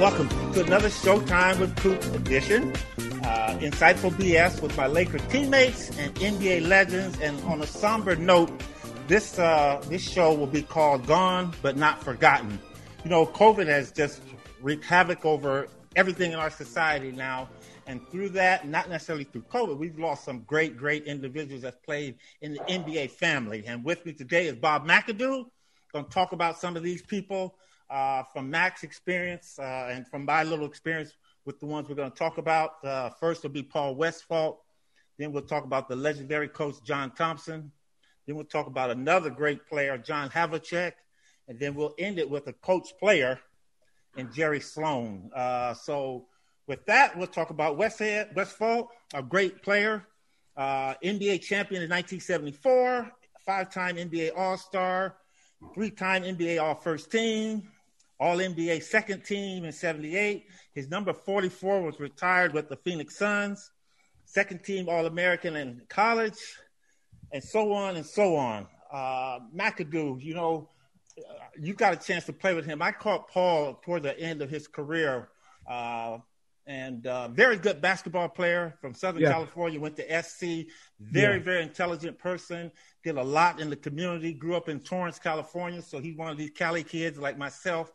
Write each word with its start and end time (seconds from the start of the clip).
Welcome 0.00 0.28
to 0.54 0.64
another 0.64 0.88
Showtime 0.88 1.60
with 1.60 1.76
Coop 1.76 2.02
edition. 2.16 2.72
Uh, 3.22 3.56
insightful 3.60 4.10
BS 4.10 4.60
with 4.60 4.76
my 4.76 4.88
Laker 4.88 5.20
teammates 5.30 5.96
and 5.96 6.12
NBA 6.16 6.66
legends. 6.66 7.16
And 7.20 7.40
on 7.44 7.62
a 7.62 7.66
somber 7.66 8.16
note, 8.16 8.50
this 9.06 9.38
uh, 9.38 9.80
this 9.88 10.02
show 10.02 10.34
will 10.34 10.48
be 10.48 10.62
called 10.62 11.06
"Gone 11.06 11.54
but 11.62 11.76
Not 11.76 12.02
Forgotten." 12.02 12.58
You 13.04 13.10
know, 13.10 13.24
COVID 13.24 13.68
has 13.68 13.92
just 13.92 14.20
wreaked 14.60 14.84
havoc 14.84 15.24
over 15.24 15.68
everything 15.94 16.32
in 16.32 16.40
our 16.40 16.50
society 16.50 17.12
now. 17.12 17.48
And 17.86 18.04
through 18.08 18.30
that, 18.30 18.66
not 18.66 18.90
necessarily 18.90 19.24
through 19.24 19.42
COVID, 19.42 19.78
we've 19.78 19.98
lost 19.98 20.24
some 20.24 20.40
great, 20.40 20.76
great 20.76 21.04
individuals 21.04 21.62
that 21.62 21.84
played 21.84 22.16
in 22.40 22.54
the 22.54 22.60
NBA 22.60 23.12
family. 23.12 23.62
And 23.64 23.84
with 23.84 24.04
me 24.04 24.12
today 24.12 24.48
is 24.48 24.56
Bob 24.56 24.88
McAdoo. 24.88 25.44
Going 25.92 26.04
to 26.04 26.10
talk 26.10 26.32
about 26.32 26.58
some 26.58 26.76
of 26.76 26.82
these 26.82 27.02
people 27.02 27.54
uh, 27.94 28.24
from 28.32 28.50
Mac's 28.50 28.82
experience 28.82 29.56
uh, 29.60 29.88
and 29.88 30.06
from 30.08 30.24
my 30.24 30.42
little 30.42 30.66
experience 30.66 31.12
with 31.44 31.60
the 31.60 31.66
ones 31.66 31.88
we're 31.88 31.94
going 31.94 32.10
to 32.10 32.16
talk 32.16 32.38
about. 32.38 32.84
Uh, 32.84 33.10
first 33.20 33.44
will 33.44 33.50
be 33.50 33.62
Paul 33.62 33.94
Westphal. 33.94 34.64
Then 35.16 35.30
we'll 35.30 35.44
talk 35.44 35.64
about 35.64 35.88
the 35.88 35.94
legendary 35.94 36.48
coach 36.48 36.74
John 36.84 37.12
Thompson. 37.12 37.70
Then 38.26 38.34
we'll 38.34 38.46
talk 38.46 38.66
about 38.66 38.90
another 38.90 39.30
great 39.30 39.68
player, 39.68 39.96
John 39.96 40.28
Havlicek. 40.28 40.92
And 41.46 41.60
then 41.60 41.76
we'll 41.76 41.94
end 41.96 42.18
it 42.18 42.28
with 42.28 42.48
a 42.48 42.52
coach 42.52 42.88
player 42.98 43.38
and 44.16 44.32
Jerry 44.34 44.60
Sloan. 44.60 45.30
Uh, 45.32 45.74
so 45.74 46.26
with 46.66 46.84
that, 46.86 47.16
we'll 47.16 47.28
talk 47.28 47.50
about 47.50 47.78
Westhead, 47.78 48.34
Westphal, 48.34 48.90
a 49.12 49.22
great 49.22 49.62
player, 49.62 50.04
uh, 50.56 50.94
NBA 51.04 51.42
champion 51.42 51.82
in 51.82 51.90
1974, 51.90 53.12
five-time 53.46 53.96
NBA 53.96 54.30
All-Star, 54.36 55.16
three-time 55.74 56.24
NBA 56.24 56.60
All-First 56.60 57.12
Team, 57.12 57.68
All 58.20 58.38
NBA 58.38 58.82
Second 58.82 59.24
Team 59.24 59.64
in 59.64 59.72
'78. 59.72 60.46
His 60.74 60.88
number 60.88 61.12
44 61.12 61.82
was 61.82 62.00
retired 62.00 62.52
with 62.52 62.68
the 62.68 62.76
Phoenix 62.76 63.16
Suns, 63.18 63.70
Second 64.24 64.64
Team 64.64 64.88
All-American 64.88 65.56
in 65.56 65.82
college, 65.88 66.38
and 67.32 67.42
so 67.42 67.72
on 67.72 67.96
and 67.96 68.06
so 68.06 68.36
on. 68.36 68.66
Uh, 68.92 69.40
McAdoo, 69.54 70.22
you 70.22 70.34
know, 70.34 70.68
you 71.60 71.74
got 71.74 71.92
a 71.92 71.96
chance 71.96 72.24
to 72.26 72.32
play 72.32 72.54
with 72.54 72.64
him. 72.64 72.82
I 72.82 72.92
caught 72.92 73.28
Paul 73.28 73.80
toward 73.84 74.02
the 74.02 74.18
end 74.18 74.42
of 74.42 74.50
his 74.50 74.66
career. 74.68 75.28
Uh, 75.68 76.18
and 76.66 77.06
uh, 77.06 77.28
very 77.28 77.56
good 77.56 77.80
basketball 77.80 78.28
player 78.28 78.74
from 78.80 78.94
Southern 78.94 79.22
Yeah. 79.22 79.32
California. 79.32 79.78
Went 79.78 79.96
to 79.96 80.22
SC. 80.22 80.66
Very, 81.00 81.36
Yeah. 81.38 81.42
very 81.42 81.62
intelligent 81.62 82.18
person. 82.18 82.70
Did 83.02 83.16
a 83.18 83.22
lot 83.22 83.60
in 83.60 83.68
the 83.70 83.76
community. 83.76 84.32
Grew 84.32 84.56
up 84.56 84.68
in 84.68 84.80
Torrance, 84.80 85.18
California. 85.18 85.82
So 85.82 85.98
he's 85.98 86.16
one 86.16 86.30
of 86.30 86.38
these 86.38 86.50
Cali 86.50 86.82
kids 86.82 87.18
like 87.18 87.36
myself. 87.36 87.92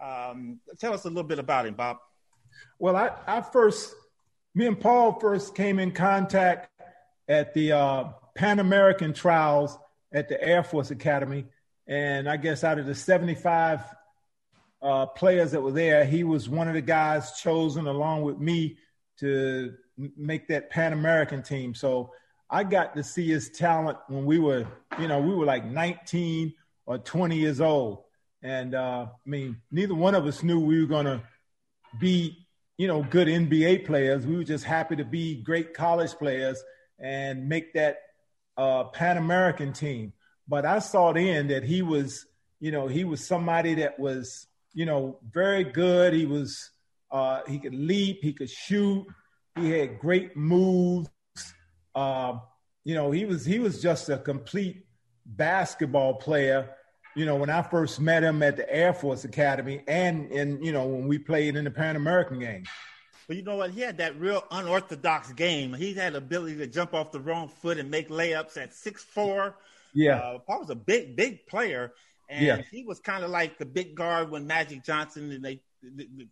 Um, 0.00 0.60
tell 0.78 0.92
us 0.92 1.04
a 1.04 1.08
little 1.08 1.24
bit 1.24 1.38
about 1.38 1.66
him, 1.66 1.74
Bob. 1.74 1.98
Well, 2.78 2.94
I, 2.96 3.10
I 3.26 3.40
first, 3.40 3.94
me 4.54 4.66
and 4.66 4.78
Paul 4.78 5.18
first 5.18 5.54
came 5.56 5.78
in 5.78 5.90
contact 5.90 6.70
at 7.28 7.52
the 7.54 7.72
uh, 7.72 8.04
Pan 8.36 8.60
American 8.60 9.12
trials 9.12 9.76
at 10.12 10.28
the 10.28 10.40
Air 10.42 10.62
Force 10.62 10.90
Academy. 10.92 11.46
And 11.88 12.28
I 12.28 12.36
guess 12.36 12.62
out 12.62 12.78
of 12.78 12.86
the 12.86 12.94
75 12.94 13.80
uh, 14.84 15.06
players 15.06 15.50
that 15.52 15.62
were 15.62 15.72
there, 15.72 16.04
he 16.04 16.24
was 16.24 16.48
one 16.48 16.68
of 16.68 16.74
the 16.74 16.82
guys 16.82 17.40
chosen 17.40 17.86
along 17.86 18.22
with 18.22 18.38
me 18.38 18.76
to 19.18 19.72
make 20.16 20.46
that 20.48 20.70
Pan 20.70 20.92
American 20.92 21.42
team. 21.42 21.74
So 21.74 22.12
I 22.50 22.64
got 22.64 22.94
to 22.96 23.02
see 23.02 23.28
his 23.28 23.48
talent 23.48 23.96
when 24.08 24.26
we 24.26 24.38
were, 24.38 24.66
you 25.00 25.08
know, 25.08 25.20
we 25.20 25.34
were 25.34 25.46
like 25.46 25.64
19 25.64 26.52
or 26.84 26.98
20 26.98 27.36
years 27.36 27.60
old. 27.60 28.02
And 28.42 28.74
uh, 28.74 29.06
I 29.08 29.28
mean, 29.28 29.62
neither 29.70 29.94
one 29.94 30.14
of 30.14 30.26
us 30.26 30.42
knew 30.42 30.60
we 30.60 30.80
were 30.80 30.86
going 30.86 31.06
to 31.06 31.22
be, 31.98 32.46
you 32.76 32.86
know, 32.86 33.02
good 33.02 33.26
NBA 33.26 33.86
players. 33.86 34.26
We 34.26 34.36
were 34.36 34.44
just 34.44 34.64
happy 34.64 34.96
to 34.96 35.04
be 35.04 35.42
great 35.42 35.72
college 35.72 36.12
players 36.12 36.62
and 36.98 37.48
make 37.48 37.72
that 37.72 37.98
uh, 38.58 38.84
Pan 38.84 39.16
American 39.16 39.72
team. 39.72 40.12
But 40.46 40.66
I 40.66 40.80
saw 40.80 41.12
then 41.12 41.48
that 41.48 41.64
he 41.64 41.80
was, 41.80 42.26
you 42.60 42.70
know, 42.70 42.86
he 42.86 43.04
was 43.04 43.26
somebody 43.26 43.76
that 43.76 43.98
was, 43.98 44.46
you 44.74 44.84
know, 44.84 45.18
very 45.32 45.64
good. 45.64 46.12
He 46.12 46.26
was, 46.26 46.70
uh, 47.10 47.40
he 47.48 47.58
could 47.58 47.74
leap, 47.74 48.18
he 48.22 48.32
could 48.32 48.50
shoot, 48.50 49.06
he 49.58 49.70
had 49.70 49.98
great 49.98 50.36
moves. 50.36 51.08
Uh, 51.94 52.38
you 52.84 52.94
know, 52.94 53.10
he 53.10 53.24
was 53.24 53.44
he 53.44 53.58
was 53.58 53.80
just 53.80 54.08
a 54.08 54.18
complete 54.18 54.84
basketball 55.24 56.14
player. 56.14 56.70
You 57.16 57.24
know, 57.24 57.36
when 57.36 57.48
I 57.48 57.62
first 57.62 58.00
met 58.00 58.24
him 58.24 58.42
at 58.42 58.56
the 58.56 58.70
Air 58.70 58.92
Force 58.92 59.24
Academy, 59.24 59.82
and 59.86 60.30
and 60.32 60.64
you 60.64 60.72
know 60.72 60.86
when 60.86 61.06
we 61.06 61.18
played 61.18 61.56
in 61.56 61.64
the 61.64 61.70
Pan 61.70 61.96
American 61.96 62.38
game. 62.40 62.64
But 63.26 63.36
you 63.36 63.42
know 63.42 63.56
what? 63.56 63.70
He 63.70 63.80
had 63.80 63.96
that 63.98 64.18
real 64.20 64.44
unorthodox 64.50 65.32
game. 65.32 65.72
He 65.72 65.94
had 65.94 66.12
the 66.12 66.18
ability 66.18 66.56
to 66.56 66.66
jump 66.66 66.92
off 66.92 67.10
the 67.10 67.20
wrong 67.20 67.48
foot 67.48 67.78
and 67.78 67.90
make 67.90 68.10
layups 68.10 68.56
at 68.58 68.74
six 68.74 69.02
four. 69.02 69.56
Yeah. 69.94 70.16
Uh, 70.16 70.38
Paul 70.40 70.60
was 70.60 70.70
a 70.70 70.74
big, 70.74 71.16
big 71.16 71.46
player, 71.46 71.92
and 72.34 72.44
Yeah. 72.44 72.62
he 72.70 72.84
was 72.84 73.00
kind 73.00 73.24
of 73.24 73.30
like 73.30 73.58
the 73.58 73.66
big 73.66 73.94
guard 73.94 74.30
when 74.30 74.46
Magic 74.46 74.84
Johnson 74.84 75.30
and 75.32 75.44
they, 75.44 75.60
they, 75.82 76.08
they 76.16 76.26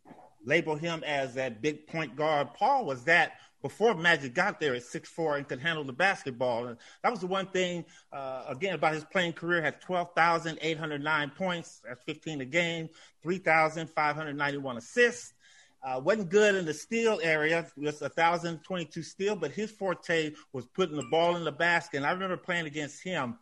label 0.45 0.77
him 0.77 1.03
as 1.07 1.35
that 1.35 1.63
big 1.63 1.87
point 1.87 2.17
guard. 2.17 2.55
Paul 2.55 2.85
was 2.85 3.05
that 3.05 3.35
before 3.63 3.95
Magic 3.95 4.35
got 4.35 4.59
there 4.59 4.75
at 4.75 4.83
six 4.83 5.09
four 5.09 5.37
and 5.37 5.47
could 5.49 5.61
handle 5.61 5.85
the 5.85 5.93
basketball. 5.93 6.67
And 6.67 6.77
that 7.03 7.11
was 7.11 7.21
the 7.21 7.29
one 7.29 7.47
thing 7.47 7.85
uh, 8.13 8.45
again 8.49 8.75
about 8.75 8.95
his 8.95 9.05
playing 9.05 9.35
career. 9.35 9.63
Had 9.63 9.81
twelve 9.81 10.09
thousand 10.17 10.59
eight 10.63 10.79
hundred 10.79 11.03
nine 11.03 11.31
points. 11.31 11.81
That's 11.87 12.03
fifteen 12.03 12.41
a 12.41 12.45
game. 12.45 12.89
Three 13.23 13.39
thousand 13.39 13.89
five 13.91 14.17
hundred 14.17 14.37
ninety 14.37 14.59
one 14.59 14.77
assists. 14.77 15.33
Uh, 15.85 16.01
wasn't 16.01 16.29
good 16.31 16.55
in 16.55 16.65
the 16.65 16.73
steal 16.73 17.19
area, 17.25 17.67
just 17.83 18.01
1,022 18.03 19.03
steal, 19.03 19.35
but 19.35 19.51
his 19.51 19.69
forte 19.69 20.31
was 20.53 20.65
putting 20.67 20.95
the 20.97 21.03
ball 21.11 21.35
in 21.35 21.43
the 21.43 21.51
basket. 21.51 21.97
And 21.97 22.07
I 22.07 22.13
remember 22.13 22.37
playing 22.37 22.67
against 22.67 23.03
him 23.03 23.37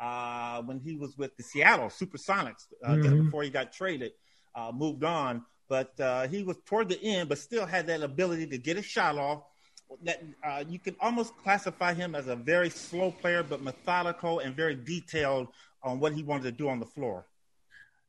uh, 0.00 0.62
when 0.62 0.80
he 0.80 0.96
was 0.96 1.16
with 1.16 1.36
the 1.36 1.42
Seattle 1.42 1.86
Supersonics 1.86 2.66
uh, 2.84 2.96
just 2.96 3.08
Mhm. 3.14 3.24
before 3.24 3.42
he 3.42 3.50
got 3.50 3.72
traded, 3.72 4.12
uh, 4.54 4.72
moved 4.72 5.04
on. 5.04 5.44
But 5.68 5.98
uh, 5.98 6.28
he 6.28 6.42
was 6.42 6.58
toward 6.66 6.88
the 6.90 7.02
end, 7.02 7.28
but 7.28 7.38
still 7.38 7.64
had 7.66 7.86
that 7.86 8.02
ability 8.02 8.46
to 8.48 8.58
get 8.58 8.76
a 8.76 8.82
shot 8.82 9.16
off. 9.16 9.42
That 10.02 10.22
uh, 10.42 10.64
you 10.68 10.78
can 10.78 10.96
almost 11.00 11.36
classify 11.38 11.94
him 11.94 12.14
as 12.14 12.26
a 12.28 12.36
very 12.36 12.70
slow 12.70 13.10
player, 13.12 13.42
but 13.42 13.62
methodical 13.62 14.40
and 14.40 14.54
very 14.56 14.74
detailed 14.74 15.48
on 15.82 16.00
what 16.00 16.12
he 16.14 16.22
wanted 16.22 16.44
to 16.44 16.52
do 16.52 16.68
on 16.68 16.80
the 16.80 16.86
floor. 16.86 17.26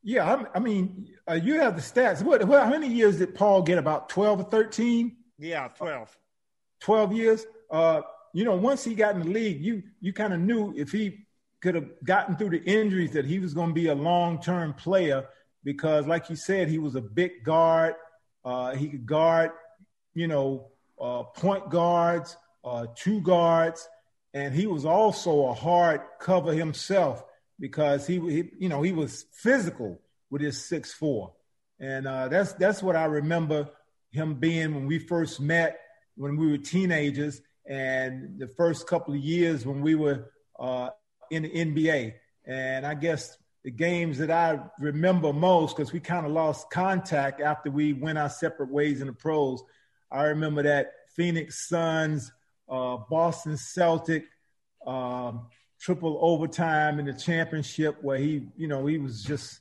Yeah, 0.03 0.35
I, 0.35 0.57
I 0.57 0.59
mean, 0.59 1.07
uh, 1.29 1.33
you 1.33 1.59
have 1.59 1.75
the 1.75 1.81
stats. 1.81 2.21
What, 2.21 2.43
what? 2.47 2.63
How 2.63 2.69
many 2.69 2.87
years 2.87 3.17
did 3.19 3.35
Paul 3.35 3.61
get? 3.63 3.77
About 3.77 4.09
twelve 4.09 4.39
or 4.39 4.43
thirteen? 4.43 5.17
Yeah, 5.37 5.67
12. 5.69 6.17
12 6.81 7.13
years. 7.13 7.45
Uh, 7.69 8.01
you 8.33 8.43
know, 8.45 8.55
once 8.55 8.83
he 8.83 8.95
got 8.95 9.15
in 9.15 9.21
the 9.23 9.29
league, 9.29 9.61
you 9.61 9.83
you 10.01 10.13
kind 10.13 10.33
of 10.33 10.39
knew 10.39 10.73
if 10.77 10.91
he 10.91 11.24
could 11.65 11.73
have 11.73 11.89
gotten 12.03 12.37
through 12.37 12.51
the 12.51 12.63
injuries 12.63 13.13
that 13.13 13.25
he 13.25 13.39
was 13.39 13.55
going 13.55 13.69
to 13.69 13.73
be 13.73 13.87
a 13.87 13.95
long 13.95 14.39
term 14.39 14.71
player 14.71 15.27
because, 15.63 16.05
like 16.05 16.29
you 16.29 16.35
said, 16.35 16.67
he 16.67 16.77
was 16.77 16.93
a 16.93 17.01
big 17.01 17.43
guard. 17.43 17.95
Uh, 18.43 18.75
he 18.75 18.87
could 18.87 19.07
guard, 19.07 19.49
you 20.13 20.27
know, 20.27 20.67
uh, 21.01 21.23
point 21.23 21.71
guards, 21.71 22.37
uh, 22.63 22.85
two 22.95 23.19
guards, 23.21 23.89
and 24.35 24.53
he 24.53 24.67
was 24.67 24.85
also 24.85 25.47
a 25.47 25.55
hard 25.55 26.01
cover 26.19 26.53
himself 26.53 27.23
because 27.59 28.05
he, 28.05 28.19
he 28.19 28.51
you 28.59 28.69
know, 28.69 28.83
he 28.83 28.91
was 28.91 29.25
physical 29.33 29.99
with 30.29 30.43
his 30.43 30.63
six 30.63 30.93
four, 30.93 31.33
and 31.79 32.07
uh, 32.07 32.27
that's 32.27 32.53
that's 32.53 32.83
what 32.83 32.95
I 32.95 33.05
remember 33.05 33.71
him 34.11 34.35
being 34.35 34.75
when 34.75 34.85
we 34.85 34.99
first 34.99 35.41
met 35.41 35.79
when 36.15 36.37
we 36.37 36.51
were 36.51 36.59
teenagers, 36.59 37.41
and 37.65 38.37
the 38.37 38.49
first 38.49 38.85
couple 38.85 39.15
of 39.15 39.19
years 39.19 39.65
when 39.65 39.81
we 39.81 39.95
were 39.95 40.29
uh, 40.59 40.89
in 41.31 41.43
the 41.43 41.49
NBA. 41.49 42.13
And 42.45 42.85
I 42.85 42.93
guess 42.93 43.37
the 43.63 43.71
games 43.71 44.19
that 44.19 44.29
I 44.29 44.59
remember 44.79 45.33
most, 45.33 45.75
because 45.75 45.91
we 45.91 45.99
kind 45.99 46.25
of 46.25 46.31
lost 46.31 46.69
contact 46.69 47.41
after 47.41 47.71
we 47.71 47.93
went 47.93 48.17
our 48.17 48.29
separate 48.29 48.69
ways 48.69 49.01
in 49.01 49.07
the 49.07 49.13
pros. 49.13 49.63
I 50.11 50.25
remember 50.25 50.63
that 50.63 50.91
Phoenix 51.15 51.67
Suns, 51.67 52.31
uh, 52.69 52.97
Boston 53.09 53.57
Celtic, 53.57 54.25
um, 54.85 55.47
triple 55.79 56.17
overtime 56.21 56.99
in 56.99 57.05
the 57.05 57.13
championship 57.13 57.97
where 58.01 58.17
he, 58.17 58.47
you 58.55 58.67
know, 58.67 58.85
he 58.85 58.97
was 58.97 59.23
just 59.23 59.59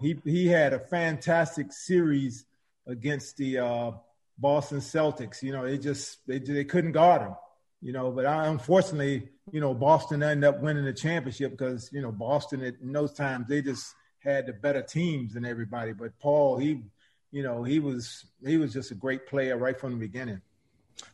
he 0.00 0.18
he 0.24 0.46
had 0.46 0.72
a 0.72 0.78
fantastic 0.78 1.72
series 1.72 2.44
against 2.86 3.36
the 3.36 3.58
uh, 3.58 3.90
Boston 4.38 4.78
Celtics. 4.78 5.42
You 5.42 5.52
know, 5.52 5.64
they 5.64 5.78
just 5.78 6.18
they 6.26 6.38
they 6.38 6.64
couldn't 6.64 6.92
guard 6.92 7.22
him. 7.22 7.34
You 7.80 7.92
know, 7.92 8.10
but 8.10 8.26
I, 8.26 8.46
unfortunately, 8.46 9.28
you 9.52 9.60
know, 9.60 9.74
Boston 9.74 10.22
ended 10.22 10.44
up 10.44 10.60
winning 10.60 10.84
the 10.84 10.92
championship 10.92 11.52
because 11.52 11.90
you 11.92 12.02
know 12.02 12.12
Boston 12.12 12.62
at, 12.62 12.74
in 12.82 12.92
those 12.92 13.12
times 13.12 13.46
they 13.48 13.62
just 13.62 13.94
had 14.18 14.46
the 14.46 14.52
better 14.52 14.82
teams 14.82 15.34
than 15.34 15.44
everybody. 15.44 15.92
But 15.92 16.18
Paul, 16.18 16.58
he, 16.58 16.82
you 17.30 17.42
know, 17.42 17.62
he 17.62 17.78
was 17.78 18.26
he 18.44 18.56
was 18.56 18.72
just 18.72 18.90
a 18.90 18.94
great 18.94 19.26
player 19.26 19.56
right 19.56 19.78
from 19.78 19.92
the 19.92 19.98
beginning. 19.98 20.40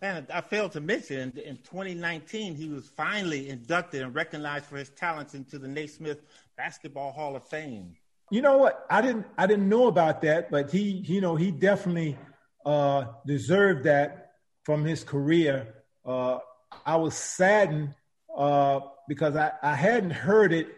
And 0.01 0.27
I 0.33 0.41
failed 0.41 0.73
to 0.73 0.81
mention 0.81 1.33
in 1.45 1.57
2019 1.57 2.55
he 2.55 2.69
was 2.69 2.87
finally 2.87 3.49
inducted 3.49 4.03
and 4.03 4.15
recognized 4.15 4.67
for 4.67 4.77
his 4.77 4.91
talents 4.91 5.35
into 5.35 5.59
the 5.59 5.69
Naismith 5.69 6.23
Basketball 6.57 7.13
Hall 7.13 7.35
of 7.35 7.47
Fame. 7.49 7.97
You 8.31 8.43
know 8.43 8.57
what? 8.57 8.87
I 8.89 9.03
didn't 9.03 9.27
I 9.37 9.47
didn't 9.47 9.69
know 9.69 9.89
about 9.89 10.23
that, 10.23 10.51
but 10.51 10.71
he 10.71 10.83
you 10.83 11.21
know 11.21 11.37
he 11.37 11.51
definitely 11.51 12.17
uh, 12.65 13.07
deserved 13.27 13.85
that 13.85 14.33
from 14.63 14.85
his 14.85 15.05
career. 15.05 15.75
Uh, 16.07 16.39
I 16.87 16.97
was 16.97 17.15
saddened 17.15 17.95
uh, 18.37 18.81
because 19.09 19.37
I, 19.37 19.53
I 19.63 19.75
hadn't 19.75 20.11
heard 20.11 20.53
it 20.53 20.69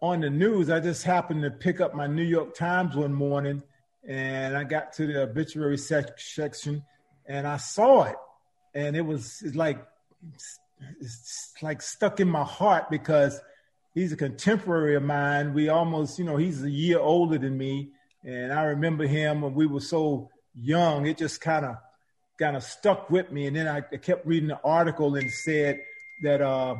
on 0.00 0.20
the 0.20 0.30
news. 0.30 0.70
I 0.70 0.80
just 0.80 1.04
happened 1.04 1.42
to 1.42 1.50
pick 1.50 1.80
up 1.80 1.94
my 1.94 2.06
New 2.06 2.22
York 2.22 2.54
Times 2.54 2.94
one 2.94 3.12
morning 3.12 3.62
and 4.06 4.56
I 4.56 4.64
got 4.64 4.92
to 4.94 5.06
the 5.06 5.22
obituary 5.22 5.78
sec- 5.78 6.18
section 6.18 6.84
and 7.26 7.46
I 7.46 7.56
saw 7.56 8.04
it. 8.04 8.16
And 8.74 8.96
it 8.96 9.00
was 9.00 9.42
like, 9.54 9.84
it's 11.00 11.52
like 11.62 11.80
stuck 11.80 12.20
in 12.20 12.28
my 12.28 12.44
heart 12.44 12.90
because 12.90 13.40
he's 13.94 14.12
a 14.12 14.16
contemporary 14.16 14.96
of 14.96 15.02
mine. 15.02 15.54
We 15.54 15.68
almost, 15.68 16.18
you 16.18 16.24
know, 16.24 16.36
he's 16.36 16.62
a 16.62 16.70
year 16.70 16.98
older 16.98 17.38
than 17.38 17.56
me. 17.56 17.90
And 18.24 18.52
I 18.52 18.64
remember 18.64 19.06
him 19.06 19.42
when 19.42 19.54
we 19.54 19.66
were 19.66 19.80
so 19.80 20.30
young. 20.54 21.06
It 21.06 21.16
just 21.16 21.40
kind 21.40 21.64
of 21.64 21.76
kind 22.38 22.56
of 22.56 22.64
stuck 22.64 23.10
with 23.10 23.30
me. 23.30 23.46
And 23.46 23.56
then 23.56 23.68
I, 23.68 23.80
kept 23.80 24.26
reading 24.26 24.48
the 24.48 24.60
article 24.62 25.14
and 25.14 25.30
said 25.30 25.80
that, 26.22 26.40
uh, 26.40 26.76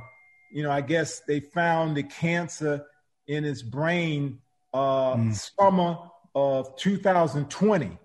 you 0.53 0.63
know, 0.63 0.71
I 0.71 0.81
guess 0.81 1.21
they 1.21 1.41
found 1.41 1.97
the 1.97 2.03
cancer 2.03 2.85
in 3.27 3.45
his 3.45 3.63
brain 3.63 4.39
uh, 4.73 5.15
mm. 5.15 5.53
summer 5.59 5.99
of 6.35 6.77
2020. 6.77 7.99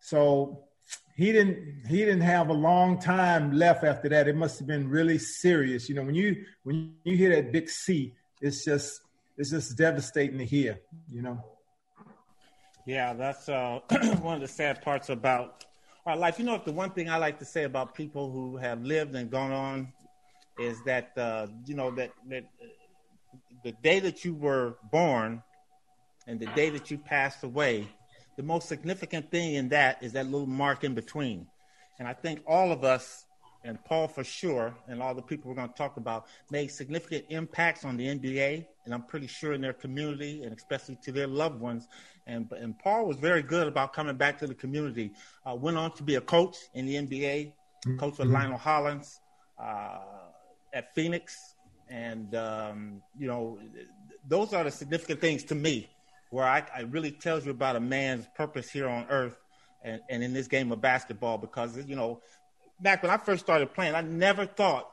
So 0.00 0.64
he 1.16 1.32
didn't 1.32 1.86
he 1.86 1.98
didn't 1.98 2.22
have 2.22 2.48
a 2.48 2.52
long 2.52 2.98
time 2.98 3.52
left 3.52 3.84
after 3.84 4.08
that. 4.08 4.28
It 4.28 4.36
must 4.36 4.58
have 4.58 4.66
been 4.66 4.88
really 4.88 5.18
serious. 5.18 5.88
You 5.88 5.94
know, 5.94 6.02
when 6.02 6.14
you 6.14 6.44
when 6.64 6.94
you 7.04 7.16
hear 7.16 7.34
that 7.36 7.52
big 7.52 7.68
C, 7.68 8.14
it's 8.40 8.64
just 8.64 9.00
it's 9.36 9.50
just 9.50 9.76
devastating 9.76 10.38
to 10.38 10.44
hear. 10.44 10.80
You 11.10 11.22
know. 11.22 11.44
Yeah, 12.86 13.14
that's 13.14 13.48
uh, 13.48 13.80
one 14.20 14.34
of 14.34 14.40
the 14.40 14.48
sad 14.48 14.82
parts 14.82 15.08
about 15.08 15.64
our 16.04 16.16
life. 16.16 16.38
You 16.38 16.44
know, 16.44 16.60
the 16.62 16.72
one 16.72 16.90
thing 16.90 17.08
I 17.08 17.16
like 17.16 17.38
to 17.38 17.44
say 17.44 17.64
about 17.64 17.94
people 17.94 18.30
who 18.30 18.56
have 18.56 18.82
lived 18.82 19.14
and 19.14 19.30
gone 19.30 19.52
on 19.52 19.92
is 20.58 20.82
that 20.84 21.12
uh, 21.16 21.46
you 21.66 21.74
know 21.74 21.90
that 21.92 22.12
that 22.28 22.44
the 23.64 23.72
day 23.82 23.98
that 24.00 24.24
you 24.24 24.34
were 24.34 24.76
born 24.90 25.42
and 26.26 26.38
the 26.38 26.46
day 26.46 26.70
that 26.70 26.90
you 26.90 26.98
passed 26.98 27.42
away, 27.42 27.88
the 28.36 28.42
most 28.42 28.68
significant 28.68 29.30
thing 29.30 29.54
in 29.54 29.68
that 29.70 30.02
is 30.02 30.12
that 30.12 30.26
little 30.26 30.46
mark 30.46 30.84
in 30.84 30.94
between. 30.94 31.46
And 31.98 32.08
I 32.08 32.12
think 32.12 32.42
all 32.46 32.72
of 32.72 32.84
us, 32.84 33.26
and 33.62 33.82
Paul 33.84 34.08
for 34.08 34.24
sure, 34.24 34.74
and 34.88 35.02
all 35.02 35.14
the 35.14 35.22
people 35.22 35.48
we're 35.48 35.56
going 35.56 35.68
to 35.68 35.74
talk 35.74 35.96
about, 35.96 36.26
made 36.50 36.68
significant 36.68 37.26
impacts 37.28 37.84
on 37.84 37.96
the 37.96 38.06
NBA, 38.06 38.66
and 38.84 38.94
I'm 38.94 39.02
pretty 39.02 39.26
sure 39.26 39.52
in 39.52 39.60
their 39.60 39.72
community, 39.72 40.42
and 40.42 40.54
especially 40.56 40.98
to 41.04 41.12
their 41.12 41.26
loved 41.26 41.60
ones. 41.60 41.88
And, 42.26 42.50
and 42.52 42.78
Paul 42.78 43.06
was 43.06 43.16
very 43.18 43.42
good 43.42 43.66
about 43.66 43.92
coming 43.92 44.16
back 44.16 44.38
to 44.40 44.46
the 44.46 44.54
community. 44.54 45.12
Uh, 45.46 45.54
went 45.54 45.76
on 45.76 45.92
to 45.92 46.02
be 46.02 46.16
a 46.16 46.20
coach 46.20 46.56
in 46.74 46.86
the 46.86 46.94
NBA, 46.94 47.52
mm-hmm. 47.86 47.96
coach 47.98 48.18
with 48.18 48.28
Lionel 48.28 48.58
Hollins 48.58 49.20
uh, 49.58 49.98
at 50.74 50.94
Phoenix. 50.94 51.54
And, 51.88 52.34
um, 52.34 53.02
you 53.18 53.26
know, 53.26 53.58
those 54.28 54.52
are 54.52 54.64
the 54.64 54.70
significant 54.70 55.20
things 55.20 55.44
to 55.44 55.54
me 55.54 55.88
where 56.30 56.44
I, 56.44 56.64
I 56.74 56.80
really 56.82 57.10
tells 57.10 57.44
you 57.44 57.50
about 57.50 57.76
a 57.76 57.80
man's 57.80 58.26
purpose 58.34 58.70
here 58.70 58.88
on 58.88 59.06
earth 59.08 59.36
and, 59.82 60.00
and 60.10 60.22
in 60.22 60.32
this 60.32 60.48
game 60.48 60.72
of 60.72 60.80
basketball 60.80 61.38
because, 61.38 61.76
you 61.86 61.94
know, 61.94 62.20
back 62.80 63.02
when 63.02 63.10
I 63.10 63.16
first 63.16 63.44
started 63.44 63.72
playing, 63.72 63.94
I 63.94 64.00
never 64.00 64.44
thought 64.44 64.90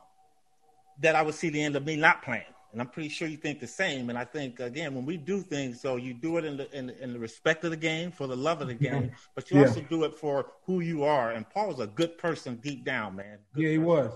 that 1.00 1.16
I 1.16 1.22
would 1.22 1.34
see 1.34 1.48
the 1.48 1.62
end 1.62 1.76
of 1.76 1.84
me 1.84 1.96
not 1.96 2.22
playing 2.22 2.44
and 2.72 2.80
I'm 2.80 2.88
pretty 2.88 3.10
sure 3.10 3.28
you 3.28 3.36
think 3.36 3.60
the 3.60 3.66
same. 3.66 4.08
And 4.08 4.18
I 4.18 4.24
think 4.24 4.58
again, 4.60 4.94
when 4.94 5.04
we 5.04 5.16
do 5.16 5.42
things, 5.42 5.80
so 5.80 5.96
you 5.96 6.14
do 6.14 6.38
it 6.38 6.44
in 6.44 6.56
the 6.56 6.76
in, 6.76 6.90
in 6.90 7.12
the 7.12 7.18
respect 7.18 7.64
of 7.64 7.70
the 7.70 7.76
game, 7.76 8.10
for 8.10 8.26
the 8.26 8.36
love 8.36 8.60
of 8.62 8.68
the 8.68 8.74
game, 8.74 9.12
but 9.34 9.50
you 9.50 9.60
yeah. 9.60 9.66
also 9.66 9.82
do 9.82 10.04
it 10.04 10.14
for 10.14 10.46
who 10.64 10.80
you 10.80 11.04
are. 11.04 11.32
And 11.32 11.48
Paul's 11.48 11.80
a 11.80 11.86
good 11.86 12.18
person 12.18 12.56
deep 12.56 12.84
down, 12.84 13.16
man. 13.16 13.38
Good 13.54 13.62
yeah, 13.62 13.70
he 13.70 13.76
person. 13.76 13.86
was. 13.86 14.12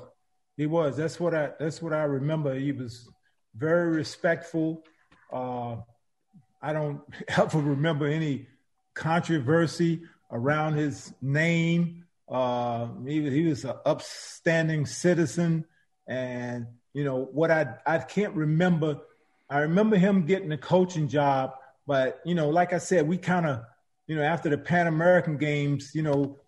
He 0.57 0.67
was. 0.67 0.97
That's 0.97 1.21
what 1.21 1.35
I. 1.35 1.51
That's 1.59 1.83
what 1.83 1.93
I 1.93 2.05
remember. 2.05 2.55
He 2.55 2.73
was 2.73 3.09
very 3.55 3.95
respectful. 3.95 4.83
Uh, 5.33 5.77
I 6.63 6.73
don't 6.73 7.01
ever 7.29 7.59
remember 7.59 8.07
any 8.07 8.49
controversy 8.95 10.03
around 10.31 10.75
his 10.75 11.13
name. 11.21 12.05
Uh, 12.29 12.89
he, 13.07 13.31
he 13.31 13.45
was 13.45 13.65
an 13.65 13.75
upstanding 13.85 14.87
citizen, 14.87 15.65
and 16.09 16.67
you 16.95 17.05
know 17.05 17.29
what 17.33 17.51
I 17.51 17.75
I 17.87 17.99
can't 17.99 18.35
remember. 18.35 18.99
I 19.49 19.61
remember 19.61 19.97
him 19.97 20.27
getting 20.27 20.51
a 20.53 20.59
coaching 20.59 21.07
job, 21.07 21.53
but 21.87 22.21
you 22.25 22.35
know, 22.35 22.49
like 22.49 22.73
I 22.73 22.79
said, 22.79 23.07
we 23.07 23.19
kind 23.19 23.47
of, 23.47 23.61
you 24.07 24.17
know, 24.17 24.23
after 24.23 24.49
the 24.49 24.59
Pan 24.59 24.87
American 24.87 25.37
Games, 25.37 25.93
you 25.95 26.03
know, 26.03 26.39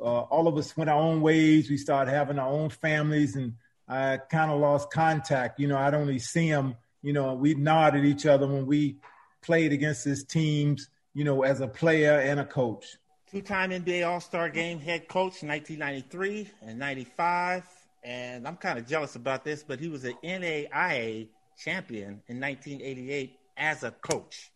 uh, 0.00 0.20
all 0.20 0.48
of 0.48 0.56
us 0.56 0.76
went 0.76 0.90
our 0.90 1.00
own 1.00 1.20
ways. 1.20 1.70
We 1.70 1.76
started 1.76 2.10
having 2.10 2.38
our 2.38 2.48
own 2.48 2.70
families, 2.70 3.36
and 3.36 3.54
I 3.88 4.18
kind 4.30 4.50
of 4.50 4.60
lost 4.60 4.90
contact. 4.90 5.58
You 5.60 5.68
know, 5.68 5.76
I'd 5.76 5.94
only 5.94 6.18
see 6.18 6.48
him. 6.48 6.76
You 7.02 7.12
know, 7.12 7.34
we 7.34 7.54
nod 7.54 7.96
at 7.96 8.04
each 8.04 8.26
other 8.26 8.46
when 8.46 8.66
we 8.66 8.96
played 9.42 9.72
against 9.72 10.04
his 10.04 10.24
teams. 10.24 10.88
You 11.14 11.24
know, 11.24 11.42
as 11.42 11.60
a 11.60 11.68
player 11.68 12.20
and 12.20 12.38
a 12.38 12.44
coach. 12.44 12.96
Two-time 13.30 13.70
NBA 13.70 14.08
All-Star 14.08 14.48
Game 14.48 14.78
head 14.78 15.08
coach, 15.08 15.42
1993 15.42 16.48
and 16.62 16.78
95 16.78 17.64
and 18.04 18.46
I'm 18.46 18.56
kind 18.56 18.78
of 18.78 18.86
jealous 18.86 19.16
about 19.16 19.44
this, 19.44 19.62
but 19.62 19.80
he 19.80 19.88
was 19.88 20.04
an 20.04 20.14
NAIA 20.24 21.28
champion 21.58 22.22
in 22.28 22.40
1988 22.40 23.38
as 23.56 23.82
a 23.82 23.90
coach. 23.90 24.50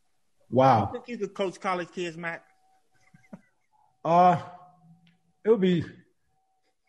Wow. 0.51 0.87
You 0.87 0.93
think 0.93 1.09
you 1.09 1.19
could 1.19 1.35
coach 1.35 1.61
college 1.61 1.89
kids, 1.93 2.17
Mac? 2.17 2.45
uh, 4.05 4.41
it 5.45 5.51
would 5.51 5.61
be, 5.61 5.85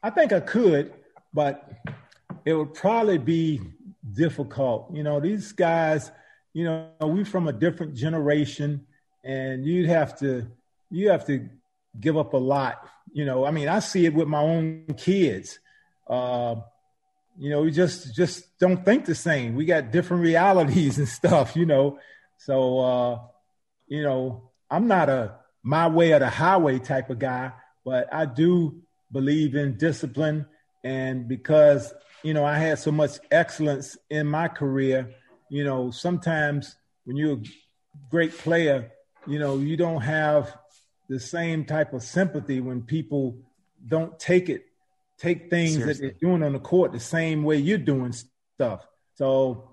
I 0.02 0.10
think 0.10 0.34
I 0.34 0.40
could, 0.40 0.94
but 1.34 1.70
it 2.46 2.54
would 2.54 2.74
probably 2.74 3.18
be 3.18 3.62
difficult. 4.12 4.94
You 4.94 5.04
know, 5.04 5.20
these 5.20 5.52
guys, 5.52 6.12
you 6.54 6.66
know, 6.66 6.90
we 7.02 7.24
from 7.24 7.48
a 7.48 7.54
different 7.54 7.96
generation 7.96 8.86
and 9.24 9.66
you'd 9.66 9.90
have 9.90 10.18
to, 10.20 10.48
you 10.92 11.10
have 11.10 11.26
to 11.28 11.50
give 12.00 12.18
up 12.18 12.34
a 12.34 12.38
lot. 12.38 12.88
You 13.12 13.26
know, 13.26 13.46
I 13.46 13.52
mean, 13.52 13.68
I 13.68 13.80
see 13.80 14.06
it 14.06 14.14
with 14.14 14.28
my 14.28 14.42
own 14.42 14.86
kids 14.98 15.60
uh, 16.08 16.56
you 17.38 17.50
know, 17.50 17.62
we 17.62 17.72
just 17.72 18.14
just 18.14 18.58
don't 18.60 18.84
think 18.84 19.06
the 19.06 19.16
same. 19.16 19.56
We 19.56 19.66
got 19.66 19.92
different 19.92 20.24
realities 20.32 20.98
and 20.98 21.08
stuff, 21.08 21.56
you 21.56 21.66
know. 21.66 22.00
So 22.38 22.80
uh, 22.80 23.20
you 23.88 24.04
know, 24.04 24.52
I'm 24.70 24.88
not 24.88 25.10
a 25.10 25.36
my 25.64 25.88
way 25.88 26.12
or 26.14 26.20
the 26.20 26.30
highway 26.30 26.80
type 26.80 27.10
of 27.10 27.20
guy, 27.20 27.52
but 27.86 28.14
I 28.14 28.26
do 28.26 28.82
believe 29.12 29.56
in 29.56 29.78
discipline 29.78 30.46
And 30.84 31.28
because, 31.28 31.94
you 32.24 32.34
know, 32.34 32.44
I 32.44 32.58
had 32.58 32.80
so 32.80 32.92
much 32.92 33.20
excellence 33.32 33.98
in 34.10 34.28
my 34.28 34.48
career, 34.48 35.14
you 35.50 35.64
know, 35.64 35.92
sometimes 35.92 36.76
when 37.06 37.16
you're 37.16 37.38
a 37.38 37.44
great 38.10 38.38
player, 38.38 38.92
you 39.26 39.40
know, 39.40 39.58
you 39.58 39.78
don't 39.78 40.02
have 40.02 40.56
the 41.10 41.20
same 41.20 41.66
type 41.66 41.94
of 41.94 42.04
sympathy 42.04 42.60
when 42.60 42.82
people 42.82 43.38
don't 43.88 44.20
take 44.20 44.50
it, 44.50 44.66
take 45.18 45.50
things 45.50 45.76
Seriously. 45.76 45.94
that 45.94 46.02
they're 46.02 46.30
doing 46.30 46.44
on 46.44 46.54
the 46.54 46.60
court 46.60 46.92
the 46.92 47.00
same 47.00 47.44
way 47.44 47.58
you're 47.58 47.78
doing 47.78 48.14
stuff. 48.56 48.86
So 49.16 49.70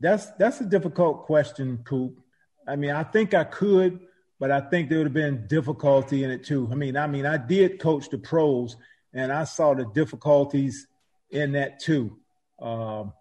that's 0.00 0.26
that's 0.38 0.60
a 0.60 0.66
difficult 0.66 1.24
question, 1.26 1.78
Coop. 1.84 2.20
I 2.66 2.76
mean, 2.76 2.90
I 2.90 3.02
think 3.02 3.34
I 3.34 3.44
could, 3.44 4.00
but 4.40 4.50
I 4.50 4.60
think 4.60 4.88
there 4.88 4.98
would 4.98 5.08
have 5.08 5.14
been 5.14 5.46
difficulty 5.46 6.24
in 6.24 6.30
it 6.30 6.44
too. 6.44 6.68
I 6.70 6.74
mean, 6.74 6.96
I 6.96 7.06
mean, 7.06 7.26
I 7.26 7.36
did 7.36 7.80
coach 7.80 8.08
the 8.08 8.18
pros, 8.18 8.76
and 9.12 9.32
I 9.32 9.44
saw 9.44 9.74
the 9.74 9.86
difficulties 9.86 10.86
in 11.30 11.52
that 11.52 11.80
too. 11.80 12.18
Um, 12.60 13.12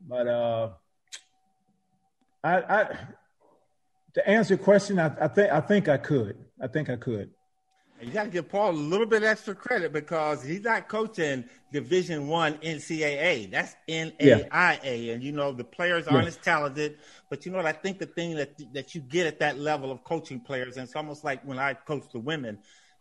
but 0.00 0.26
uh, 0.26 0.70
I, 2.42 2.56
I, 2.56 2.98
to 4.14 4.28
answer 4.28 4.54
your 4.54 4.64
question, 4.64 4.98
I, 4.98 5.12
I 5.20 5.28
think 5.28 5.52
I 5.52 5.60
think 5.60 5.88
I 5.88 5.96
could. 5.96 6.36
I 6.60 6.66
think 6.66 6.90
I 6.90 6.96
could. 6.96 7.30
You 8.00 8.10
got 8.10 8.24
to 8.24 8.30
give 8.30 8.48
Paul 8.48 8.70
a 8.70 8.72
little 8.72 9.06
bit 9.06 9.22
extra 9.22 9.54
credit 9.54 9.92
because 9.92 10.42
he's 10.42 10.62
not 10.62 10.88
coaching 10.88 11.44
Division 11.72 12.28
One 12.28 12.54
NCAA. 12.58 13.50
That's 13.50 13.74
NAIA, 13.88 14.14
yeah. 14.20 15.12
and 15.12 15.22
you 15.22 15.32
know 15.32 15.52
the 15.52 15.64
players 15.64 16.06
aren't 16.06 16.24
yeah. 16.24 16.28
as 16.28 16.36
talented. 16.36 16.98
But 17.30 17.46
you 17.46 17.52
know 17.52 17.58
what? 17.58 17.66
I 17.66 17.72
think 17.72 17.98
the 17.98 18.06
thing 18.06 18.36
that 18.36 18.52
that 18.74 18.94
you 18.94 19.00
get 19.00 19.26
at 19.26 19.40
that 19.40 19.58
level 19.58 19.90
of 19.90 20.04
coaching 20.04 20.40
players, 20.40 20.76
and 20.76 20.84
it's 20.84 20.94
almost 20.94 21.24
like 21.24 21.42
when 21.44 21.58
I 21.58 21.72
coach 21.74 22.04
the 22.12 22.18
women, 22.18 22.58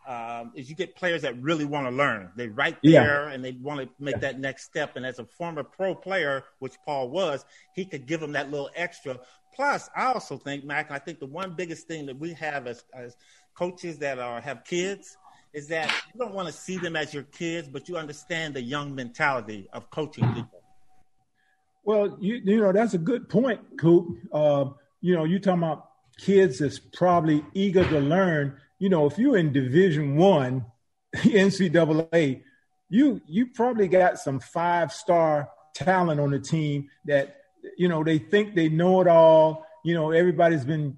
um, 0.08 0.52
is 0.56 0.70
you 0.70 0.76
get 0.76 0.96
players 0.96 1.24
that 1.24 1.42
really 1.42 1.66
want 1.66 1.88
to 1.88 1.92
learn. 1.92 2.32
They 2.36 2.48
right 2.48 2.78
there 2.84 3.28
yeah. 3.28 3.34
and 3.34 3.44
they 3.44 3.54
want 3.54 3.82
to 3.82 3.90
make 4.00 4.20
that 4.22 4.40
next 4.40 4.66
step. 4.66 4.96
And 4.96 5.06
as 5.06 5.20
a 5.20 5.26
former 5.26 5.64
pro 5.64 5.96
player, 5.96 6.44
which 6.60 6.76
Paul 6.86 7.10
was, 7.10 7.44
he 7.74 7.86
could 7.86 8.06
give 8.06 8.20
them 8.20 8.34
that 8.34 8.52
little 8.52 8.70
extra. 8.76 9.20
Plus, 9.56 9.90
I 9.96 10.06
also 10.06 10.38
think, 10.38 10.64
Mac, 10.66 10.92
I 10.92 11.00
think 11.00 11.20
the 11.20 11.26
one 11.26 11.56
biggest 11.56 11.88
thing 11.88 12.06
that 12.08 12.20
we 12.20 12.34
have 12.34 12.68
as, 12.68 12.84
as 12.94 13.16
coaches 13.56 13.98
that 14.00 14.20
are 14.20 14.42
have 14.42 14.64
kids 14.64 15.18
is 15.54 15.68
that 15.70 15.90
you 16.14 16.20
don't 16.20 16.34
want 16.34 16.48
to 16.48 16.54
see 16.54 16.78
them 16.78 16.96
as 16.96 17.14
your 17.14 17.24
kids, 17.24 17.68
but 17.68 17.88
you 17.88 17.98
understand 17.98 18.54
the 18.54 18.62
young 18.62 18.94
mentality 18.94 19.70
of 19.72 19.90
coaching 19.90 20.28
people. 20.34 20.62
Well, 21.86 22.18
you 22.20 22.42
you 22.44 22.62
know 22.62 22.72
that's 22.72 22.94
a 22.94 22.98
good 22.98 23.30
point, 23.30 23.62
Coop. 23.80 24.18
Uh, 24.34 24.66
you 25.02 25.16
know, 25.16 25.24
you 25.24 25.40
talking 25.40 25.64
about 25.64 25.90
kids 26.18 26.60
that's 26.60 26.80
probably 26.80 27.46
eager 27.54 27.88
to 27.88 28.00
learn. 28.00 28.58
You 28.80 28.90
know, 28.90 29.06
if 29.06 29.18
you're 29.18 29.38
in 29.38 29.54
Division 29.54 30.18
One, 30.18 30.66
NCAA, 31.16 32.42
you 32.90 33.22
you 33.28 33.48
probably 33.48 33.88
got 33.88 34.18
some 34.18 34.40
five 34.40 34.92
star 34.92 35.50
talent 35.74 36.20
on 36.20 36.32
the 36.32 36.40
team 36.40 36.90
that 37.06 37.38
you 37.78 37.88
know 37.88 38.04
they 38.04 38.18
think 38.18 38.56
they 38.56 38.68
know 38.68 39.00
it 39.02 39.08
all. 39.08 39.66
You 39.86 39.94
know, 39.94 40.12
everybody's 40.12 40.66
been 40.66 40.98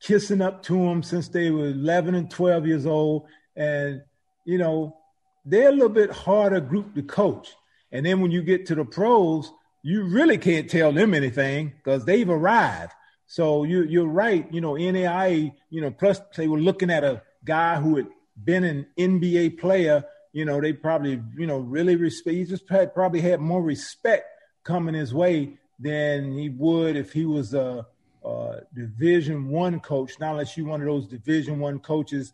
kissing 0.00 0.40
up 0.40 0.62
to 0.64 0.74
them 0.74 1.02
since 1.02 1.28
they 1.28 1.50
were 1.50 1.68
11 1.68 2.14
and 2.14 2.30
12 2.30 2.66
years 2.66 2.86
old. 2.86 3.26
And, 3.56 4.02
you 4.44 4.58
know, 4.58 4.96
they're 5.44 5.68
a 5.68 5.72
little 5.72 5.88
bit 5.88 6.10
harder 6.10 6.60
group 6.60 6.94
to 6.94 7.02
coach. 7.02 7.54
And 7.90 8.04
then 8.04 8.20
when 8.20 8.30
you 8.30 8.42
get 8.42 8.66
to 8.66 8.74
the 8.74 8.84
pros, 8.84 9.50
you 9.82 10.04
really 10.04 10.38
can't 10.38 10.68
tell 10.68 10.92
them 10.92 11.14
anything 11.14 11.72
because 11.76 12.04
they've 12.04 12.28
arrived. 12.28 12.92
So 13.26 13.64
you, 13.64 13.84
you're 13.84 14.06
right. 14.06 14.46
You 14.52 14.60
know, 14.60 14.72
NAIA, 14.72 15.52
you 15.70 15.80
know, 15.80 15.90
plus 15.90 16.20
they 16.36 16.48
were 16.48 16.58
looking 16.58 16.90
at 16.90 17.04
a 17.04 17.22
guy 17.44 17.80
who 17.80 17.96
had 17.96 18.08
been 18.42 18.64
an 18.64 18.86
NBA 18.98 19.58
player. 19.58 20.04
You 20.32 20.44
know, 20.44 20.60
they 20.60 20.72
probably, 20.72 21.22
you 21.36 21.46
know, 21.46 21.58
really 21.58 21.96
respect. 21.96 22.36
He 22.36 22.44
just 22.44 22.66
probably 22.66 23.20
had 23.20 23.40
more 23.40 23.62
respect 23.62 24.26
coming 24.64 24.94
his 24.94 25.14
way 25.14 25.58
than 25.78 26.36
he 26.36 26.48
would 26.48 26.96
if 26.96 27.12
he 27.12 27.24
was 27.24 27.54
a, 27.54 27.86
uh, 28.28 28.60
Division 28.74 29.48
One 29.48 29.80
coach, 29.80 30.18
not 30.20 30.32
unless 30.32 30.56
you're 30.56 30.66
one 30.66 30.80
of 30.80 30.86
those 30.86 31.06
Division 31.06 31.58
One 31.58 31.78
coaches 31.78 32.32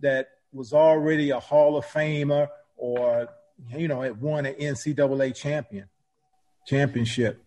that 0.00 0.28
was 0.52 0.72
already 0.72 1.30
a 1.30 1.40
Hall 1.40 1.76
of 1.76 1.84
Famer 1.84 2.48
or 2.76 3.28
you 3.70 3.88
know 3.88 4.00
had 4.00 4.20
won 4.20 4.46
an 4.46 4.54
NCAA 4.54 5.34
champion 5.34 5.88
championship. 6.66 7.42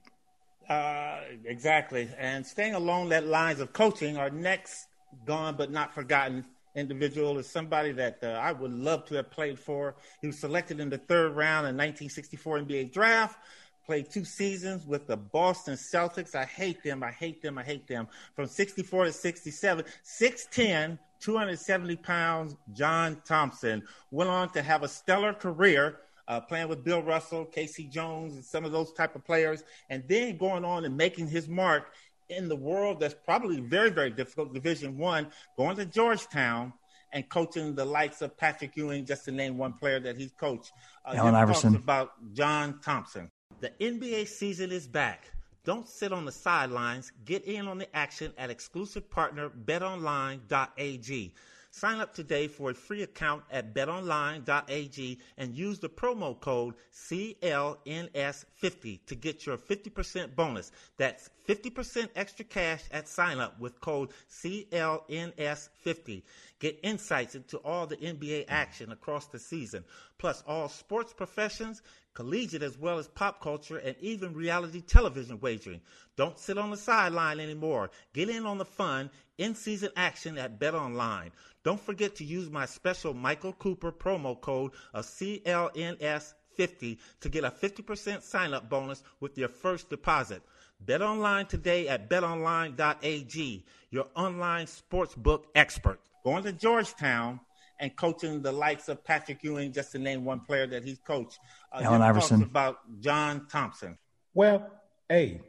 Uh, 0.69 1.21
exactly, 1.45 2.09
and 2.17 2.45
staying 2.45 2.75
along 2.75 3.09
that 3.09 3.25
lines 3.25 3.59
of 3.59 3.73
coaching, 3.73 4.17
our 4.17 4.29
next 4.29 4.87
gone 5.25 5.55
but 5.55 5.71
not 5.71 5.95
forgotten 5.95 6.45
individual 6.75 7.39
is 7.39 7.47
somebody 7.47 7.91
that 7.91 8.19
uh, 8.21 8.27
I 8.27 8.51
would 8.51 8.71
love 8.71 9.05
to 9.05 9.15
have 9.15 9.31
played 9.31 9.57
for. 9.57 9.95
He 10.21 10.27
was 10.27 10.37
selected 10.37 10.79
in 10.79 10.89
the 10.89 10.99
third 10.99 11.35
round 11.35 11.65
in 11.67 11.75
1964 11.75 12.59
NBA 12.59 12.93
draft 12.93 13.39
played 13.87 14.09
two 14.09 14.25
seasons 14.25 14.85
with 14.85 15.07
the 15.07 15.15
Boston 15.15 15.75
Celtics. 15.75 16.35
I 16.35 16.43
hate 16.43 16.83
them. 16.83 17.01
I 17.01 17.11
hate 17.11 17.41
them. 17.41 17.57
I 17.57 17.63
hate 17.63 17.87
them. 17.87 18.07
From 18.35 18.45
64 18.45 19.05
to 19.05 19.13
67, 19.13 19.85
6'10, 20.03 20.99
270 21.21 21.95
pounds, 21.95 22.55
John 22.73 23.21
Thompson 23.25 23.81
went 24.11 24.29
on 24.29 24.49
to 24.51 24.61
have 24.61 24.83
a 24.83 24.87
stellar 24.87 25.33
career. 25.33 26.01
Uh, 26.29 26.41
playing 26.41 26.67
with 26.67 26.83
Bill 26.83 27.01
Russell, 27.01 27.45
K.C. 27.45 27.85
Jones, 27.85 28.33
and 28.33 28.43
some 28.43 28.65
of 28.65 28.73
those 28.73 28.91
type 28.91 29.15
of 29.15 29.23
players, 29.23 29.63
and 29.89 30.03
then 30.09 30.35
going 30.35 30.65
on 30.65 30.83
and 30.83 30.97
making 30.97 31.29
his 31.29 31.47
mark 31.47 31.93
in 32.27 32.49
the 32.49 32.55
world 32.57 32.99
that's 32.99 33.15
probably 33.23 33.61
very, 33.61 33.89
very 33.89 34.09
difficult, 34.09 34.53
Division 34.53 34.97
One, 34.97 35.27
going 35.55 35.77
to 35.77 35.85
Georgetown 35.85 36.73
and 37.13 37.29
coaching 37.29 37.75
the 37.75 37.85
likes 37.85 38.21
of 38.21 38.37
Patrick 38.37 38.75
Ewing, 38.75 39.05
just 39.05 39.23
to 39.23 39.31
name 39.31 39.57
one 39.57 39.71
player 39.71 40.01
that 40.01 40.17
he's 40.17 40.33
coached. 40.33 40.73
Uh, 41.05 41.13
Allen 41.15 41.35
Iverson. 41.35 41.77
About 41.77 42.11
John 42.33 42.81
Thompson. 42.83 43.31
The 43.59 43.71
NBA 43.81 44.27
season 44.27 44.71
is 44.71 44.85
back. 44.85 45.31
Don't 45.63 45.89
sit 45.89 46.13
on 46.13 46.25
the 46.25 46.31
sidelines. 46.31 47.11
Get 47.25 47.43
in 47.45 47.67
on 47.67 47.79
the 47.79 47.95
action 47.95 48.31
at 48.37 48.51
exclusive 48.51 49.09
partner 49.09 49.49
betonline.ag. 49.49 51.33
Sign 51.71 51.99
up 51.99 52.13
today 52.13 52.47
for 52.47 52.69
a 52.69 52.75
free 52.75 53.01
account 53.03 53.43
at 53.51 53.73
betonline.ag 53.73 55.19
and 55.37 55.55
use 55.55 55.79
the 55.79 55.89
promo 55.89 56.39
code 56.39 56.75
CLNS50 56.93 58.99
to 59.05 59.15
get 59.15 59.45
your 59.45 59.57
50% 59.57 60.33
bonus. 60.35 60.71
That's 60.97 61.29
50% 61.47 62.09
extra 62.15 62.45
cash 62.45 62.83
at 62.91 63.07
sign 63.07 63.39
up 63.39 63.59
with 63.59 63.79
code 63.81 64.09
CLNS50. 64.31 66.23
Get 66.59 66.79
insights 66.81 67.35
into 67.35 67.57
all 67.57 67.85
the 67.85 67.97
NBA 67.97 68.45
action 68.47 68.91
across 68.91 69.27
the 69.27 69.37
season, 69.37 69.83
plus 70.17 70.43
all 70.47 70.69
sports 70.69 71.13
professions, 71.13 71.83
collegiate 72.17 72.63
as 72.63 72.79
well 72.79 72.97
as 72.97 73.07
pop 73.07 73.39
culture, 73.39 73.77
and 73.77 73.95
even 73.99 74.33
reality 74.33 74.81
television 74.81 75.39
wagering. 75.39 75.79
Don't 76.15 76.39
sit 76.39 76.57
on 76.57 76.71
the 76.71 76.77
sideline 76.77 77.39
anymore. 77.39 77.91
Get 78.11 78.27
in 78.27 78.47
on 78.47 78.57
the 78.57 78.65
fun, 78.65 79.11
in 79.37 79.53
season 79.53 79.91
action 79.95 80.35
at 80.39 80.59
BetOnline. 80.59 81.29
Don't 81.63 81.79
forget 81.79 82.15
to 82.15 82.23
use 82.25 82.49
my 82.49 82.65
special 82.65 83.13
Michael 83.13 83.53
Cooper 83.53 83.91
promo 83.91 84.41
code 84.41 84.71
of 84.95 85.05
CLNS50 85.05 86.97
to 87.19 87.29
get 87.29 87.43
a 87.43 87.51
50% 87.51 88.23
sign 88.23 88.51
up 88.51 88.67
bonus 88.67 89.03
with 89.19 89.37
your 89.37 89.49
first 89.49 89.91
deposit. 89.91 90.41
Bet 90.79 91.03
online 91.03 91.45
today 91.45 91.87
at 91.87 92.09
betonline.ag, 92.09 93.63
your 93.91 94.07
online 94.15 94.65
sportsbook 94.65 95.43
expert. 95.53 95.99
Going 96.23 96.41
to 96.45 96.51
Georgetown 96.51 97.41
and 97.79 97.95
coaching 97.95 98.41
the 98.41 98.51
likes 98.51 98.89
of 98.89 99.03
Patrick 99.03 99.43
Ewing, 99.43 99.71
just 99.71 99.91
to 99.91 99.99
name 99.99 100.25
one 100.25 100.41
player 100.41 100.67
that 100.67 100.83
he's 100.83 100.99
coached. 100.99 101.39
Uh, 101.71 101.81
Allen 101.83 102.01
Iverson. 102.01 102.43
About 102.43 102.77
John 102.99 103.47
Thompson. 103.47 103.97
Well, 104.33 104.69
hey, 105.09 105.41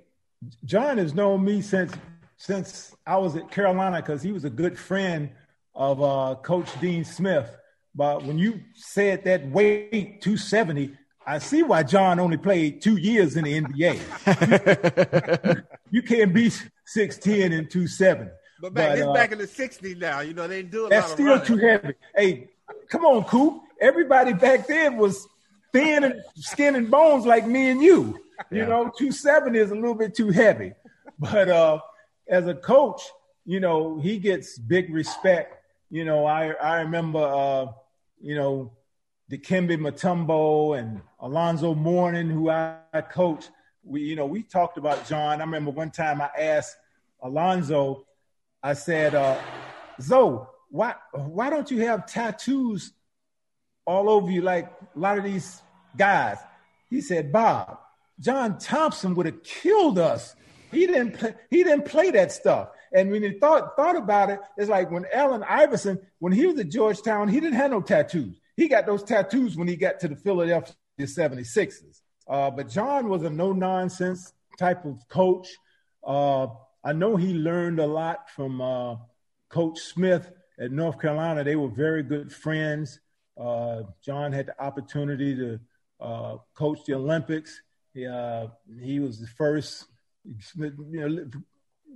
John 0.64 0.98
has 0.98 1.14
known 1.14 1.44
me 1.44 1.62
since 1.62 1.92
since 2.36 2.94
I 3.06 3.16
was 3.16 3.36
at 3.36 3.50
Carolina 3.50 3.96
because 3.96 4.22
he 4.22 4.32
was 4.32 4.44
a 4.44 4.50
good 4.50 4.78
friend 4.78 5.30
of 5.74 6.02
uh, 6.02 6.36
Coach 6.42 6.68
Dean 6.80 7.04
Smith. 7.04 7.54
But 7.94 8.24
when 8.24 8.38
you 8.38 8.60
said 8.74 9.24
that 9.24 9.48
weight 9.50 10.22
270, 10.22 10.92
I 11.26 11.38
see 11.38 11.62
why 11.62 11.82
John 11.82 12.20
only 12.20 12.36
played 12.36 12.80
two 12.80 12.96
years 12.96 13.36
in 13.36 13.44
the 13.44 13.60
NBA. 13.60 15.64
you 15.90 16.02
can't 16.02 16.32
be 16.32 16.46
6'10 16.46 17.58
and 17.58 17.70
270. 17.70 18.30
But 18.60 18.74
back, 18.74 18.98
but, 18.98 19.08
uh, 19.08 19.12
back 19.12 19.32
in 19.32 19.38
the 19.38 19.46
60s 19.46 19.98
now. 19.98 20.20
You 20.20 20.34
know, 20.34 20.48
they 20.48 20.62
didn't 20.62 20.72
do 20.72 20.82
a 20.82 20.84
lot. 20.84 20.90
That's 20.90 21.12
still 21.12 21.40
too 21.40 21.56
heavy. 21.56 21.94
Hey, 22.16 22.48
come 22.88 23.04
on, 23.04 23.24
Coop. 23.24 23.62
Everybody 23.80 24.32
back 24.32 24.66
then 24.66 24.96
was 24.96 25.26
thin 25.72 26.04
and 26.04 26.22
skin 26.34 26.74
and 26.74 26.90
bones 26.90 27.24
like 27.26 27.46
me 27.46 27.70
and 27.70 27.82
you. 27.82 28.18
You 28.50 28.58
yeah. 28.58 28.66
know, 28.66 28.84
270 28.84 29.58
is 29.58 29.70
a 29.70 29.74
little 29.74 29.94
bit 29.94 30.14
too 30.14 30.30
heavy. 30.30 30.72
But 31.18 31.48
uh, 31.48 31.80
as 32.28 32.46
a 32.46 32.54
coach, 32.54 33.02
you 33.44 33.60
know, 33.60 33.98
he 34.00 34.18
gets 34.18 34.58
big 34.58 34.92
respect 34.92 35.58
you 35.90 36.04
know, 36.04 36.26
I 36.26 36.50
I 36.50 36.80
remember, 36.80 37.20
uh, 37.20 37.72
you 38.20 38.34
know, 38.34 38.72
Dikembe 39.30 39.78
Mutombo 39.78 40.78
and 40.78 41.00
Alonzo 41.20 41.74
Mourning, 41.74 42.28
who 42.28 42.50
I, 42.50 42.76
I 42.92 43.00
coached. 43.00 43.50
We, 43.84 44.02
you 44.02 44.16
know, 44.16 44.26
we 44.26 44.42
talked 44.42 44.76
about 44.76 45.06
John. 45.06 45.40
I 45.40 45.44
remember 45.44 45.70
one 45.70 45.90
time 45.90 46.20
I 46.20 46.28
asked 46.38 46.76
Alonzo, 47.22 48.04
I 48.62 48.74
said, 48.74 49.14
uh, 49.14 49.40
Zoe, 50.00 50.44
why 50.70 50.94
why 51.12 51.50
don't 51.50 51.70
you 51.70 51.80
have 51.82 52.06
tattoos 52.06 52.92
all 53.86 54.10
over 54.10 54.30
you 54.30 54.42
like 54.42 54.70
a 54.94 54.98
lot 54.98 55.16
of 55.16 55.24
these 55.24 55.62
guys, 55.96 56.36
he 56.90 57.00
said, 57.00 57.32
Bob, 57.32 57.78
John 58.20 58.58
Thompson 58.58 59.14
would 59.14 59.26
have 59.26 59.42
killed 59.42 59.98
us. 59.98 60.34
He 60.70 60.86
didn't 60.86 61.18
play, 61.18 61.34
he 61.50 61.64
didn't 61.64 61.86
play 61.86 62.10
that 62.10 62.30
stuff. 62.30 62.68
And 62.92 63.10
when 63.10 63.22
he 63.22 63.38
thought 63.38 63.76
thought 63.76 63.96
about 63.96 64.30
it, 64.30 64.40
it's 64.56 64.68
like 64.68 64.90
when 64.90 65.06
Allen 65.12 65.42
Iverson, 65.42 65.98
when 66.18 66.32
he 66.32 66.46
was 66.46 66.58
at 66.58 66.68
Georgetown, 66.68 67.28
he 67.28 67.40
didn't 67.40 67.56
have 67.56 67.70
no 67.70 67.80
tattoos. 67.80 68.38
He 68.56 68.68
got 68.68 68.86
those 68.86 69.02
tattoos 69.02 69.56
when 69.56 69.68
he 69.68 69.76
got 69.76 70.00
to 70.00 70.08
the 70.08 70.16
Philadelphia 70.16 70.74
76ers. 71.00 72.00
Uh, 72.28 72.50
but 72.50 72.68
John 72.68 73.08
was 73.08 73.22
a 73.22 73.30
no 73.30 73.52
nonsense 73.52 74.32
type 74.58 74.84
of 74.84 75.06
coach. 75.08 75.48
Uh, 76.04 76.48
I 76.88 76.92
know 76.94 77.16
he 77.16 77.34
learned 77.34 77.80
a 77.80 77.86
lot 77.86 78.30
from 78.30 78.62
uh, 78.62 78.96
Coach 79.50 79.78
Smith 79.78 80.32
at 80.58 80.72
North 80.72 80.98
Carolina. 80.98 81.44
They 81.44 81.54
were 81.54 81.68
very 81.68 82.02
good 82.02 82.32
friends. 82.32 82.98
Uh, 83.38 83.82
John 84.02 84.32
had 84.32 84.46
the 84.46 84.58
opportunity 84.58 85.36
to 85.36 85.60
uh, 86.00 86.36
coach 86.54 86.78
the 86.86 86.94
Olympics. 86.94 87.60
He, 87.92 88.06
uh, 88.06 88.46
he 88.80 89.00
was 89.00 89.20
the 89.20 89.26
first. 89.26 89.84
You 90.56 90.72
know, 90.78 91.26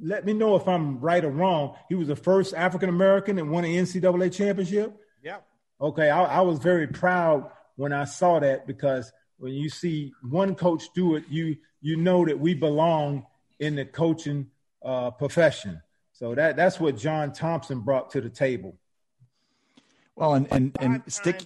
let 0.03 0.27
me 0.27 0.35
know 0.35 0.57
if 0.57 0.69
I'm 0.69 1.01
right 1.01 1.25
or 1.25 1.31
wrong. 1.31 1.75
He 1.89 1.95
was 1.95 2.09
the 2.09 2.17
first 2.17 2.53
African 2.53 2.91
American 2.91 3.39
and 3.39 3.51
won 3.51 3.65
an 3.65 3.71
NCAA 3.71 4.31
championship. 4.31 4.95
Yeah. 5.23 5.39
Okay, 5.81 6.11
I, 6.11 6.25
I 6.25 6.41
was 6.43 6.59
very 6.59 6.87
proud 6.87 7.51
when 7.77 7.95
I 7.95 8.05
saw 8.05 8.41
that 8.41 8.67
because 8.67 9.11
when 9.39 9.55
you 9.55 9.71
see 9.71 10.13
one 10.29 10.55
coach 10.55 10.85
do 10.95 11.15
it, 11.15 11.25
you 11.31 11.57
you 11.81 11.97
know 11.97 12.27
that 12.27 12.39
we 12.39 12.53
belong 12.53 13.25
in 13.59 13.75
the 13.75 13.87
coaching 13.87 14.51
uh, 14.85 15.11
profession. 15.11 15.83
So 16.12 16.35
that 16.35 16.57
that's 16.57 16.79
what 16.79 16.97
John 16.97 17.33
Thompson 17.33 17.81
brought 17.81 18.11
to 18.11 18.21
the 18.21 18.31
table. 18.31 18.77
Well, 20.15 20.35
and 20.35 20.47
and 20.51 20.77
and 20.81 21.03
stick 21.09 21.43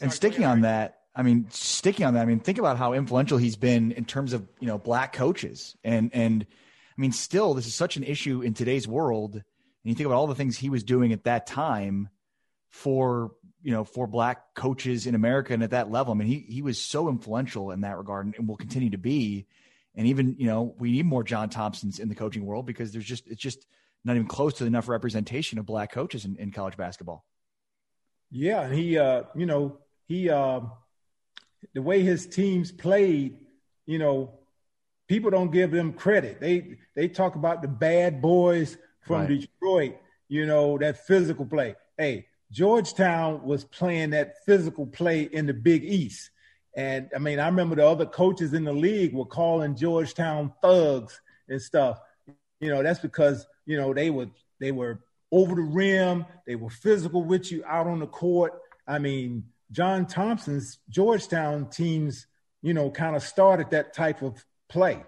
and 0.00 0.12
sticking 0.12 0.44
on 0.44 0.62
that, 0.62 1.00
I 1.14 1.22
mean, 1.22 1.46
sticking 1.50 2.06
on 2.06 2.14
that, 2.14 2.22
I 2.22 2.24
mean, 2.26 2.40
think 2.40 2.58
about 2.58 2.78
how 2.78 2.92
influential 2.92 3.38
he's 3.38 3.56
been 3.56 3.92
in 3.92 4.04
terms 4.04 4.32
of 4.32 4.46
you 4.60 4.66
know 4.66 4.78
black 4.78 5.12
coaches, 5.12 5.76
and 5.82 6.10
and 6.14 6.46
I 6.96 7.00
mean, 7.00 7.12
still, 7.12 7.54
this 7.54 7.66
is 7.66 7.74
such 7.74 7.96
an 7.96 8.04
issue 8.04 8.40
in 8.40 8.54
today's 8.54 8.86
world. 8.86 9.34
And 9.34 9.42
you 9.84 9.94
think 9.94 10.06
about 10.06 10.16
all 10.16 10.26
the 10.26 10.34
things 10.34 10.56
he 10.56 10.70
was 10.70 10.82
doing 10.82 11.12
at 11.12 11.24
that 11.24 11.46
time 11.46 12.08
for 12.68 13.32
you 13.62 13.72
know 13.72 13.84
for 13.84 14.06
black 14.06 14.54
coaches 14.54 15.06
in 15.06 15.14
America 15.14 15.52
and 15.52 15.62
at 15.62 15.70
that 15.70 15.90
level. 15.90 16.12
I 16.12 16.16
mean, 16.16 16.28
he 16.28 16.38
he 16.38 16.62
was 16.62 16.80
so 16.80 17.08
influential 17.08 17.70
in 17.72 17.80
that 17.80 17.98
regard, 17.98 18.26
and, 18.26 18.34
and 18.36 18.48
will 18.48 18.56
continue 18.56 18.90
to 18.90 18.98
be. 18.98 19.46
And 19.98 20.06
even 20.06 20.36
you 20.38 20.46
know, 20.46 20.76
we 20.78 20.92
need 20.92 21.06
more 21.06 21.24
John 21.24 21.50
Thompsons 21.50 21.98
in 21.98 22.08
the 22.08 22.14
coaching 22.14 22.46
world 22.46 22.64
because 22.64 22.92
there's 22.92 23.04
just 23.04 23.26
it's 23.26 23.42
just 23.42 23.66
not 24.04 24.14
even 24.14 24.28
close 24.28 24.54
to 24.54 24.64
enough 24.64 24.88
representation 24.88 25.58
of 25.58 25.66
black 25.66 25.90
coaches 25.90 26.24
in, 26.24 26.36
in 26.36 26.52
college 26.52 26.76
basketball. 26.76 27.26
Yeah, 28.30 28.62
and 28.62 28.74
he, 28.74 28.96
uh, 28.96 29.24
you 29.34 29.44
know, 29.44 29.78
he, 30.06 30.30
uh, 30.30 30.60
the 31.74 31.82
way 31.82 32.02
his 32.02 32.26
teams 32.26 32.70
played, 32.70 33.38
you 33.86 33.98
know, 33.98 34.38
people 35.08 35.30
don't 35.30 35.50
give 35.50 35.72
them 35.72 35.92
credit. 35.92 36.40
They 36.40 36.76
they 36.94 37.08
talk 37.08 37.34
about 37.34 37.60
the 37.60 37.68
bad 37.68 38.22
boys 38.22 38.76
from 39.00 39.22
right. 39.22 39.28
Detroit, 39.28 39.96
you 40.28 40.46
know, 40.46 40.78
that 40.78 41.06
physical 41.06 41.44
play. 41.44 41.74
Hey, 41.96 42.26
Georgetown 42.52 43.42
was 43.42 43.64
playing 43.64 44.10
that 44.10 44.44
physical 44.46 44.86
play 44.86 45.22
in 45.22 45.46
the 45.46 45.54
Big 45.54 45.82
East. 45.82 46.30
And 46.78 47.10
I 47.12 47.18
mean, 47.18 47.40
I 47.40 47.46
remember 47.46 47.74
the 47.74 47.84
other 47.84 48.06
coaches 48.06 48.54
in 48.54 48.62
the 48.62 48.72
league 48.72 49.12
were 49.12 49.24
calling 49.24 49.74
Georgetown 49.74 50.52
thugs 50.62 51.20
and 51.48 51.60
stuff. 51.60 51.98
You 52.60 52.68
know, 52.68 52.84
that's 52.84 53.00
because, 53.00 53.44
you 53.66 53.76
know, 53.76 53.92
they 53.92 54.10
were 54.10 54.28
they 54.60 54.70
were 54.70 55.00
over 55.32 55.56
the 55.56 55.62
rim. 55.62 56.24
They 56.46 56.54
were 56.54 56.70
physical 56.70 57.24
with 57.24 57.50
you 57.50 57.64
out 57.66 57.88
on 57.88 57.98
the 57.98 58.06
court. 58.06 58.60
I 58.86 59.00
mean, 59.00 59.46
John 59.72 60.06
Thompson's 60.06 60.78
Georgetown 60.88 61.68
teams, 61.68 62.28
you 62.62 62.74
know, 62.74 62.92
kind 62.92 63.16
of 63.16 63.24
started 63.24 63.70
that 63.70 63.92
type 63.92 64.22
of 64.22 64.44
play 64.68 65.02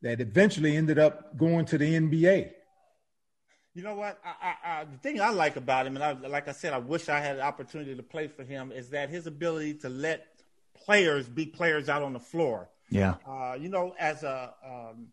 that 0.00 0.22
eventually 0.22 0.78
ended 0.78 0.98
up 0.98 1.36
going 1.36 1.66
to 1.66 1.76
the 1.76 1.92
NBA. 1.92 2.52
You 3.74 3.82
know 3.82 3.96
what? 3.96 4.18
I, 4.24 4.30
I, 4.40 4.80
I, 4.80 4.84
the 4.84 4.96
thing 4.96 5.20
I 5.20 5.28
like 5.28 5.56
about 5.56 5.86
him, 5.86 5.98
and 5.98 6.22
like 6.22 6.48
I 6.48 6.52
said, 6.52 6.72
I 6.72 6.78
wish 6.78 7.10
I 7.10 7.20
had 7.20 7.36
an 7.36 7.42
opportunity 7.42 7.94
to 7.94 8.02
play 8.02 8.28
for 8.28 8.44
him, 8.44 8.72
is 8.72 8.88
that 8.90 9.10
his 9.10 9.26
ability 9.26 9.74
to 9.74 9.90
let 9.90 10.33
players 10.74 11.28
be 11.28 11.46
players 11.46 11.88
out 11.88 12.02
on 12.02 12.12
the 12.12 12.20
floor. 12.20 12.68
Yeah. 12.90 13.14
Uh, 13.26 13.56
you 13.58 13.68
know, 13.68 13.94
as 13.98 14.22
a 14.22 14.54
um, 14.64 15.08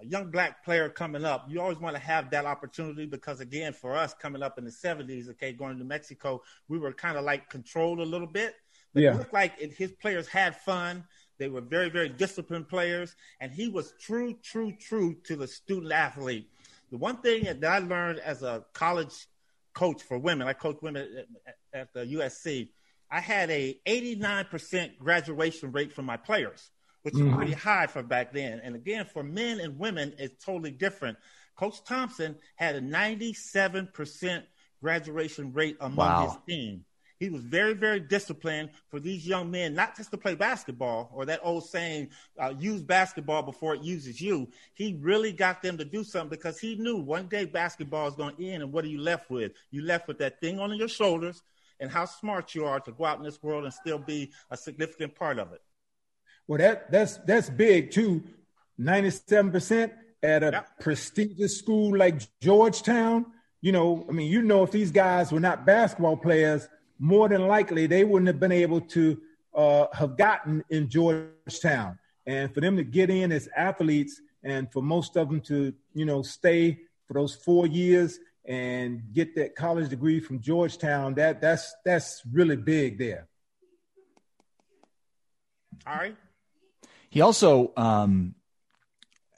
a 0.00 0.04
young 0.04 0.30
black 0.30 0.64
player 0.64 0.88
coming 0.88 1.24
up, 1.24 1.46
you 1.48 1.60
always 1.60 1.78
want 1.78 1.94
to 1.94 2.02
have 2.02 2.30
that 2.30 2.46
opportunity 2.46 3.06
because, 3.06 3.40
again, 3.40 3.72
for 3.72 3.96
us 3.96 4.14
coming 4.14 4.42
up 4.42 4.58
in 4.58 4.64
the 4.64 4.70
70s, 4.70 5.28
okay, 5.30 5.52
going 5.52 5.78
to 5.78 5.84
Mexico, 5.84 6.42
we 6.68 6.78
were 6.78 6.92
kind 6.92 7.16
of 7.16 7.24
like 7.24 7.48
controlled 7.48 8.00
a 8.00 8.04
little 8.04 8.26
bit. 8.26 8.54
But 8.92 9.02
yeah. 9.02 9.14
it 9.14 9.18
looked 9.18 9.32
like 9.32 9.52
it, 9.60 9.72
his 9.72 9.92
players 9.92 10.26
had 10.26 10.56
fun. 10.56 11.04
They 11.38 11.48
were 11.48 11.60
very, 11.60 11.90
very 11.90 12.08
disciplined 12.08 12.68
players, 12.68 13.16
and 13.40 13.52
he 13.52 13.68
was 13.68 13.94
true, 14.00 14.36
true, 14.42 14.72
true 14.72 15.16
to 15.24 15.36
the 15.36 15.48
student 15.48 15.92
athlete. 15.92 16.48
The 16.90 16.98
one 16.98 17.16
thing 17.18 17.44
that 17.44 17.64
I 17.64 17.78
learned 17.78 18.20
as 18.20 18.42
a 18.42 18.64
college 18.72 19.26
coach 19.72 20.02
for 20.02 20.16
women, 20.18 20.46
I 20.46 20.52
coach 20.52 20.78
women 20.80 21.26
at, 21.46 21.56
at 21.72 21.92
the 21.92 22.00
USC. 22.16 22.68
I 23.14 23.20
had 23.20 23.48
a 23.50 23.78
89% 23.86 24.98
graduation 24.98 25.70
rate 25.70 25.92
from 25.92 26.04
my 26.04 26.16
players 26.16 26.70
which 27.04 27.14
mm-hmm. 27.14 27.28
is 27.28 27.36
pretty 27.36 27.52
high 27.52 27.86
for 27.86 28.02
back 28.02 28.32
then. 28.32 28.60
And 28.64 28.74
again, 28.74 29.04
for 29.04 29.22
men 29.22 29.60
and 29.60 29.78
women, 29.78 30.14
it's 30.18 30.42
totally 30.42 30.70
different. 30.70 31.18
Coach 31.54 31.84
Thompson 31.84 32.34
had 32.56 32.76
a 32.76 32.80
97% 32.80 34.42
graduation 34.80 35.52
rate 35.52 35.76
among 35.80 35.96
wow. 35.96 36.28
his 36.28 36.38
team. 36.48 36.84
He 37.20 37.28
was 37.28 37.42
very, 37.42 37.74
very 37.74 38.00
disciplined 38.00 38.70
for 38.88 39.00
these 39.00 39.26
young 39.26 39.50
men, 39.50 39.74
not 39.74 39.96
just 39.96 40.10
to 40.12 40.16
play 40.16 40.34
basketball 40.34 41.10
or 41.14 41.26
that 41.26 41.40
old 41.42 41.68
saying, 41.68 42.08
uh, 42.38 42.54
use 42.58 42.82
basketball 42.82 43.42
before 43.42 43.74
it 43.74 43.82
uses 43.82 44.20
you. 44.20 44.48
He 44.72 44.98
really 45.00 45.32
got 45.32 45.62
them 45.62 45.76
to 45.78 45.84
do 45.84 46.04
something 46.04 46.30
because 46.30 46.58
he 46.58 46.74
knew 46.76 46.96
one 46.96 47.28
day 47.28 47.44
basketball 47.44 48.08
is 48.08 48.14
going 48.14 48.34
to 48.36 48.46
end. 48.46 48.62
And 48.62 48.72
what 48.72 48.84
are 48.84 48.88
you 48.88 49.00
left 49.00 49.30
with? 49.30 49.52
You 49.70 49.82
left 49.82 50.08
with 50.08 50.18
that 50.18 50.40
thing 50.40 50.58
on 50.58 50.74
your 50.74 50.88
shoulders 50.88 51.42
and 51.80 51.90
how 51.90 52.04
smart 52.04 52.54
you 52.54 52.64
are 52.64 52.80
to 52.80 52.92
go 52.92 53.04
out 53.04 53.18
in 53.18 53.24
this 53.24 53.42
world 53.42 53.64
and 53.64 53.72
still 53.72 53.98
be 53.98 54.30
a 54.50 54.56
significant 54.56 55.14
part 55.14 55.38
of 55.38 55.52
it. 55.52 55.60
Well, 56.46 56.58
that 56.58 56.90
that's 56.90 57.16
that's 57.26 57.50
big 57.50 57.90
too. 57.90 58.22
Ninety-seven 58.78 59.50
percent 59.50 59.92
at 60.22 60.42
a 60.42 60.50
yep. 60.52 60.68
prestigious 60.80 61.58
school 61.58 61.96
like 61.96 62.20
Georgetown. 62.40 63.26
You 63.60 63.72
know, 63.72 64.06
I 64.08 64.12
mean, 64.12 64.30
you 64.30 64.42
know, 64.42 64.62
if 64.62 64.70
these 64.70 64.90
guys 64.90 65.32
were 65.32 65.40
not 65.40 65.64
basketball 65.64 66.16
players, 66.16 66.68
more 66.98 67.28
than 67.28 67.46
likely 67.46 67.86
they 67.86 68.04
wouldn't 68.04 68.26
have 68.26 68.40
been 68.40 68.52
able 68.52 68.80
to 68.80 69.20
uh, 69.54 69.86
have 69.92 70.16
gotten 70.16 70.62
in 70.68 70.88
Georgetown. 70.88 71.98
And 72.26 72.52
for 72.52 72.60
them 72.60 72.76
to 72.76 72.84
get 72.84 73.10
in 73.10 73.32
as 73.32 73.48
athletes, 73.56 74.20
and 74.42 74.70
for 74.70 74.82
most 74.82 75.16
of 75.16 75.28
them 75.28 75.40
to, 75.42 75.72
you 75.94 76.04
know, 76.04 76.20
stay 76.22 76.78
for 77.06 77.14
those 77.14 77.34
four 77.34 77.66
years 77.66 78.18
and 78.44 79.02
get 79.12 79.34
that 79.36 79.56
college 79.56 79.88
degree 79.88 80.20
from 80.20 80.40
Georgetown, 80.40 81.14
that 81.14 81.40
that's 81.40 81.74
that's 81.84 82.22
really 82.30 82.56
big 82.56 82.98
there. 82.98 83.28
All 85.86 85.94
right. 85.94 86.16
He 87.10 87.20
also, 87.20 87.72
um, 87.76 88.34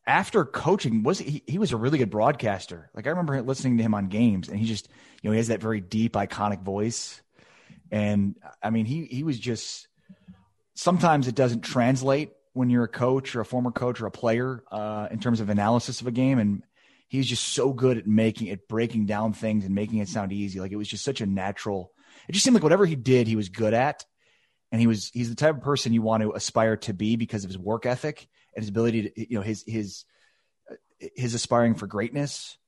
after 0.06 0.44
coaching, 0.44 1.02
was 1.02 1.18
he, 1.18 1.42
he 1.46 1.58
was 1.58 1.72
a 1.72 1.76
really 1.76 1.98
good 1.98 2.10
broadcaster. 2.10 2.90
Like 2.94 3.06
I 3.06 3.10
remember 3.10 3.40
listening 3.42 3.76
to 3.78 3.82
him 3.82 3.94
on 3.94 4.08
games, 4.08 4.48
and 4.48 4.58
he 4.58 4.66
just, 4.66 4.88
you 5.22 5.28
know, 5.28 5.32
he 5.32 5.38
has 5.38 5.48
that 5.48 5.60
very 5.60 5.80
deep, 5.80 6.14
iconic 6.14 6.62
voice. 6.62 7.20
And 7.90 8.36
I 8.62 8.70
mean, 8.70 8.86
he 8.86 9.04
he 9.04 9.22
was 9.22 9.38
just. 9.38 9.88
Sometimes 10.78 11.26
it 11.26 11.34
doesn't 11.34 11.62
translate 11.62 12.32
when 12.52 12.68
you're 12.68 12.84
a 12.84 12.88
coach 12.88 13.34
or 13.34 13.40
a 13.40 13.46
former 13.46 13.70
coach 13.70 14.00
or 14.02 14.06
a 14.06 14.10
player 14.10 14.62
uh, 14.70 15.08
in 15.10 15.18
terms 15.20 15.40
of 15.40 15.48
analysis 15.48 16.02
of 16.02 16.06
a 16.06 16.10
game, 16.10 16.38
and 16.38 16.62
he's 17.08 17.26
just 17.26 17.48
so 17.48 17.72
good 17.72 17.98
at 17.98 18.06
making 18.06 18.48
it, 18.48 18.68
breaking 18.68 19.06
down 19.06 19.32
things 19.32 19.64
and 19.64 19.74
making 19.74 19.98
it 19.98 20.08
sound 20.08 20.32
easy. 20.32 20.60
Like 20.60 20.72
it 20.72 20.76
was 20.76 20.88
just 20.88 21.04
such 21.04 21.20
a 21.20 21.26
natural. 21.26 21.92
It 22.28 22.32
just 22.32 22.44
seemed 22.44 22.54
like 22.54 22.62
whatever 22.62 22.86
he 22.86 22.96
did, 22.96 23.26
he 23.26 23.36
was 23.36 23.48
good 23.48 23.74
at 23.74 24.04
and 24.72 24.80
he 24.80 24.86
was 24.86 25.10
he's 25.12 25.28
the 25.28 25.36
type 25.36 25.56
of 25.56 25.62
person 25.62 25.92
you 25.92 26.02
want 26.02 26.22
to 26.22 26.32
aspire 26.32 26.76
to 26.76 26.92
be 26.92 27.16
because 27.16 27.44
of 27.44 27.50
his 27.50 27.58
work 27.58 27.86
ethic 27.86 28.28
and 28.54 28.62
his 28.62 28.68
ability 28.68 29.02
to 29.02 29.20
you 29.30 29.38
know 29.38 29.42
his 29.42 29.64
his 29.66 30.04
his 30.98 31.34
aspiring 31.34 31.74
for 31.74 31.86
greatness 31.86 32.58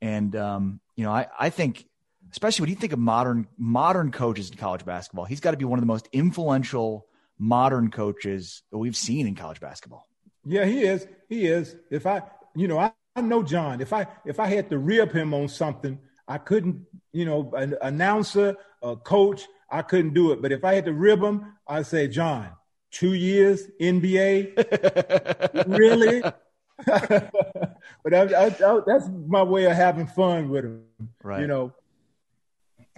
and 0.00 0.34
um, 0.36 0.80
you 0.96 1.04
know 1.04 1.12
I 1.12 1.26
I 1.38 1.50
think 1.50 1.86
especially 2.32 2.64
when 2.64 2.70
you 2.70 2.76
think 2.76 2.92
of 2.92 2.98
modern 2.98 3.48
modern 3.58 4.12
coaches 4.12 4.50
in 4.50 4.56
college 4.56 4.84
basketball 4.84 5.24
he's 5.24 5.40
got 5.40 5.50
to 5.52 5.56
be 5.56 5.64
one 5.64 5.78
of 5.78 5.82
the 5.82 5.86
most 5.86 6.08
influential 6.12 7.06
modern 7.38 7.90
coaches 7.90 8.62
that 8.70 8.78
we've 8.78 8.96
seen 8.96 9.26
in 9.26 9.34
college 9.34 9.60
basketball. 9.60 10.06
Yeah, 10.44 10.66
he 10.66 10.82
is. 10.82 11.06
He 11.28 11.46
is. 11.46 11.76
If 11.90 12.06
I 12.06 12.22
you 12.54 12.68
know 12.68 12.78
I, 12.78 12.92
I 13.16 13.20
know 13.20 13.42
John. 13.42 13.80
If 13.80 13.92
I 13.92 14.06
if 14.24 14.38
I 14.40 14.46
had 14.46 14.70
to 14.70 14.78
rib 14.78 15.12
him 15.12 15.34
on 15.34 15.48
something, 15.48 15.98
I 16.28 16.38
couldn't 16.38 16.86
you 17.12 17.24
know 17.24 17.52
an 17.54 17.76
announcer, 17.82 18.56
a 18.82 18.96
coach 18.96 19.46
I 19.70 19.82
couldn't 19.82 20.14
do 20.14 20.32
it. 20.32 20.42
But 20.42 20.52
if 20.52 20.64
I 20.64 20.74
had 20.74 20.84
to 20.86 20.92
rib 20.92 21.22
him, 21.22 21.54
I'd 21.66 21.86
say, 21.86 22.08
John, 22.08 22.50
two 22.90 23.14
years 23.14 23.68
NBA, 23.80 24.56
really? 25.78 26.22
but 26.86 28.14
I, 28.14 28.22
I, 28.22 28.46
I, 28.46 28.80
that's 28.86 29.08
my 29.26 29.42
way 29.42 29.64
of 29.64 29.72
having 29.72 30.06
fun 30.06 30.48
with 30.48 30.64
him. 30.64 30.84
Right. 31.22 31.40
You 31.40 31.46
know. 31.46 31.72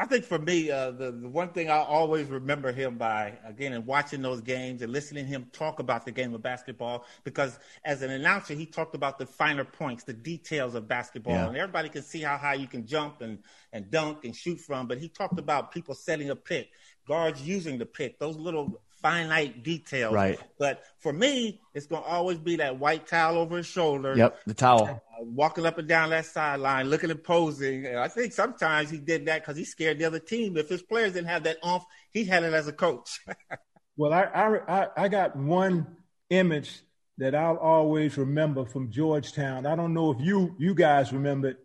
I 0.03 0.05
think 0.05 0.25
for 0.25 0.41
me, 0.41 0.69
uh, 0.69 0.91
the, 0.91 1.13
the 1.13 1.29
one 1.29 1.51
thing 1.51 1.71
I 1.71 1.79
always 1.79 2.27
remember 2.27 2.73
him 2.73 2.99
by, 2.99 3.35
again, 3.47 3.73
in 3.73 3.87
watching 3.87 4.21
those 4.21 4.41
games 4.41 4.83
and 4.83 4.93
listening 4.93 5.27
to 5.27 5.31
him 5.31 5.47
talk 5.53 5.79
about 5.79 6.05
the 6.05 6.11
game 6.11 6.35
of 6.35 6.43
basketball, 6.43 7.07
because 7.23 7.57
as 7.85 8.03
an 8.03 8.11
announcer, 8.11 8.55
he 8.55 8.67
talked 8.67 8.97
about 8.97 9.17
the 9.17 9.27
finer 9.27 9.65
points, 9.65 10.03
the 10.03 10.13
details 10.13 10.75
of 10.75 10.89
basketball. 10.89 11.35
Yeah. 11.35 11.47
And 11.47 11.57
everybody 11.57 11.89
can 11.89 12.03
see 12.03 12.21
how 12.21 12.37
high 12.37 12.55
you 12.55 12.67
can 12.67 12.85
jump 12.85 13.21
and, 13.21 13.39
and 13.73 13.93
dunk 13.93 14.25
and 14.25 14.35
shoot 14.35 14.59
from. 14.59 14.89
But 14.89 14.99
he 14.99 15.09
talked 15.09 15.39
about 15.39 15.71
people 15.71 15.95
setting 15.95 16.31
a 16.31 16.37
pick, 16.37 16.71
guards 17.07 17.41
using 17.41 17.79
the 17.79 17.87
pick, 17.87 18.19
those 18.19 18.37
little 18.37 18.81
finite 19.03 19.63
details. 19.63 20.15
Right. 20.15 20.39
But 20.59 20.85
for 21.01 21.13
me, 21.13 21.61
it's 21.75 21.87
going 21.87 22.03
to 22.03 22.09
always 22.09 22.39
be 22.39 22.57
that 22.57 22.79
white 22.79 23.07
towel 23.07 23.37
over 23.37 23.57
his 23.59 23.67
shoulder. 23.67 24.15
Yep, 24.17 24.41
the 24.47 24.55
towel. 24.55 24.85
Uh, 24.85 25.25
walking 25.25 25.67
up 25.67 25.79
and 25.79 25.89
down 25.89 26.11
that 26.11 26.27
sideline, 26.27 26.89
looking 26.89 27.11
and 27.11 27.23
posing. 27.23 27.87
And 27.87 27.99
I 27.99 28.09
think 28.09 28.33
sometimes 28.33 28.89
he 28.89 28.99
did 28.99 29.27
that 29.27 29.43
because 29.43 29.57
he 29.57 29.65
scared 29.65 29.99
the 29.99 30.05
other 30.05 30.21
team. 30.21 30.57
If 30.57 30.69
his 30.69 30.83
players 30.83 31.13
didn't 31.13 31.29
have 31.29 31.43
that 31.45 31.59
off, 31.63 31.85
he 32.13 32.25
had 32.25 32.45
it 32.45 32.55
as 32.55 32.69
a 32.69 32.73
coach. 32.73 33.21
well, 33.97 34.13
I, 34.13 34.23
I 34.69 34.89
I 34.97 35.09
got 35.09 35.37
one 35.37 35.97
image 36.31 36.81
that 37.19 37.35
I'll 37.35 37.59
always 37.59 38.17
remember 38.17 38.65
from 38.65 38.91
Georgetown. 38.91 39.67
I 39.67 39.77
don't 39.77 39.93
know 39.93 40.13
if 40.13 40.21
you 40.21 40.55
you 40.59 40.75
guys 40.75 41.13
remember 41.13 41.49
it. 41.49 41.59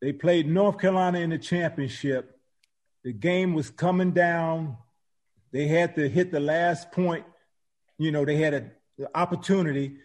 They 0.00 0.12
played 0.12 0.46
North 0.46 0.78
Carolina 0.78 1.18
in 1.18 1.30
the 1.30 1.38
championship. 1.38 2.38
The 3.02 3.12
game 3.12 3.54
was 3.54 3.70
coming 3.70 4.12
down 4.12 4.76
they 5.52 5.66
had 5.66 5.94
to 5.96 6.08
hit 6.08 6.30
the 6.30 6.40
last 6.40 6.92
point. 6.92 7.24
You 7.98 8.12
know, 8.12 8.24
they 8.24 8.36
had 8.36 8.54
an 8.54 8.70
opportunity, 9.14 9.96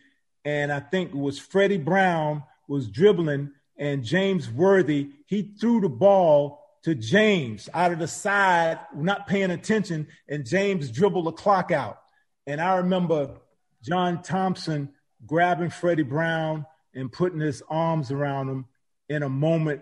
and 0.45 0.71
I 0.71 0.79
think 0.79 1.09
it 1.09 1.17
was 1.17 1.39
Freddie 1.39 1.77
Brown 1.77 2.43
was 2.67 2.87
dribbling, 2.87 3.51
and 3.77 4.03
James 4.03 4.49
Worthy 4.49 5.09
he 5.25 5.53
threw 5.59 5.81
the 5.81 5.89
ball 5.89 6.63
to 6.83 6.95
James 6.95 7.69
out 7.73 7.91
of 7.91 7.99
the 7.99 8.07
side, 8.07 8.79
not 8.95 9.27
paying 9.27 9.51
attention, 9.51 10.07
and 10.27 10.45
James 10.45 10.91
dribbled 10.91 11.25
the 11.25 11.31
clock 11.31 11.71
out. 11.71 11.99
And 12.45 12.59
I 12.59 12.75
remember 12.77 13.37
John 13.81 14.21
Thompson 14.21 14.89
grabbing 15.25 15.69
Freddie 15.69 16.03
Brown 16.03 16.65
and 16.93 17.11
putting 17.11 17.39
his 17.39 17.63
arms 17.69 18.11
around 18.11 18.49
him 18.49 18.65
in 19.09 19.23
a 19.23 19.29
moment 19.29 19.81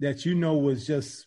that 0.00 0.26
you 0.26 0.34
know 0.34 0.56
was 0.56 0.86
just 0.86 1.26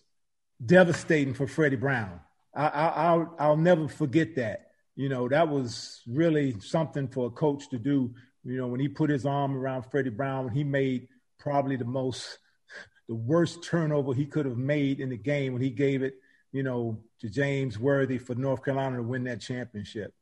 devastating 0.64 1.34
for 1.34 1.48
Freddie 1.48 1.78
Brown. 1.78 2.20
I, 2.56 2.68
I, 2.68 3.14
will 3.16 3.36
I'll 3.40 3.58
never 3.58 3.88
forget 3.88 4.36
that. 4.36 4.68
You 4.96 5.10
know, 5.10 5.28
that 5.28 5.48
was 5.48 6.02
really 6.08 6.60
something 6.60 7.08
for 7.08 7.28
a 7.28 7.32
coach 7.32 7.70
to 7.70 7.80
do. 7.80 8.14
You 8.44 8.58
know, 8.58 8.68
when 8.68 8.80
he 8.80 8.88
put 8.88 9.10
his 9.10 9.26
arm 9.26 9.58
around 9.58 9.84
Freddie 9.84 10.12
Brown, 10.12 10.50
he 10.50 10.64
made 10.64 11.08
probably 11.40 11.76
the 11.76 11.86
most, 11.86 12.38
the 13.08 13.16
worst 13.16 13.64
turnover 13.64 14.14
he 14.14 14.26
could 14.26 14.46
have 14.46 14.58
made 14.58 15.00
in 15.00 15.10
the 15.10 15.18
game 15.18 15.54
when 15.54 15.62
he 15.62 15.72
gave 15.72 16.04
it, 16.04 16.16
you 16.52 16.62
know, 16.62 17.00
to 17.22 17.30
James 17.30 17.80
Worthy 17.80 18.18
for 18.18 18.36
North 18.36 18.64
Carolina 18.64 18.98
to 18.98 19.04
win 19.04 19.24
that 19.24 19.42
championship. 19.42 20.14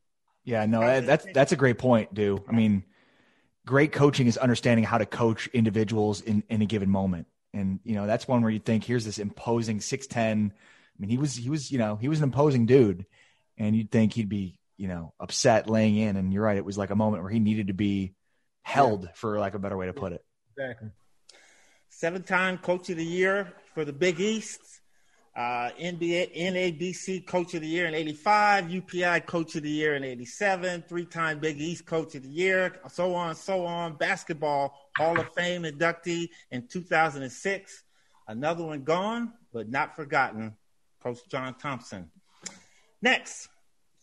Yeah, 0.43 0.65
no, 0.65 1.01
that's 1.01 1.27
that's 1.33 1.51
a 1.51 1.55
great 1.55 1.77
point, 1.77 2.13
dude. 2.15 2.41
I 2.47 2.51
mean, 2.53 2.83
great 3.65 3.91
coaching 3.91 4.27
is 4.27 4.37
understanding 4.37 4.83
how 4.83 4.97
to 4.97 5.05
coach 5.05 5.47
individuals 5.53 6.21
in, 6.21 6.43
in 6.49 6.61
a 6.61 6.65
given 6.65 6.89
moment. 6.89 7.27
And, 7.53 7.79
you 7.83 7.95
know, 7.95 8.07
that's 8.07 8.27
one 8.27 8.41
where 8.41 8.51
you 8.51 8.59
think, 8.59 8.83
here's 8.83 9.05
this 9.05 9.19
imposing 9.19 9.79
6'10, 9.79 10.51
I 10.51 10.53
mean, 11.01 11.09
he 11.09 11.17
was 11.17 11.35
he 11.35 11.49
was 11.49 11.71
you 11.71 11.79
know 11.79 11.95
he 11.95 12.07
was 12.07 12.19
an 12.19 12.25
imposing 12.25 12.65
dude, 12.65 13.05
and 13.57 13.75
you'd 13.75 13.91
think 13.91 14.13
he'd 14.13 14.29
be 14.29 14.59
you 14.77 14.87
know 14.87 15.13
upset 15.19 15.69
laying 15.69 15.97
in. 15.97 16.15
And 16.15 16.31
you're 16.31 16.43
right, 16.43 16.57
it 16.57 16.65
was 16.65 16.77
like 16.77 16.91
a 16.91 16.95
moment 16.95 17.23
where 17.23 17.31
he 17.31 17.39
needed 17.39 17.67
to 17.67 17.73
be 17.73 18.13
held, 18.61 19.03
yeah. 19.03 19.09
for 19.15 19.39
like 19.39 19.55
a 19.55 19.59
better 19.59 19.77
way 19.77 19.87
to 19.87 19.93
put 19.93 20.13
it. 20.13 20.23
Exactly. 20.55 20.89
Seven-time 21.89 22.59
Coach 22.59 22.89
of 22.89 22.97
the 22.97 23.05
Year 23.05 23.51
for 23.73 23.83
the 23.83 23.93
Big 23.93 24.19
East. 24.19 24.61
Uh, 25.33 25.71
NBA, 25.79 26.35
NABC 26.35 27.25
Coach 27.25 27.53
of 27.53 27.61
the 27.61 27.67
Year 27.67 27.85
in 27.85 27.95
85, 27.95 28.65
UPI 28.65 29.25
Coach 29.25 29.55
of 29.55 29.63
the 29.63 29.69
Year 29.69 29.95
in 29.95 30.03
87, 30.03 30.83
three 30.89 31.05
time 31.05 31.39
Big 31.39 31.59
East 31.61 31.85
Coach 31.85 32.15
of 32.15 32.23
the 32.23 32.29
Year, 32.29 32.75
so 32.89 33.15
on, 33.15 33.33
so 33.35 33.65
on. 33.65 33.95
Basketball 33.95 34.77
Hall 34.97 35.17
of 35.17 35.33
Fame 35.33 35.63
inductee 35.63 36.29
in 36.51 36.67
2006. 36.67 37.83
Another 38.27 38.65
one 38.65 38.83
gone, 38.83 39.31
but 39.53 39.69
not 39.69 39.95
forgotten. 39.95 40.57
Coach 41.01 41.19
John 41.29 41.55
Thompson. 41.55 42.09
Next, 43.01 43.49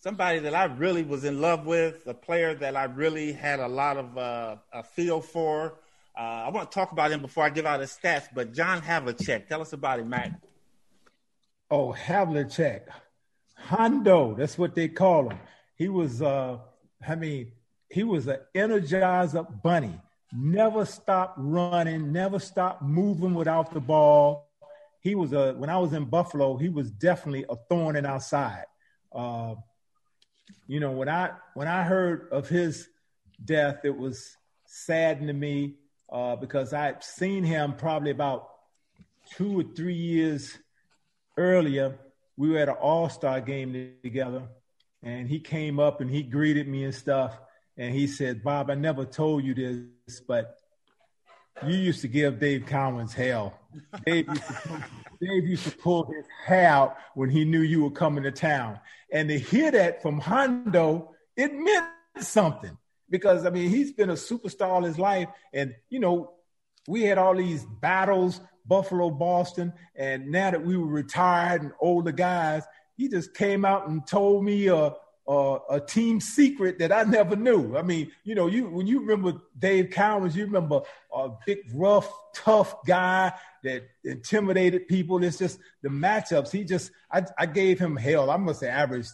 somebody 0.00 0.40
that 0.40 0.54
I 0.54 0.64
really 0.64 1.02
was 1.02 1.24
in 1.24 1.40
love 1.40 1.66
with, 1.66 2.06
a 2.06 2.14
player 2.14 2.54
that 2.54 2.76
I 2.76 2.84
really 2.84 3.32
had 3.32 3.60
a 3.60 3.68
lot 3.68 3.96
of 3.96 4.18
uh, 4.18 4.56
a 4.72 4.82
feel 4.82 5.20
for. 5.20 5.78
Uh, 6.18 6.20
I 6.20 6.50
want 6.50 6.70
to 6.70 6.74
talk 6.74 6.92
about 6.92 7.12
him 7.12 7.22
before 7.22 7.44
I 7.44 7.50
give 7.50 7.66
out 7.66 7.80
his 7.80 7.96
stats, 7.96 8.26
but 8.34 8.52
John 8.52 8.80
Havlicek. 8.82 9.46
Tell 9.46 9.60
us 9.60 9.72
about 9.72 10.00
him, 10.00 10.08
Mac. 10.08 10.32
Oh, 11.70 11.94
Havlicek. 11.96 12.82
Hondo, 13.54 14.34
that's 14.34 14.58
what 14.58 14.74
they 14.74 14.88
call 14.88 15.30
him. 15.30 15.38
He 15.76 15.88
was, 15.88 16.22
uh, 16.22 16.58
I 17.06 17.14
mean, 17.14 17.52
he 17.88 18.02
was 18.02 18.26
an 18.26 18.38
energizer 18.54 19.46
bunny. 19.62 20.00
Never 20.32 20.84
stopped 20.84 21.36
running, 21.38 22.12
never 22.12 22.38
stopped 22.38 22.82
moving 22.82 23.34
without 23.34 23.72
the 23.72 23.80
ball 23.80 24.47
he 25.00 25.14
was 25.14 25.32
a 25.32 25.54
when 25.54 25.70
I 25.70 25.78
was 25.78 25.92
in 25.92 26.04
Buffalo, 26.04 26.56
he 26.56 26.68
was 26.68 26.90
definitely 26.90 27.44
a 27.48 27.56
thorn 27.68 27.96
in 27.96 28.04
our 28.06 28.20
side. 28.20 28.66
Uh, 29.12 29.54
you 30.66 30.80
know, 30.80 30.92
when 30.92 31.08
I 31.08 31.30
when 31.54 31.68
I 31.68 31.82
heard 31.82 32.28
of 32.32 32.48
his 32.48 32.88
death, 33.44 33.84
it 33.84 33.96
was 33.96 34.36
saddening 34.66 35.28
to 35.28 35.32
me 35.32 35.76
uh, 36.10 36.36
because 36.36 36.72
I'd 36.72 37.02
seen 37.02 37.44
him 37.44 37.74
probably 37.74 38.10
about 38.10 38.48
two 39.36 39.60
or 39.60 39.64
three 39.74 39.94
years 39.94 40.58
earlier. 41.36 41.98
We 42.36 42.50
were 42.50 42.58
at 42.58 42.68
an 42.68 42.76
All 42.76 43.08
Star 43.08 43.40
game 43.40 43.94
together, 44.02 44.42
and 45.02 45.28
he 45.28 45.40
came 45.40 45.78
up 45.78 46.00
and 46.00 46.10
he 46.10 46.22
greeted 46.22 46.68
me 46.68 46.84
and 46.84 46.94
stuff, 46.94 47.38
and 47.76 47.94
he 47.94 48.06
said, 48.06 48.42
"Bob, 48.42 48.70
I 48.70 48.74
never 48.74 49.04
told 49.04 49.44
you 49.44 49.54
this, 49.54 50.20
but 50.20 50.57
you 51.66 51.76
used 51.76 52.00
to 52.02 52.08
give 52.08 52.38
Dave 52.38 52.66
Cowens 52.66 53.12
hell. 53.12 53.58
Dave 54.06 54.28
used, 54.28 54.42
to, 54.46 54.84
Dave 55.20 55.46
used 55.46 55.64
to 55.64 55.76
pull 55.76 56.04
his 56.04 56.24
hair 56.44 56.68
out 56.68 56.96
when 57.14 57.30
he 57.30 57.44
knew 57.44 57.60
you 57.60 57.82
were 57.82 57.90
coming 57.90 58.24
to 58.24 58.30
town. 58.30 58.78
And 59.12 59.28
to 59.28 59.38
hear 59.38 59.70
that 59.70 60.02
from 60.02 60.20
Hondo, 60.20 61.14
it 61.36 61.52
meant 61.54 61.86
something 62.20 62.76
because 63.10 63.46
I 63.46 63.50
mean 63.50 63.70
he's 63.70 63.92
been 63.92 64.10
a 64.10 64.14
superstar 64.14 64.68
all 64.68 64.82
his 64.82 64.98
life, 64.98 65.28
and 65.52 65.74
you 65.88 66.00
know 66.00 66.32
we 66.86 67.02
had 67.02 67.18
all 67.18 67.34
these 67.34 67.64
battles, 67.80 68.40
Buffalo, 68.66 69.10
Boston, 69.10 69.72
and 69.94 70.30
now 70.30 70.50
that 70.50 70.64
we 70.64 70.76
were 70.76 70.86
retired 70.86 71.62
and 71.62 71.72
older 71.80 72.12
guys, 72.12 72.64
he 72.96 73.08
just 73.08 73.34
came 73.34 73.64
out 73.64 73.88
and 73.88 74.06
told 74.06 74.44
me 74.44 74.68
uh, 74.68 74.90
uh, 75.28 75.58
a 75.68 75.78
team 75.78 76.20
secret 76.20 76.78
that 76.78 76.90
I 76.90 77.02
never 77.02 77.36
knew. 77.36 77.76
I 77.76 77.82
mean, 77.82 78.10
you 78.24 78.34
know, 78.34 78.46
you 78.46 78.64
when 78.64 78.86
you 78.86 79.00
remember 79.00 79.40
Dave 79.58 79.90
Cowens, 79.90 80.34
you 80.34 80.46
remember 80.46 80.80
a 81.14 81.30
big, 81.46 81.58
rough, 81.74 82.10
tough 82.34 82.82
guy 82.86 83.32
that 83.62 83.82
intimidated 84.04 84.88
people. 84.88 85.22
It's 85.22 85.38
just 85.38 85.58
the 85.82 85.90
matchups. 85.90 86.50
He 86.50 86.64
just, 86.64 86.90
I, 87.12 87.24
I 87.36 87.44
gave 87.44 87.78
him 87.78 87.94
hell. 87.94 88.30
I 88.30 88.38
must 88.38 88.60
say, 88.60 88.68
average 88.68 89.06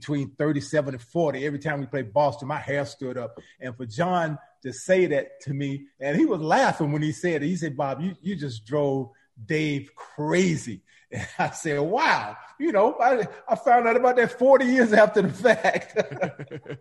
between 0.00 0.30
37 0.38 0.94
and 0.94 1.02
40 1.02 1.46
every 1.46 1.58
time 1.58 1.80
we 1.80 1.86
played 1.86 2.12
Boston. 2.12 2.48
My 2.48 2.58
hair 2.58 2.84
stood 2.84 3.16
up, 3.16 3.38
and 3.60 3.74
for 3.76 3.86
John 3.86 4.38
to 4.62 4.72
say 4.74 5.06
that 5.06 5.40
to 5.42 5.54
me, 5.54 5.86
and 6.00 6.18
he 6.18 6.26
was 6.26 6.40
laughing 6.40 6.92
when 6.92 7.02
he 7.02 7.12
said 7.12 7.42
it. 7.42 7.46
He 7.46 7.56
said, 7.56 7.78
"Bob, 7.78 8.02
you 8.02 8.14
you 8.20 8.36
just 8.36 8.66
drove 8.66 9.10
Dave 9.46 9.94
crazy." 9.94 10.82
And 11.12 11.26
I 11.38 11.50
said, 11.50 11.80
wow, 11.80 12.36
you 12.58 12.72
know, 12.72 12.94
I, 13.00 13.26
I 13.48 13.56
found 13.56 13.86
out 13.86 13.96
about 13.96 14.16
that 14.16 14.38
40 14.38 14.64
years 14.64 14.92
after 14.92 15.22
the 15.22 15.32
fact. 15.32 15.96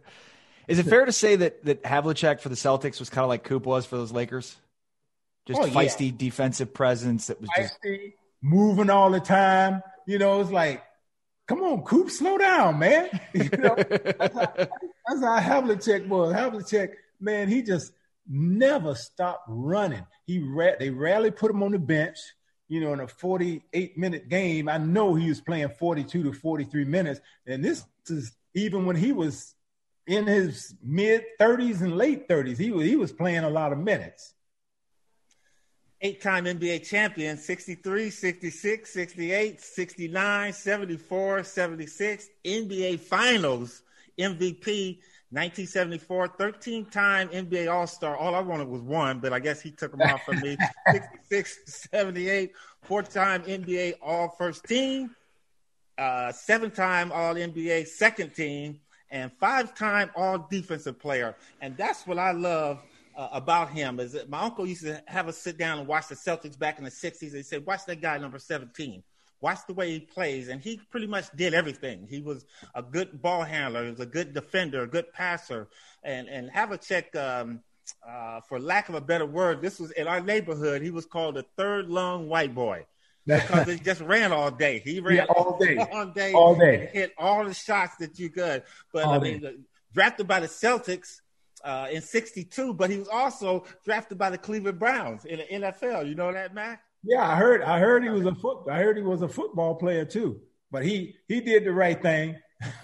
Is 0.68 0.78
it 0.78 0.86
fair 0.86 1.06
to 1.06 1.12
say 1.12 1.36
that, 1.38 1.66
that 1.66 1.84
Havlicek 1.84 2.42
for 2.42 2.50
the 2.50 2.56
Celtics 2.56 3.00
was 3.00 3.10
kind 3.10 3.24
of 3.24 3.30
like 3.30 3.44
Coop 3.44 3.66
was 3.66 3.88
for 3.88 3.98
those 3.98 4.12
Lakers? 4.12 4.56
Just 5.48 5.60
oh, 5.60 5.66
feisty 5.66 6.12
yeah. 6.12 6.18
defensive 6.18 6.74
presence 6.76 7.28
that 7.28 7.42
was 7.42 7.50
feisty, 7.58 7.70
just 7.82 8.18
moving 8.42 8.92
all 8.92 9.10
the 9.10 9.20
time. 9.20 9.82
You 10.06 10.20
know, 10.20 10.42
it's 10.42 10.52
like, 10.52 10.84
come 11.48 11.62
on, 11.62 11.82
Coop, 11.82 12.12
slow 12.12 12.38
down, 12.38 12.78
man. 12.78 13.10
You 13.34 13.50
know, 13.58 13.76
that's, 13.76 14.36
how, 14.36 14.54
that's 14.56 15.22
how 15.24 15.40
Havlicek 15.40 16.08
was. 16.08 16.36
Havlicek, 16.36 16.92
man, 17.20 17.48
he 17.48 17.64
just 17.64 17.92
never 18.28 18.94
stopped 18.94 19.46
running. 19.48 20.06
He 20.28 20.38
ra- 20.38 20.78
they 20.78 20.92
rarely 20.92 21.32
put 21.32 21.50
him 21.50 21.64
on 21.64 21.72
the 21.72 21.80
bench 21.80 22.20
you 22.70 22.80
know, 22.80 22.94
in 22.94 23.00
a 23.02 23.08
48 23.08 23.98
minute 23.98 24.30
game, 24.30 24.70
I 24.70 24.78
know 24.78 25.16
he 25.16 25.28
was 25.28 25.42
playing 25.42 25.70
42 25.70 26.24
to 26.24 26.34
43 26.34 26.86
minutes. 26.86 27.20
And 27.46 27.66
this 27.66 27.84
is 28.08 28.32
even 28.54 28.86
when 28.86 28.96
he 28.96 29.12
was 29.12 29.56
in 30.08 30.26
his 30.26 30.76
mid 30.84 31.24
30s 31.40 31.82
and 31.82 31.98
late 31.98 32.30
30s, 32.30 32.58
he 32.58 32.72
was, 32.72 32.86
he 32.86 32.96
was 32.96 33.12
playing 33.12 33.44
a 33.44 33.50
lot 33.50 33.74
of 33.74 33.80
minutes. 33.80 34.34
Eight 36.02 36.22
time 36.22 36.46
NBA 36.46 36.88
champion 36.88 37.36
63, 37.36 38.10
66, 38.10 38.90
68, 38.90 39.60
69, 39.60 40.54
74, 40.54 41.44
76, 41.44 42.30
NBA 42.46 43.00
finals 43.00 43.82
MVP 44.20 45.00
1974, 45.32 46.30
13 46.30 46.86
time 46.86 47.30
NBA 47.30 47.72
All 47.72 47.86
Star. 47.86 48.18
All 48.18 48.34
I 48.34 48.40
wanted 48.40 48.68
was 48.68 48.82
one, 48.82 49.20
but 49.20 49.32
I 49.32 49.40
guess 49.40 49.62
he 49.62 49.70
took 49.70 49.92
them 49.92 50.02
off 50.02 50.24
from 50.24 50.40
me. 50.40 50.58
66, 50.92 51.60
78, 51.92 52.52
four 52.82 53.04
time 53.04 53.44
NBA 53.44 53.96
All 54.02 54.30
First 54.30 54.64
Team, 54.66 55.16
uh, 56.00 56.32
seven 56.32 56.72
time 56.72 57.12
All 57.12 57.36
NBA 57.36 57.88
Second 57.88 58.34
Team, 58.34 58.80
and 59.12 59.32
five 59.40 59.76
time 59.76 60.10
All 60.16 60.48
Defensive 60.50 60.98
Player. 61.00 61.36
And 61.62 61.78
that's 61.78 62.08
what 62.08 62.18
I 62.18 62.32
love 62.32 62.82
uh, 63.16 63.30
about 63.32 63.70
him. 63.70 64.00
Is 64.00 64.14
that 64.14 64.30
my 64.30 64.42
uncle 64.42 64.66
used 64.66 64.84
to 64.84 65.04
have 65.06 65.28
us 65.28 65.38
sit 65.38 65.60
down 65.60 65.78
and 65.78 65.88
watch 65.88 66.08
the 66.08 66.16
Celtics 66.16 66.58
back 66.58 66.80
in 66.80 66.86
the 66.86 66.90
60s. 66.90 67.36
He 67.36 67.44
said, 67.44 67.68
Watch 67.68 67.86
that 67.86 68.02
guy 68.02 68.18
number 68.18 68.40
17 68.40 69.04
watch 69.42 69.60
the 69.68 69.74
way 69.74 69.92
he 69.92 70.00
plays, 70.00 70.50
and 70.50 70.62
he 70.62 70.80
pretty 70.90 71.08
much 71.08 71.26
did 71.36 71.54
everything. 71.54 72.08
He 72.10 72.22
was 72.22 72.46
a 72.76 72.82
good 72.82 73.22
ball 73.22 73.44
handler, 73.44 73.86
he 73.86 73.92
was 73.92 74.00
a 74.00 74.06
good 74.06 74.34
defender, 74.34 74.84
a 74.84 74.88
good 74.88 75.12
passer, 75.14 75.70
and 76.04 76.28
and 76.28 76.50
Havlicek, 76.50 77.16
um, 77.16 77.62
uh, 78.08 78.42
for 78.42 78.60
lack 78.60 78.90
of 78.90 78.96
a 78.96 79.02
better 79.02 79.26
word, 79.26 79.62
this 79.62 79.80
was 79.80 79.92
in 79.92 80.08
our 80.08 80.22
neighborhood. 80.22 80.82
He 80.82 80.92
was 80.92 81.06
called 81.06 81.36
the 81.36 81.46
third 81.58 81.90
lung 81.90 82.30
white 82.30 82.54
boy. 82.54 82.86
because 83.26 83.68
he 83.68 83.78
just 83.78 84.02
ran 84.02 84.32
all 84.32 84.50
day. 84.50 84.80
He 84.80 85.00
ran 85.04 85.18
yeah, 85.18 85.24
all 85.36 85.58
day, 85.58 85.78
all 85.78 86.06
day, 86.08 86.34
all 86.34 86.56
day, 86.56 86.90
hit 86.92 87.14
all 87.18 87.46
the 87.46 87.54
shots 87.54 87.96
that 87.98 88.18
you 88.20 88.30
could. 88.30 88.64
But 88.92 89.06
all 89.06 89.14
I 89.14 89.20
mean, 89.20 89.42
day. 89.42 89.56
drafted 89.94 90.28
by 90.28 90.40
the 90.40 90.48
Celtics 90.48 91.22
uh, 91.64 91.88
in 91.92 92.02
'62, 92.02 92.74
but 92.74 92.90
he 92.90 92.98
was 92.98 93.08
also 93.08 93.66
drafted 93.86 94.18
by 94.18 94.30
the 94.30 94.38
Cleveland 94.38 94.80
Browns 94.80 95.26
in 95.26 95.40
the 95.40 95.46
NFL. 95.46 96.08
You 96.08 96.16
know 96.16 96.32
that, 96.32 96.54
Mac? 96.54 96.82
Yeah, 97.04 97.28
I 97.28 97.36
heard. 97.36 97.62
I 97.62 97.80
heard 97.80 98.04
he 98.04 98.10
was 98.10 98.26
a 98.26 98.36
foot. 98.36 98.68
I 98.70 98.78
heard 98.80 98.98
he 98.98 99.04
was 99.04 99.22
a 99.22 99.30
football 99.30 99.76
player 99.76 100.06
too. 100.06 100.42
But 100.72 100.86
he 100.86 101.16
he 101.28 101.42
did 101.42 101.64
the 101.64 101.72
right 101.72 102.02
thing. 102.02 102.38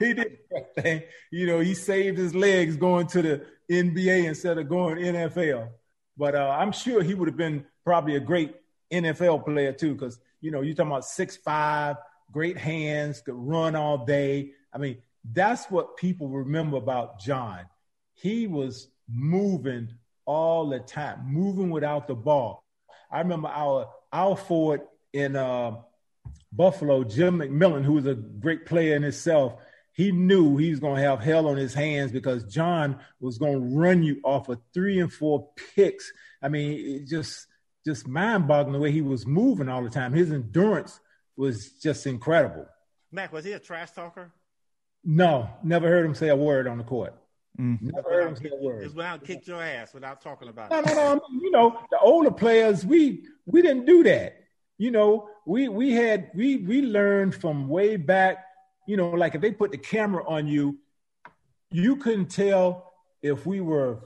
he 0.00 0.12
did 0.14 0.16
the 0.18 0.38
right 0.52 0.74
thing. 0.82 1.02
You 1.30 1.46
know, 1.46 1.60
he 1.60 1.74
saved 1.74 2.18
his 2.18 2.34
legs 2.34 2.76
going 2.76 3.06
to 3.08 3.22
the 3.22 3.46
NBA 3.70 4.24
instead 4.24 4.58
of 4.58 4.68
going 4.68 4.98
NFL. 4.98 5.68
But 6.16 6.34
uh, 6.34 6.56
I'm 6.58 6.72
sure 6.72 7.02
he 7.02 7.14
would 7.14 7.28
have 7.28 7.36
been 7.36 7.64
probably 7.84 8.16
a 8.16 8.20
great 8.20 8.54
NFL 8.90 9.44
player 9.44 9.72
too, 9.72 9.94
because 9.94 10.18
you 10.40 10.50
know 10.50 10.60
you're 10.60 10.74
talking 10.74 10.90
about 10.90 11.04
six 11.04 11.36
five, 11.36 11.96
great 12.32 12.58
hands, 12.58 13.20
could 13.20 13.34
run 13.34 13.76
all 13.76 14.04
day. 14.04 14.50
I 14.72 14.78
mean, 14.78 14.98
that's 15.32 15.70
what 15.70 15.96
people 15.96 16.28
remember 16.28 16.76
about 16.76 17.20
John. 17.20 17.60
He 18.14 18.46
was 18.48 18.88
moving 19.08 19.90
all 20.26 20.68
the 20.68 20.80
time, 20.80 21.20
moving 21.32 21.70
without 21.70 22.08
the 22.08 22.14
ball. 22.14 22.63
I 23.14 23.20
remember 23.20 23.46
our 23.46 23.88
our 24.12 24.36
forward 24.36 24.82
in 25.12 25.36
uh, 25.36 25.76
Buffalo, 26.52 27.04
Jim 27.04 27.38
McMillian, 27.38 27.84
who 27.84 27.92
was 27.92 28.06
a 28.06 28.14
great 28.14 28.66
player 28.66 28.96
in 28.96 29.04
himself. 29.04 29.54
He 29.92 30.10
knew 30.10 30.56
he 30.56 30.70
was 30.70 30.80
going 30.80 30.96
to 30.96 31.08
have 31.08 31.20
hell 31.20 31.46
on 31.46 31.56
his 31.56 31.72
hands 31.72 32.10
because 32.10 32.42
John 32.52 32.98
was 33.20 33.38
going 33.38 33.52
to 33.52 33.76
run 33.78 34.02
you 34.02 34.20
off 34.24 34.48
of 34.48 34.58
three 34.72 34.98
and 34.98 35.12
four 35.12 35.50
picks. 35.76 36.12
I 36.42 36.48
mean, 36.48 36.72
it 36.72 37.06
just 37.06 37.46
just 37.86 38.08
mind 38.08 38.48
boggling 38.48 38.72
the 38.72 38.80
way 38.80 38.90
he 38.90 39.02
was 39.02 39.24
moving 39.24 39.68
all 39.68 39.84
the 39.84 39.90
time. 39.90 40.12
His 40.12 40.32
endurance 40.32 40.98
was 41.36 41.70
just 41.70 42.08
incredible. 42.08 42.66
Mac, 43.12 43.32
was 43.32 43.44
he 43.44 43.52
a 43.52 43.60
trash 43.60 43.92
talker? 43.92 44.32
No, 45.04 45.50
never 45.62 45.86
heard 45.86 46.04
him 46.04 46.16
say 46.16 46.30
a 46.30 46.36
word 46.36 46.66
on 46.66 46.78
the 46.78 46.84
court. 46.84 47.14
Mm. 47.58 47.80
Never 47.82 48.10
heard 48.10 48.28
him 48.28 48.36
say 48.36 48.50
a 48.52 48.56
word. 48.56 48.82
Just 48.82 48.96
went 48.96 49.08
out 49.08 49.18
and 49.20 49.26
kicked 49.26 49.46
your 49.46 49.62
ass 49.62 49.94
without 49.94 50.20
talking 50.20 50.48
about 50.48 50.70
no, 50.70 50.78
it. 50.80 50.86
No, 50.86 50.94
no, 50.94 51.14
no. 51.14 51.20
You 51.40 51.50
know, 51.50 51.80
the 51.90 51.98
older 51.98 52.30
players, 52.30 52.84
we 52.84 53.24
we 53.46 53.62
didn't 53.62 53.84
do 53.86 54.02
that. 54.04 54.40
You 54.76 54.90
know, 54.90 55.28
we 55.46 55.68
we 55.68 55.92
had 55.92 56.30
we 56.34 56.56
we 56.56 56.82
learned 56.82 57.34
from 57.34 57.68
way 57.68 57.96
back. 57.96 58.44
You 58.88 58.96
know, 58.96 59.10
like 59.10 59.34
if 59.34 59.40
they 59.40 59.52
put 59.52 59.70
the 59.70 59.78
camera 59.78 60.26
on 60.26 60.48
you, 60.48 60.78
you 61.70 61.96
couldn't 61.96 62.26
tell 62.26 62.92
if 63.22 63.46
we 63.46 63.60
were 63.60 64.00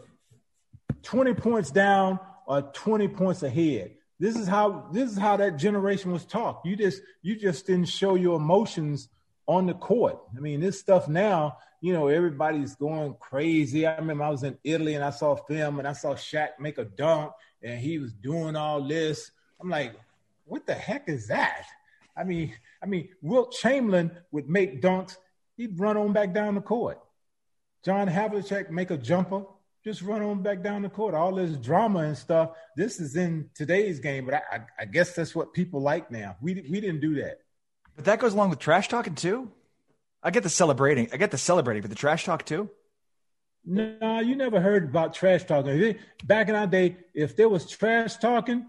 twenty 1.02 1.32
points 1.32 1.70
down 1.70 2.20
or 2.46 2.62
twenty 2.62 3.08
points 3.08 3.42
ahead. 3.42 3.92
This 4.20 4.36
is 4.36 4.46
how 4.46 4.88
this 4.92 5.10
is 5.10 5.16
how 5.16 5.38
that 5.38 5.56
generation 5.56 6.12
was 6.12 6.26
taught. 6.26 6.60
You 6.66 6.76
just 6.76 7.00
you 7.22 7.34
just 7.34 7.66
didn't 7.66 7.88
show 7.88 8.14
your 8.14 8.36
emotions 8.36 9.08
on 9.48 9.66
the 9.66 9.74
court. 9.74 10.20
I 10.36 10.40
mean, 10.40 10.60
this 10.60 10.78
stuff 10.78 11.08
now 11.08 11.56
you 11.80 11.92
know, 11.92 12.08
everybody's 12.08 12.74
going 12.74 13.14
crazy. 13.20 13.86
I 13.86 13.96
remember 13.96 14.24
I 14.24 14.30
was 14.30 14.42
in 14.42 14.58
Italy 14.64 14.94
and 14.94 15.04
I 15.04 15.10
saw 15.10 15.36
film 15.36 15.78
and 15.78 15.86
I 15.86 15.92
saw 15.92 16.14
Shaq 16.14 16.58
make 16.58 16.78
a 16.78 16.84
dunk 16.84 17.32
and 17.62 17.78
he 17.78 17.98
was 17.98 18.12
doing 18.12 18.56
all 18.56 18.82
this. 18.82 19.30
I'm 19.60 19.70
like, 19.70 19.94
what 20.44 20.66
the 20.66 20.74
heck 20.74 21.08
is 21.08 21.28
that? 21.28 21.66
I 22.16 22.24
mean, 22.24 22.52
I 22.82 22.86
mean, 22.86 23.08
Wilt 23.22 23.52
Chamberlain 23.52 24.10
would 24.32 24.48
make 24.48 24.82
dunks. 24.82 25.16
He'd 25.56 25.78
run 25.78 25.96
on 25.96 26.12
back 26.12 26.34
down 26.34 26.56
the 26.56 26.60
court. 26.60 27.00
John 27.84 28.08
Havlicek 28.08 28.70
make 28.70 28.90
a 28.90 28.96
jumper, 28.96 29.44
just 29.84 30.02
run 30.02 30.22
on 30.22 30.42
back 30.42 30.62
down 30.62 30.82
the 30.82 30.88
court. 30.88 31.14
All 31.14 31.32
this 31.32 31.56
drama 31.56 32.00
and 32.00 32.18
stuff. 32.18 32.50
This 32.76 32.98
is 32.98 33.14
in 33.14 33.50
today's 33.54 34.00
game, 34.00 34.24
but 34.24 34.34
I, 34.34 34.42
I, 34.50 34.60
I 34.80 34.84
guess 34.84 35.14
that's 35.14 35.34
what 35.34 35.52
people 35.52 35.80
like 35.80 36.10
now. 36.10 36.36
We 36.40 36.54
we 36.68 36.80
didn't 36.80 37.00
do 37.00 37.14
that. 37.16 37.38
But 37.98 38.04
that 38.04 38.20
goes 38.20 38.32
along 38.32 38.50
with 38.50 38.60
trash 38.60 38.86
talking 38.86 39.16
too. 39.16 39.50
I 40.22 40.30
get 40.30 40.44
the 40.44 40.48
celebrating. 40.48 41.08
I 41.12 41.16
get 41.16 41.32
the 41.32 41.38
celebrating, 41.38 41.82
but 41.82 41.90
the 41.90 41.96
trash 41.96 42.24
talk 42.24 42.46
too. 42.46 42.70
No, 43.64 44.20
you 44.20 44.36
never 44.36 44.60
heard 44.60 44.84
about 44.84 45.14
trash 45.14 45.42
talking. 45.42 45.96
Back 46.22 46.48
in 46.48 46.54
our 46.54 46.68
day, 46.68 46.96
if 47.12 47.34
there 47.34 47.48
was 47.48 47.68
trash 47.68 48.16
talking, 48.18 48.64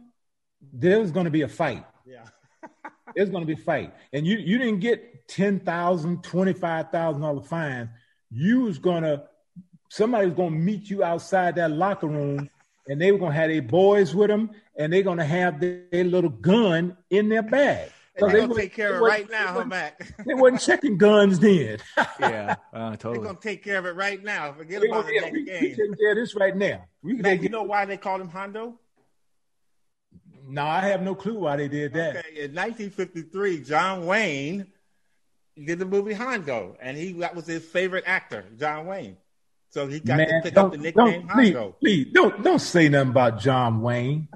there 0.74 1.00
was 1.00 1.12
going 1.12 1.26
to 1.26 1.30
be 1.30 1.44
a 1.44 1.48
fight. 1.48 1.86
Yeah. 2.08 2.26
There's 3.16 3.30
going 3.30 3.46
to 3.46 3.46
be 3.46 3.54
a 3.54 3.64
fight. 3.64 3.94
And 4.12 4.26
you, 4.26 4.36
you 4.40 4.58
didn't 4.58 4.80
get 4.80 5.28
$10,000, 5.28 5.64
$25,000 6.24 7.46
fine. 7.46 7.92
You 8.32 8.62
was 8.62 8.80
going 8.80 9.04
to, 9.04 9.26
somebody 9.90 10.26
was 10.26 10.36
going 10.36 10.54
to 10.54 10.60
meet 10.60 10.90
you 10.90 11.04
outside 11.04 11.56
that 11.58 11.70
locker 11.70 12.08
room 12.08 12.50
and 12.88 13.00
they 13.00 13.12
were 13.12 13.20
going 13.20 13.34
to 13.34 13.38
have 13.38 13.52
their 13.52 13.62
boys 13.62 14.16
with 14.16 14.30
them 14.30 14.50
and 14.76 14.92
they're 14.92 15.04
going 15.04 15.20
to 15.20 15.24
have 15.24 15.60
their, 15.60 15.84
their 15.92 16.04
little 16.04 16.32
gun 16.32 16.98
in 17.12 17.30
their 17.30 17.44
bag. 17.44 17.92
They're 18.18 18.30
they 18.30 18.40
gonna 18.40 18.56
take 18.56 18.74
care 18.74 18.96
of 18.96 19.02
it 19.02 19.06
right 19.06 19.30
now, 19.30 19.54
huh, 19.54 19.66
Mac? 19.66 20.00
They 20.26 20.34
wasn't 20.34 20.62
checking 20.62 20.98
guns 20.98 21.40
then. 21.40 21.80
yeah, 22.20 22.56
uh, 22.74 22.92
totally. 22.92 23.16
They're 23.20 23.26
gonna 23.28 23.40
take 23.42 23.64
care 23.64 23.78
of 23.78 23.86
it 23.86 23.96
right 23.96 24.24
now. 24.24 24.54
Forget 24.54 24.84
about 24.84 25.06
the 25.06 25.20
next 25.22 25.32
we, 25.32 25.46
game. 25.46 25.62
We 25.62 25.70
taking 25.70 25.96
care 25.96 26.12
of 26.12 26.18
this 26.18 26.36
right 26.36 26.56
now. 26.56 26.86
We, 27.02 27.14
Mac, 27.14 27.42
you 27.42 27.50
know 27.50 27.64
why 27.64 27.86
they 27.86 27.98
called 27.98 28.22
him 28.22 28.30
Hondo? 28.30 28.80
No, 30.48 30.64
I 30.64 30.82
have 30.82 31.02
no 31.04 31.14
clue 31.14 31.38
why 31.38 31.58
they 31.58 31.68
did 31.68 31.94
that. 31.94 32.18
Okay, 32.18 32.30
in 32.30 32.56
1953, 32.56 33.62
John 33.62 34.06
Wayne 34.06 34.68
did 35.64 35.80
the 35.80 35.86
movie 35.86 36.14
Hondo, 36.14 36.76
and 36.82 36.98
he 36.98 37.14
that 37.14 37.36
was 37.36 37.46
his 37.46 37.64
favorite 37.64 38.04
actor, 38.08 38.46
John 38.58 38.88
Wayne. 38.88 39.18
So 39.70 39.88
he 39.88 40.00
got 40.00 40.18
Man, 40.18 40.28
to 40.28 40.42
pick 40.42 40.58
up 40.58 40.72
the 40.72 40.78
nickname 40.78 41.28
Hondo. 41.28 41.76
Please, 41.80 42.06
please, 42.06 42.14
don't 42.14 42.44
don't 42.44 42.60
say 42.60 42.90
nothing 42.90 43.12
about 43.12 43.40
John 43.40 43.82
Wayne. 43.82 44.28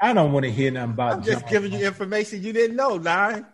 I 0.00 0.12
don't 0.12 0.32
want 0.32 0.44
to 0.44 0.50
hear 0.50 0.70
nothing 0.70 0.92
about. 0.92 1.12
I'm 1.12 1.22
just 1.22 1.40
John 1.42 1.50
giving 1.50 1.72
you 1.72 1.86
information 1.86 2.42
you 2.42 2.52
didn't 2.52 2.76
know, 2.76 2.96
Nine. 2.96 3.46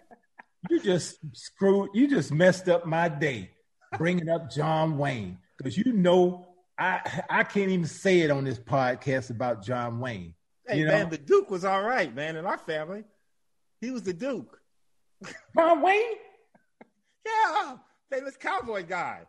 you 0.70 0.80
just 0.80 1.18
screwed. 1.32 1.90
You 1.94 2.08
just 2.08 2.32
messed 2.32 2.68
up 2.68 2.86
my 2.86 3.08
day, 3.08 3.50
bringing 3.98 4.28
up 4.28 4.50
John 4.50 4.96
Wayne 4.96 5.38
because 5.58 5.76
you 5.76 5.92
know 5.92 6.46
I 6.78 7.22
I 7.28 7.42
can't 7.42 7.70
even 7.70 7.86
say 7.86 8.20
it 8.20 8.30
on 8.30 8.44
this 8.44 8.58
podcast 8.58 9.30
about 9.30 9.64
John 9.64 9.98
Wayne. 9.98 10.34
Hey 10.66 10.80
you 10.80 10.86
man, 10.86 11.10
the 11.10 11.18
Duke 11.18 11.50
was 11.50 11.64
all 11.64 11.82
right, 11.82 12.14
man. 12.14 12.36
In 12.36 12.46
our 12.46 12.58
family, 12.58 13.04
he 13.80 13.90
was 13.90 14.02
the 14.02 14.12
Duke. 14.12 14.60
John 15.56 15.82
Wayne. 15.82 16.16
Yeah, 17.26 17.76
famous 18.10 18.36
cowboy 18.36 18.84
guy. 18.86 19.22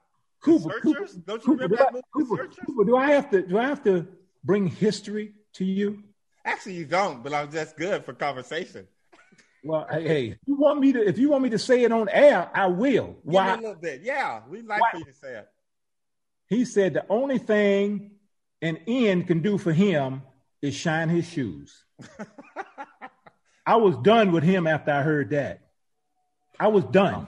Cooper? 0.43 0.79
Cooper, 0.81 1.07
Don't 1.25 1.41
you 1.41 1.55
Cooper, 1.55 1.67
remember 1.67 1.75
do 1.75 1.81
I, 1.81 1.85
that 1.85 1.93
movie, 1.93 2.05
Cooper? 2.13 2.47
Cooper, 2.65 2.83
do 2.83 2.97
I 2.97 3.11
have 3.11 3.29
to 3.31 3.41
do 3.41 3.57
I 3.57 3.63
have 3.63 3.83
to 3.85 4.07
bring 4.43 4.67
history 4.67 5.33
to 5.53 5.65
you? 5.65 6.03
Actually, 6.45 6.73
you 6.73 6.86
don't, 6.86 7.23
but 7.23 7.34
I'm 7.34 7.51
just 7.51 7.77
good 7.77 8.03
for 8.03 8.13
conversation. 8.13 8.88
Well, 9.63 9.88
hey, 9.91 10.08
hey, 10.08 10.27
if 10.29 10.38
you 10.45 10.56
want 10.56 10.79
me 10.79 10.93
to 10.93 11.08
if 11.08 11.17
you 11.17 11.29
want 11.29 11.43
me 11.43 11.49
to 11.51 11.60
say 11.60 11.84
it 11.84 11.91
on 11.91 12.10
air, 12.10 12.49
I 12.53 12.67
will. 12.67 13.08
Give 13.08 13.17
Why? 13.23 13.53
a 13.53 13.58
little 13.58 13.75
bit. 13.75 14.01
Yeah, 14.03 14.41
we'd 14.49 14.65
like 14.65 14.82
Why? 14.82 14.91
for 14.91 14.97
you 14.99 15.06
to 15.06 15.13
say 15.13 15.38
it. 15.38 15.47
He 16.47 16.65
said 16.65 16.93
the 16.93 17.06
only 17.10 17.38
thing 17.38 18.12
an 18.62 18.77
end 18.88 19.27
can 19.27 19.41
do 19.41 19.58
for 19.58 19.73
him 19.73 20.21
is 20.62 20.75
shine 20.75 21.10
his 21.10 21.27
shoes. 21.27 21.84
I 23.65 23.77
was 23.77 23.95
done 23.97 24.32
with 24.32 24.43
him 24.43 24.67
after 24.67 24.91
I 24.91 25.01
heard 25.01 25.29
that. 25.32 25.62
I 26.60 26.67
was 26.67 26.84
done. 26.86 27.27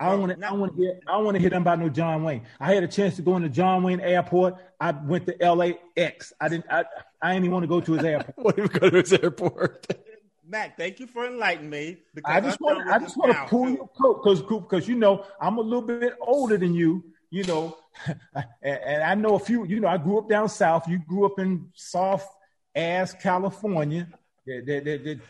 I 0.00 0.10
don't 0.10 0.20
want 0.20 0.40
to. 0.40 0.46
I 0.46 0.52
want 0.52 0.72
to 0.72 0.82
hear. 0.82 1.00
I 1.06 1.12
don't 1.12 1.24
want 1.24 1.34
to 1.36 1.40
hear 1.40 1.50
nothing 1.50 1.62
about 1.62 1.78
no 1.78 1.88
John 1.88 2.24
Wayne. 2.24 2.42
I 2.58 2.74
had 2.74 2.82
a 2.82 2.88
chance 2.88 3.16
to 3.16 3.22
go 3.22 3.36
into 3.36 3.48
John 3.48 3.82
Wayne 3.82 4.00
Airport. 4.00 4.56
I 4.80 4.90
went 4.90 5.26
to 5.26 5.52
LAX. 5.54 6.32
I 6.40 6.48
didn't. 6.48 6.66
I, 6.68 6.84
I 7.22 7.32
didn't 7.32 7.44
even 7.44 7.52
want 7.52 7.62
to 7.62 7.68
go 7.68 7.80
to 7.80 7.92
his 7.92 8.04
airport. 8.04 8.34
What 8.44 8.58
even 8.58 8.70
go 8.70 8.90
to 8.90 8.96
his 8.98 9.12
airport? 9.12 9.86
Mac, 10.46 10.76
thank 10.76 11.00
you 11.00 11.06
for 11.06 11.26
enlightening 11.26 11.70
me. 11.70 11.98
I 12.24 12.40
just 12.40 12.58
I'm 12.60 12.64
want. 12.64 12.78
done 12.80 12.88
I 12.88 12.98
just 12.98 13.16
want 13.16 13.32
to 13.32 13.38
now, 13.38 13.46
pull 13.46 13.70
your 13.70 13.88
coat 13.88 14.22
because 14.22 14.42
because 14.42 14.88
you 14.88 14.96
know 14.96 15.24
I'm 15.40 15.58
a 15.58 15.62
little 15.62 15.82
bit 15.82 16.14
older 16.20 16.58
than 16.58 16.74
you. 16.74 17.04
You 17.30 17.44
know, 17.44 17.76
and, 18.34 18.46
and 18.62 19.02
I 19.02 19.14
know 19.14 19.36
a 19.36 19.38
few. 19.38 19.64
You 19.64 19.80
know, 19.80 19.88
I 19.88 19.96
grew 19.96 20.18
up 20.18 20.28
down 20.28 20.48
south. 20.48 20.88
You 20.88 20.98
grew 20.98 21.24
up 21.24 21.38
in 21.38 21.70
soft 21.74 22.28
ass 22.74 23.14
California. 23.14 24.08
That, 24.46 24.66
that, 24.66 24.84
that, 24.84 25.04
that 25.04 25.20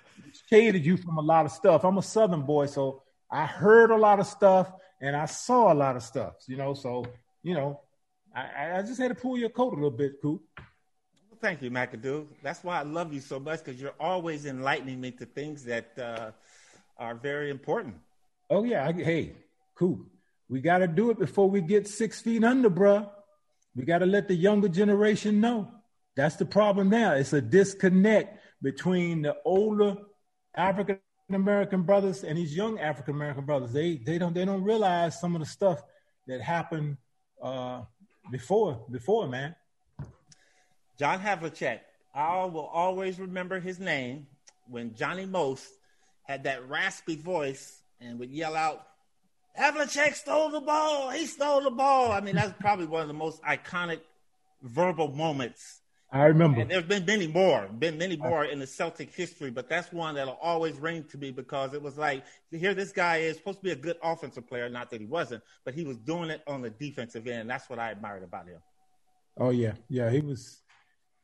shaded 0.51 0.85
you 0.85 0.97
from 0.97 1.19
a 1.19 1.23
lot 1.23 1.45
of 1.47 1.53
stuff. 1.53 1.85
I'm 1.85 1.99
a 1.99 2.03
Southern 2.03 2.43
boy, 2.43 2.67
so 2.67 3.04
I 3.35 3.47
heard 3.47 3.91
a 3.91 3.97
lot 3.97 4.21
of 4.21 4.29
stuff, 4.29 4.71
and 5.01 5.17
I 5.17 5.27
saw 5.27 5.73
a 5.73 5.75
lot 5.75 5.97
of 5.97 6.05
stuff, 6.05 6.35
you 6.47 6.57
know. 6.57 6.73
So, 6.73 7.05
you 7.43 7.55
know, 7.55 7.81
I, 8.33 8.79
I 8.79 8.83
just 8.83 9.01
had 9.01 9.09
to 9.09 9.17
pull 9.17 9.37
your 9.37 9.51
coat 9.51 9.73
a 9.73 9.75
little 9.75 9.91
bit, 9.91 10.23
Coop. 10.23 10.41
Well, 10.57 11.39
thank 11.41 11.61
you, 11.61 11.69
McAdoo. 11.69 12.27
That's 12.45 12.63
why 12.63 12.79
I 12.79 12.85
love 12.85 13.13
you 13.13 13.19
so 13.19 13.41
much 13.41 13.65
because 13.65 13.81
you're 13.81 13.97
always 13.99 14.47
enlightening 14.47 15.01
me 15.01 15.11
to 15.11 15.27
things 15.27 15.65
that 15.65 15.99
uh, 15.99 16.31
are 16.97 17.17
very 17.17 17.51
important. 17.51 17.97
Oh 18.51 18.63
yeah, 18.63 18.87
I, 18.87 18.93
hey, 18.93 19.33
Coop, 19.75 20.07
we 20.49 20.61
got 20.61 20.79
to 20.79 20.87
do 20.87 21.11
it 21.11 21.19
before 21.19 21.51
we 21.51 21.61
get 21.61 21.89
six 21.89 22.21
feet 22.21 22.45
under, 22.45 22.71
bruh. 22.71 23.11
We 23.75 23.85
got 23.85 23.99
to 23.99 24.07
let 24.07 24.29
the 24.29 24.37
younger 24.37 24.69
generation 24.69 25.41
know. 25.41 25.73
That's 26.15 26.37
the 26.37 26.47
problem 26.47 26.89
now. 26.89 27.15
It's 27.15 27.33
a 27.33 27.41
disconnect 27.41 28.39
between 28.63 29.23
the 29.23 29.35
older 29.45 29.97
African 30.57 31.01
American 31.33 31.83
brothers 31.83 32.23
and 32.25 32.37
these 32.37 32.55
young 32.55 32.79
African 32.79 33.15
American 33.15 33.45
brothers. 33.45 33.73
They 33.73 33.97
they 33.97 34.19
don't 34.19 34.35
they 34.35 34.45
don't 34.45 34.63
realize 34.63 35.19
some 35.21 35.35
of 35.35 35.41
the 35.41 35.47
stuff 35.47 35.83
that 36.27 36.41
happened 36.41 36.99
uh, 37.43 37.83
before 38.31 38.85
before 38.91 39.27
man. 39.29 39.55
John 40.99 41.21
Havlicek. 41.21 41.81
I 42.15 42.45
will 42.45 42.67
always 42.67 43.19
remember 43.19 43.59
his 43.59 43.81
name 43.81 44.29
when 44.69 44.95
Johnny 44.95 45.27
Most 45.27 45.67
had 46.23 46.45
that 46.45 46.69
raspy 46.69 47.17
voice 47.17 47.83
and 48.01 48.19
would 48.19 48.31
yell 48.31 48.55
out, 48.55 48.87
Havlicek 49.59 50.15
stole 50.15 50.51
the 50.51 50.61
ball. 50.61 51.11
He 51.11 51.27
stole 51.27 51.63
the 51.63 51.71
ball. 51.71 52.13
I 52.13 52.21
mean, 52.21 52.37
that's 52.37 52.55
probably 52.61 52.87
one 52.87 53.03
of 53.03 53.09
the 53.09 53.15
most 53.15 53.43
iconic 53.43 54.01
verbal 54.63 55.09
moments. 55.09 55.81
I 56.15 56.27
remember. 56.27 56.61
And 56.61 56.71
there's 56.71 56.85
been 56.85 57.05
many 57.05 57.27
more, 57.27 57.69
been 57.79 57.99
many 57.99 58.17
more 58.17 58.45
in 58.45 58.59
the 58.59 58.67
Celtic 58.67 59.13
history, 59.15 59.51
but 59.51 59.69
that's 59.69 59.93
one 59.93 60.15
that'll 60.15 60.39
always 60.41 60.77
ring 60.77 61.05
to 61.11 61.19
me 61.19 61.31
because 61.31 61.75
it 61.75 61.83
was 61.83 61.99
like, 61.99 62.25
here 62.51 62.73
this 62.73 62.93
guy 62.93 63.19
is 63.19 63.37
supposed 63.37 63.59
to 63.59 63.65
be 63.65 63.73
a 63.73 63.77
good 63.77 63.97
offensive 64.03 64.47
player, 64.47 64.69
not 64.69 64.91
that 64.91 65.01
he 65.01 65.07
wasn't, 65.07 65.43
but 65.65 65.75
he 65.75 65.85
was 65.85 65.99
doing 65.99 66.31
it 66.31 66.43
on 66.47 66.63
the 66.63 66.71
defensive 66.71 67.27
end. 67.27 67.51
That's 67.51 67.69
what 67.69 67.79
I 67.79 67.91
admired 67.91 68.23
about 68.23 68.47
him. 68.47 68.61
Oh 69.37 69.51
yeah, 69.51 69.73
yeah, 69.89 70.11
he 70.11 70.21
was, 70.21 70.61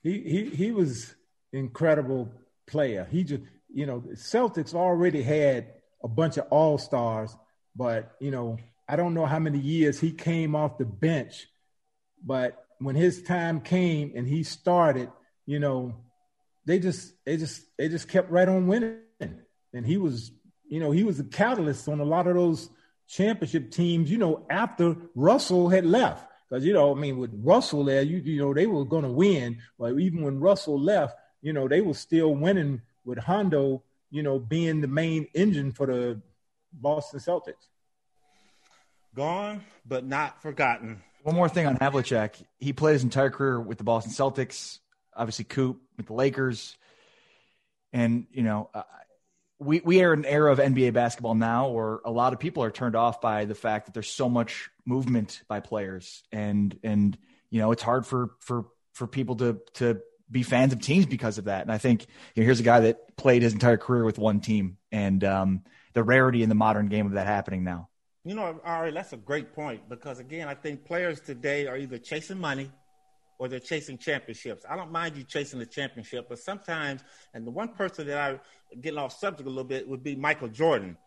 he 0.02 0.20
he 0.20 0.44
he 0.50 0.72
was 0.72 1.14
incredible 1.52 2.28
player. 2.66 3.06
He 3.08 3.22
just, 3.22 3.44
you 3.72 3.86
know, 3.86 4.00
Celtics 4.14 4.74
already 4.74 5.22
had 5.22 5.68
a 6.02 6.08
bunch 6.08 6.36
of 6.36 6.46
all 6.50 6.76
stars 6.76 7.36
but, 7.76 8.16
you 8.20 8.30
know, 8.30 8.58
I 8.88 8.96
don't 8.96 9.14
know 9.14 9.26
how 9.26 9.38
many 9.38 9.58
years 9.58 10.00
he 10.00 10.12
came 10.12 10.54
off 10.54 10.78
the 10.78 10.84
bench, 10.84 11.46
but 12.24 12.64
when 12.80 12.96
his 12.96 13.22
time 13.22 13.60
came 13.60 14.12
and 14.16 14.26
he 14.26 14.42
started, 14.42 15.10
you 15.46 15.58
know, 15.58 15.94
they 16.64 16.78
just 16.78 17.12
they 17.24 17.36
just 17.36 17.62
they 17.78 17.88
just 17.88 18.08
kept 18.08 18.30
right 18.30 18.48
on 18.48 18.66
winning. 18.66 19.00
And 19.72 19.86
he 19.86 19.98
was, 19.98 20.32
you 20.68 20.80
know, 20.80 20.90
he 20.90 21.04
was 21.04 21.20
a 21.20 21.24
catalyst 21.24 21.88
on 21.88 22.00
a 22.00 22.04
lot 22.04 22.26
of 22.26 22.34
those 22.34 22.70
championship 23.06 23.70
teams, 23.70 24.10
you 24.10 24.18
know, 24.18 24.46
after 24.50 24.96
Russell 25.14 25.68
had 25.68 25.86
left. 25.86 26.26
Because, 26.48 26.64
you 26.64 26.72
know, 26.72 26.90
I 26.90 26.98
mean, 26.98 27.18
with 27.18 27.30
Russell 27.44 27.84
there, 27.84 28.02
you 28.02 28.18
you 28.18 28.38
know, 28.40 28.52
they 28.52 28.66
were 28.66 28.84
gonna 28.84 29.12
win. 29.12 29.58
But 29.78 29.98
even 29.98 30.22
when 30.22 30.40
Russell 30.40 30.80
left, 30.80 31.16
you 31.42 31.52
know, 31.52 31.68
they 31.68 31.80
were 31.80 31.94
still 31.94 32.34
winning 32.34 32.82
with 33.04 33.18
Hondo, 33.18 33.82
you 34.10 34.22
know, 34.22 34.38
being 34.38 34.80
the 34.80 34.88
main 34.88 35.28
engine 35.34 35.72
for 35.72 35.86
the 35.86 36.20
Boston 36.72 37.20
Celtics. 37.20 37.68
Gone, 39.14 39.64
but 39.84 40.04
not 40.04 40.40
forgotten. 40.40 41.02
One 41.22 41.34
more 41.34 41.48
thing 41.48 41.66
on 41.66 41.76
Havlicek. 41.76 42.42
He 42.58 42.72
played 42.72 42.94
his 42.94 43.04
entire 43.04 43.30
career 43.30 43.60
with 43.60 43.78
the 43.78 43.84
Boston 43.84 44.12
Celtics, 44.12 44.78
obviously 45.14 45.44
Coop 45.44 45.80
with 45.96 46.06
the 46.06 46.14
Lakers. 46.14 46.76
And, 47.92 48.26
you 48.32 48.42
know, 48.42 48.70
uh, 48.72 48.82
we, 49.58 49.80
we 49.84 50.02
are 50.02 50.14
in 50.14 50.20
an 50.20 50.24
era 50.24 50.50
of 50.50 50.58
NBA 50.58 50.94
basketball 50.94 51.34
now 51.34 51.68
where 51.68 52.00
a 52.04 52.10
lot 52.10 52.32
of 52.32 52.38
people 52.38 52.62
are 52.62 52.70
turned 52.70 52.96
off 52.96 53.20
by 53.20 53.44
the 53.44 53.54
fact 53.54 53.86
that 53.86 53.92
there's 53.92 54.08
so 54.08 54.28
much 54.28 54.70
movement 54.86 55.42
by 55.48 55.60
players. 55.60 56.22
And, 56.32 56.78
and, 56.82 57.18
you 57.50 57.60
know, 57.60 57.72
it's 57.72 57.82
hard 57.82 58.06
for, 58.06 58.30
for, 58.38 58.66
for 58.94 59.06
people 59.06 59.36
to, 59.36 59.60
to 59.74 60.00
be 60.30 60.42
fans 60.42 60.72
of 60.72 60.80
teams 60.80 61.04
because 61.04 61.36
of 61.36 61.44
that. 61.44 61.62
And 61.62 61.72
I 61.72 61.78
think, 61.78 62.06
you 62.34 62.42
know, 62.42 62.46
here's 62.46 62.60
a 62.60 62.64
guy 62.64 62.80
that 62.80 63.16
played 63.16 63.42
his 63.42 63.52
entire 63.52 63.76
career 63.76 64.04
with 64.04 64.18
one 64.18 64.40
team. 64.40 64.78
And, 64.90 65.22
um, 65.24 65.62
the 65.92 66.02
rarity 66.02 66.42
in 66.42 66.48
the 66.48 66.54
modern 66.54 66.86
game 66.86 67.06
of 67.06 67.12
that 67.12 67.26
happening 67.26 67.64
now. 67.64 67.88
You 68.24 68.34
know, 68.34 68.60
Ari, 68.64 68.92
that's 68.92 69.14
a 69.14 69.16
great 69.16 69.54
point 69.54 69.88
because 69.88 70.18
again, 70.18 70.46
I 70.46 70.54
think 70.54 70.84
players 70.84 71.20
today 71.20 71.66
are 71.66 71.78
either 71.78 71.96
chasing 71.96 72.38
money 72.38 72.70
or 73.38 73.48
they're 73.48 73.58
chasing 73.58 73.96
championships. 73.96 74.66
I 74.68 74.76
don't 74.76 74.92
mind 74.92 75.16
you 75.16 75.24
chasing 75.24 75.58
the 75.58 75.64
championship, 75.64 76.26
but 76.28 76.38
sometimes, 76.38 77.02
and 77.32 77.46
the 77.46 77.50
one 77.50 77.68
person 77.68 78.06
that 78.08 78.18
I 78.18 78.38
getting 78.82 78.98
off 78.98 79.18
subject 79.18 79.46
a 79.46 79.48
little 79.48 79.64
bit 79.64 79.88
would 79.88 80.02
be 80.02 80.14
Michael 80.14 80.48
Jordan. 80.48 80.98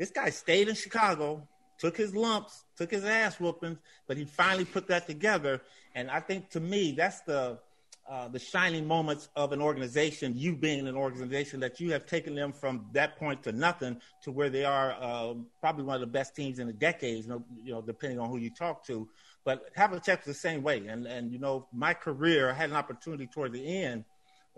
This 0.00 0.10
guy 0.10 0.30
stayed 0.30 0.68
in 0.68 0.74
Chicago, 0.74 1.46
took 1.78 1.96
his 1.96 2.16
lumps, 2.16 2.64
took 2.76 2.90
his 2.90 3.04
ass 3.04 3.38
whoopings, 3.38 3.78
but 4.08 4.16
he 4.16 4.24
finally 4.24 4.64
put 4.64 4.88
that 4.88 5.06
together. 5.06 5.60
And 5.94 6.10
I 6.10 6.18
think 6.18 6.50
to 6.50 6.60
me, 6.60 6.90
that's 6.90 7.20
the 7.20 7.60
uh, 8.08 8.28
the 8.28 8.38
shining 8.38 8.86
moments 8.86 9.28
of 9.36 9.52
an 9.52 9.60
organization, 9.60 10.32
you 10.36 10.56
being 10.56 10.86
an 10.88 10.96
organization 10.96 11.60
that 11.60 11.78
you 11.78 11.92
have 11.92 12.06
taken 12.06 12.34
them 12.34 12.52
from 12.52 12.86
that 12.92 13.16
point 13.18 13.42
to 13.42 13.52
nothing 13.52 14.00
to 14.22 14.32
where 14.32 14.48
they 14.48 14.64
are 14.64 14.96
uh, 15.00 15.34
probably 15.60 15.84
one 15.84 15.94
of 15.94 16.00
the 16.00 16.06
best 16.06 16.34
teams 16.34 16.58
in 16.58 16.66
the 16.66 16.72
decades, 16.72 17.26
you 17.26 17.32
know, 17.32 17.44
you 17.62 17.72
know, 17.72 17.82
depending 17.82 18.18
on 18.18 18.30
who 18.30 18.38
you 18.38 18.50
talk 18.50 18.84
to. 18.86 19.08
But 19.44 19.74
Havlicek's 19.74 20.24
the 20.24 20.34
same 20.34 20.62
way. 20.62 20.86
And, 20.86 21.06
and, 21.06 21.32
you 21.32 21.38
know, 21.38 21.68
my 21.72 21.94
career, 21.94 22.50
I 22.50 22.54
had 22.54 22.70
an 22.70 22.76
opportunity 22.76 23.26
toward 23.26 23.52
the 23.52 23.82
end 23.82 24.04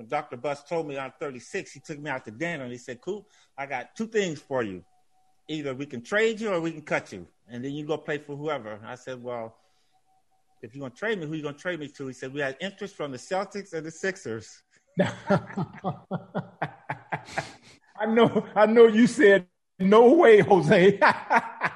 when 0.01 0.09
Dr. 0.09 0.39
Buss 0.39 0.65
told 0.65 0.89
me 0.89 0.97
I'm 0.97 1.13
36, 1.21 1.73
he 1.73 1.81
took 1.81 1.99
me 1.99 2.09
out 2.09 2.25
to 2.25 2.31
dinner 2.31 2.63
and 2.63 2.73
he 2.73 2.79
said, 2.79 3.03
Cool, 3.03 3.27
I 3.59 3.67
got 3.67 3.95
two 3.95 4.07
things 4.07 4.41
for 4.41 4.63
you. 4.63 4.83
Either 5.47 5.75
we 5.75 5.85
can 5.85 6.03
trade 6.03 6.41
you 6.41 6.51
or 6.51 6.59
we 6.59 6.73
can 6.73 6.81
cut 6.81 7.13
you. 7.13 7.27
And 7.49 7.63
then 7.63 7.73
you 7.73 7.85
go 7.85 7.99
play 7.99 8.17
for 8.17 8.35
whoever. 8.35 8.81
I 8.83 8.95
said, 8.95 9.23
Well, 9.23 9.57
if 10.63 10.75
you're 10.75 10.81
gonna 10.81 10.95
trade 10.95 11.19
me, 11.19 11.27
who 11.27 11.35
you 11.35 11.43
gonna 11.43 11.57
trade 11.57 11.81
me 11.81 11.89
to? 11.89 12.07
He 12.07 12.13
said 12.13 12.33
we 12.33 12.41
had 12.41 12.57
interest 12.61 12.95
from 12.97 13.13
the 13.13 13.19
Celtics 13.19 13.73
and 13.73 13.87
the 13.87 13.91
Sixers. 13.91 14.63
I 18.01 18.07
know, 18.07 18.47
I 18.55 18.67
know. 18.67 18.87
You 18.87 19.07
said 19.07 19.47
no 19.79 20.13
way, 20.15 20.41
Jose. 20.41 20.99
I 21.03 21.71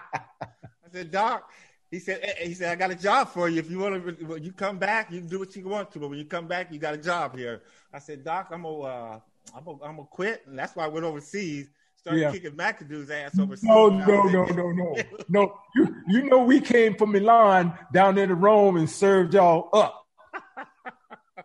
said, 0.92 1.10
Doc. 1.10 1.50
He 1.90 2.00
said, 2.00 2.24
he 2.40 2.54
said, 2.54 2.72
I 2.72 2.74
got 2.74 2.90
a 2.90 2.96
job 2.96 3.28
for 3.28 3.48
you. 3.48 3.60
If 3.60 3.70
you 3.70 3.78
want 3.78 4.18
to, 4.18 4.24
when 4.24 4.42
you 4.42 4.52
come 4.52 4.78
back, 4.78 5.12
you 5.12 5.20
can 5.20 5.28
do 5.28 5.38
what 5.38 5.54
you 5.54 5.68
want 5.68 5.92
to. 5.92 6.00
But 6.00 6.08
when 6.08 6.18
you 6.18 6.24
come 6.24 6.48
back, 6.48 6.72
you 6.72 6.78
got 6.80 6.94
a 6.94 6.98
job 6.98 7.36
here. 7.36 7.62
I 7.92 8.00
said, 8.00 8.24
Doc, 8.24 8.48
I'm 8.50 8.62
gonna, 8.62 8.80
uh, 8.80 9.20
I'm 9.54 9.64
gonna, 9.64 9.78
I'm 9.84 9.96
gonna 9.96 10.08
quit, 10.10 10.42
and 10.46 10.58
that's 10.58 10.74
why 10.74 10.84
I 10.84 10.88
went 10.88 11.04
overseas 11.04 11.70
started 12.04 12.20
yeah. 12.20 12.32
kicking 12.32 12.50
McAdoo's 12.50 13.08
ass 13.08 13.38
over. 13.38 13.56
No, 13.62 13.88
no, 13.88 14.24
no, 14.24 14.44
no, 14.44 14.70
no, 14.72 14.96
no. 15.30 15.58
You, 15.74 15.96
you 16.06 16.22
know, 16.28 16.44
we 16.44 16.60
came 16.60 16.96
from 16.96 17.12
Milan 17.12 17.72
down 17.94 18.14
there 18.14 18.26
to 18.26 18.34
Rome 18.34 18.76
and 18.76 18.90
served 18.90 19.32
y'all 19.32 19.70
up. 19.72 20.06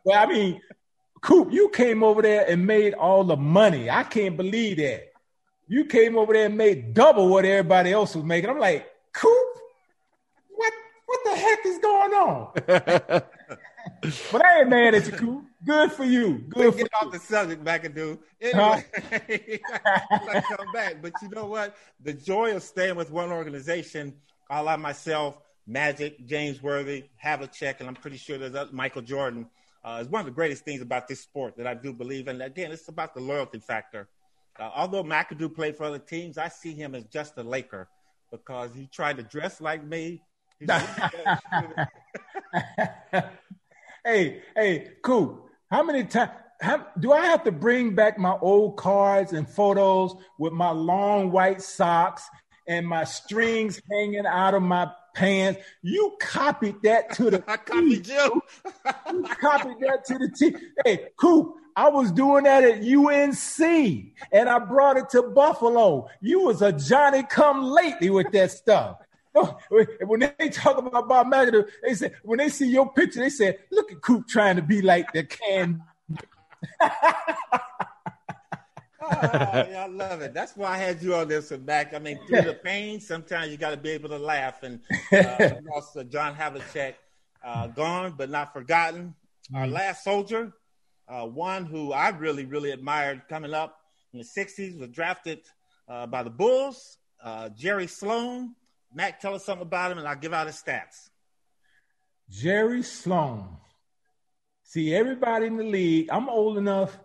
well, 0.03 0.19
I 0.19 0.25
mean, 0.25 0.61
Coop, 1.21 1.53
you 1.53 1.69
came 1.69 2.03
over 2.03 2.21
there 2.21 2.45
and 2.45 2.67
made 2.67 2.93
all 2.93 3.23
the 3.23 3.37
money. 3.37 3.89
I 3.89 4.03
can't 4.03 4.35
believe 4.35 4.77
that. 4.77 5.05
You 5.69 5.85
came 5.85 6.17
over 6.17 6.33
there 6.33 6.47
and 6.47 6.57
made 6.57 6.93
double 6.93 7.29
what 7.29 7.45
everybody 7.45 7.93
else 7.93 8.13
was 8.15 8.25
making. 8.25 8.49
I'm 8.49 8.59
like, 8.59 8.85
Coop, 9.13 9.47
what, 10.49 10.73
what 11.05 11.19
the 11.23 11.35
heck 11.37 11.65
is 11.65 11.77
going 11.77 12.11
on? 12.11 12.51
but 14.31 14.45
I 14.45 14.59
ain't 14.59 14.69
mad 14.69 14.95
at 14.95 15.05
you, 15.05 15.11
Coop. 15.13 15.43
Good 15.65 15.91
for 15.91 16.05
you. 16.05 16.39
Good 16.49 16.77
get 16.77 16.89
off 17.01 17.11
the 17.11 17.19
subject, 17.19 17.63
McAdoo. 17.63 18.19
Anyway, 18.39 18.85
huh? 19.69 20.41
come 20.55 20.71
back. 20.73 21.01
But 21.01 21.13
you 21.21 21.29
know 21.29 21.45
what? 21.45 21.75
The 22.01 22.13
joy 22.13 22.55
of 22.55 22.63
staying 22.63 22.95
with 22.95 23.11
one 23.11 23.31
organization, 23.31 24.15
I 24.49 24.61
like 24.61 24.79
myself, 24.79 25.37
Magic, 25.67 26.25
James 26.25 26.63
Worthy, 26.63 27.05
Havlicek, 27.23 27.79
and 27.79 27.89
I'm 27.89 27.95
pretty 27.95 28.17
sure 28.17 28.37
there's 28.37 28.71
Michael 28.71 29.01
Jordan, 29.01 29.47
uh, 29.83 29.99
is 30.01 30.07
one 30.07 30.21
of 30.21 30.25
the 30.25 30.31
greatest 30.31 30.63
things 30.63 30.81
about 30.81 31.07
this 31.07 31.19
sport 31.21 31.57
that 31.57 31.67
I 31.67 31.73
do 31.73 31.93
believe. 31.93 32.27
And 32.27 32.41
again, 32.41 32.71
it's 32.71 32.87
about 32.87 33.13
the 33.13 33.21
loyalty 33.21 33.59
factor. 33.59 34.07
Uh, 34.57 34.69
although 34.75 35.03
McAdoo 35.03 35.53
played 35.53 35.75
for 35.75 35.83
other 35.83 35.99
teams, 35.99 36.37
I 36.37 36.47
see 36.47 36.73
him 36.73 36.95
as 36.95 37.03
just 37.05 37.37
a 37.37 37.43
Laker 37.43 37.89
because 38.31 38.73
he 38.73 38.87
tried 38.87 39.17
to 39.17 39.23
dress 39.23 39.59
like 39.59 39.83
me. 39.83 40.21
hey, 44.05 44.41
hey, 44.55 44.87
cool. 45.01 45.48
How 45.71 45.83
many 45.83 46.03
times 46.03 46.31
do 46.99 47.11
I 47.11 47.25
have 47.25 47.43
to 47.43 47.51
bring 47.51 47.93
back 47.93 48.17
my 48.17 48.35
old 48.41 48.77
cards 48.77 49.33
and 49.33 49.47
photos 49.47 50.15
with 50.39 50.51
my 50.51 50.71
long 50.71 51.31
white 51.31 51.61
socks 51.61 52.27
and 52.67 52.87
my 52.87 53.03
strings 53.03 53.79
hanging 53.91 54.25
out 54.25 54.55
of 54.55 54.63
my 54.63 54.91
pants? 55.13 55.61
You 55.83 56.17
copied 56.19 56.81
that 56.83 57.13
to 57.13 57.29
the 57.29 57.43
I 57.47 57.57
copied 57.57 58.07
you. 58.07 58.41
you 59.11 59.23
copied 59.39 59.77
that 59.81 60.05
to 60.05 60.17
the 60.17 60.31
T. 60.35 60.55
Hey, 60.83 61.09
Coop, 61.17 61.53
I 61.75 61.87
was 61.89 62.11
doing 62.11 62.45
that 62.45 62.63
at 62.63 62.81
UNC 62.81 64.13
and 64.31 64.49
I 64.49 64.57
brought 64.57 64.97
it 64.97 65.09
to 65.11 65.21
Buffalo. 65.21 66.09
You 66.19 66.41
was 66.41 66.63
a 66.63 66.71
Johnny 66.71 67.23
come 67.23 67.63
lately 67.63 68.09
with 68.09 68.31
that 68.31 68.49
stuff. 68.51 68.97
When 70.01 70.31
they 70.37 70.49
talk 70.49 70.77
about 70.77 71.07
Bob 71.07 71.27
McAdoo, 71.27 71.67
they 71.83 71.93
say 71.93 72.11
when 72.23 72.39
they 72.39 72.49
see 72.49 72.69
your 72.69 72.91
picture, 72.91 73.19
they 73.19 73.29
say, 73.29 73.57
"Look 73.71 73.91
at 73.91 74.01
Coop 74.01 74.27
trying 74.27 74.55
to 74.55 74.61
be 74.61 74.81
like 74.81 75.11
the 75.13 75.23
can." 75.23 75.83
oh, 76.81 76.89
yeah, 79.11 79.85
I 79.85 79.87
love 79.87 80.21
it. 80.21 80.33
That's 80.33 80.55
why 80.55 80.71
I 80.71 80.77
had 80.77 81.01
you 81.01 81.15
on 81.15 81.27
this 81.27 81.51
one 81.51 81.61
back. 81.61 81.93
I 81.93 81.99
mean, 81.99 82.19
through 82.27 82.41
the 82.41 82.53
pain, 82.53 82.99
sometimes 82.99 83.51
you 83.51 83.57
got 83.57 83.71
to 83.71 83.77
be 83.77 83.89
able 83.91 84.09
to 84.09 84.17
laugh. 84.17 84.63
And 84.63 84.79
uh, 85.11 85.51
also 85.73 86.03
John 86.03 86.35
Havlicek, 86.35 86.95
uh, 87.43 87.67
gone 87.67 88.15
but 88.17 88.29
not 88.29 88.53
forgotten. 88.53 89.15
Our 89.53 89.63
mm-hmm. 89.63 89.73
last 89.73 90.03
soldier, 90.03 90.53
uh, 91.07 91.25
one 91.25 91.65
who 91.65 91.91
I 91.91 92.09
really, 92.09 92.45
really 92.45 92.71
admired 92.71 93.23
coming 93.29 93.53
up 93.53 93.79
in 94.13 94.19
the 94.19 94.25
60s, 94.25 94.77
was 94.79 94.89
drafted 94.89 95.39
uh, 95.87 96.05
by 96.07 96.23
the 96.23 96.29
Bulls, 96.29 96.97
uh, 97.23 97.49
Jerry 97.49 97.87
Sloan. 97.87 98.55
Mac, 98.93 99.19
tell 99.19 99.35
us 99.35 99.45
something 99.45 99.65
about 99.65 99.91
him, 99.91 99.99
and 99.99 100.07
I'll 100.07 100.15
give 100.15 100.33
out 100.33 100.47
his 100.47 100.55
stats. 100.55 101.09
Jerry 102.29 102.83
Sloan. 102.83 103.57
See, 104.63 104.93
everybody 104.93 105.47
in 105.47 105.57
the 105.57 105.63
league, 105.63 106.09
I'm 106.11 106.29
old 106.29 106.57
enough. 106.57 106.97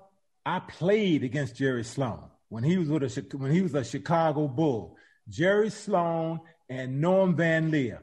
I 0.45 0.61
played 0.61 1.25
against 1.25 1.57
Jerry 1.57 1.85
Sloan 1.85 2.25
when 2.51 2.63
he 2.63 2.77
was 2.77 2.89
with 2.89 3.03
a 3.03 3.37
when 3.37 3.51
he 3.51 3.63
was 3.63 3.75
a 3.75 3.85
Chicago 3.85 4.47
Bull. 4.47 4.97
Jerry 5.29 5.71
Sloan 5.71 6.41
and 6.69 7.01
Norm 7.01 7.35
Van 7.35 7.71
Lier. 7.71 8.03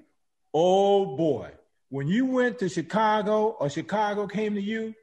Oh 0.53 1.15
boy, 1.15 1.51
when 1.89 2.07
you 2.07 2.25
went 2.25 2.57
to 2.59 2.69
Chicago 2.69 3.49
or 3.49 3.69
Chicago 3.69 4.25
came 4.25 4.55
to 4.55 4.61
you, 4.61 4.95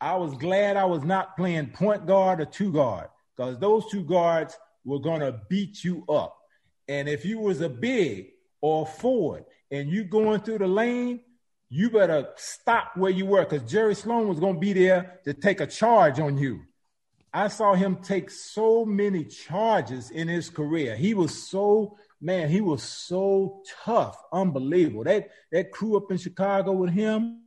I 0.00 0.14
was 0.16 0.34
glad 0.34 0.76
I 0.76 0.84
was 0.84 1.02
not 1.02 1.36
playing 1.36 1.70
point 1.70 2.06
guard 2.06 2.40
or 2.40 2.44
two 2.44 2.72
guard 2.72 3.08
because 3.36 3.58
those 3.58 3.90
two 3.90 4.04
guards 4.04 4.56
were 4.84 5.00
gonna 5.00 5.40
beat 5.48 5.82
you 5.82 6.04
up. 6.08 6.37
And 6.88 7.08
if 7.08 7.24
you 7.24 7.38
was 7.38 7.60
a 7.60 7.68
big 7.68 8.30
or 8.60 8.86
forward 8.86 9.44
and 9.70 9.88
you 9.88 10.04
going 10.04 10.40
through 10.40 10.58
the 10.58 10.66
lane, 10.66 11.20
you 11.68 11.90
better 11.90 12.28
stop 12.36 12.96
where 12.96 13.10
you 13.10 13.26
were 13.26 13.44
because 13.44 13.70
Jerry 13.70 13.94
Sloan 13.94 14.28
was 14.28 14.40
going 14.40 14.54
to 14.54 14.60
be 14.60 14.72
there 14.72 15.20
to 15.24 15.34
take 15.34 15.60
a 15.60 15.66
charge 15.66 16.18
on 16.18 16.38
you. 16.38 16.62
I 17.32 17.48
saw 17.48 17.74
him 17.74 17.96
take 17.96 18.30
so 18.30 18.86
many 18.86 19.24
charges 19.24 20.10
in 20.10 20.28
his 20.28 20.48
career. 20.48 20.96
He 20.96 21.12
was 21.12 21.48
so 21.48 21.98
man, 22.20 22.48
he 22.48 22.60
was 22.60 22.82
so 22.82 23.62
tough, 23.84 24.20
unbelievable. 24.32 25.04
That 25.04 25.28
that 25.52 25.70
crew 25.70 25.96
up 25.96 26.10
in 26.10 26.16
Chicago 26.16 26.72
with 26.72 26.90
him, 26.90 27.42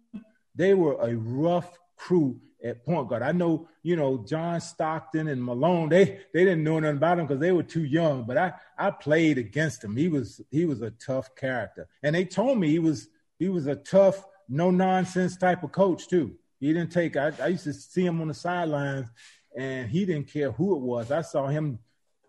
they 0.55 0.73
were 0.73 0.97
a 1.01 1.15
rough 1.15 1.77
crew 2.01 2.39
at 2.63 2.83
point 2.83 3.07
guard. 3.07 3.21
I 3.21 3.31
know, 3.31 3.67
you 3.83 3.95
know, 3.95 4.23
John 4.27 4.59
Stockton 4.59 5.27
and 5.27 5.43
Malone, 5.43 5.89
they 5.89 6.21
they 6.33 6.43
didn't 6.43 6.63
know 6.63 6.79
nothing 6.79 6.97
about 6.97 7.19
him 7.19 7.27
because 7.27 7.39
they 7.39 7.51
were 7.51 7.63
too 7.63 7.85
young. 7.85 8.23
But 8.23 8.37
I 8.37 8.53
I 8.77 8.91
played 8.91 9.37
against 9.37 9.83
him. 9.83 9.95
He 9.95 10.07
was 10.07 10.41
he 10.49 10.65
was 10.65 10.81
a 10.81 10.91
tough 10.91 11.35
character, 11.35 11.87
and 12.03 12.15
they 12.15 12.25
told 12.25 12.57
me 12.57 12.69
he 12.69 12.79
was 12.79 13.07
he 13.39 13.49
was 13.49 13.67
a 13.67 13.75
tough, 13.75 14.25
no 14.49 14.71
nonsense 14.71 15.37
type 15.37 15.63
of 15.63 15.71
coach 15.71 16.07
too. 16.07 16.35
He 16.59 16.73
didn't 16.73 16.91
take. 16.91 17.15
I, 17.17 17.31
I 17.39 17.47
used 17.47 17.63
to 17.65 17.73
see 17.73 18.05
him 18.05 18.21
on 18.21 18.27
the 18.27 18.33
sidelines, 18.33 19.07
and 19.55 19.89
he 19.89 20.05
didn't 20.05 20.27
care 20.27 20.51
who 20.51 20.75
it 20.75 20.81
was. 20.81 21.11
I 21.11 21.21
saw 21.21 21.47
him 21.47 21.79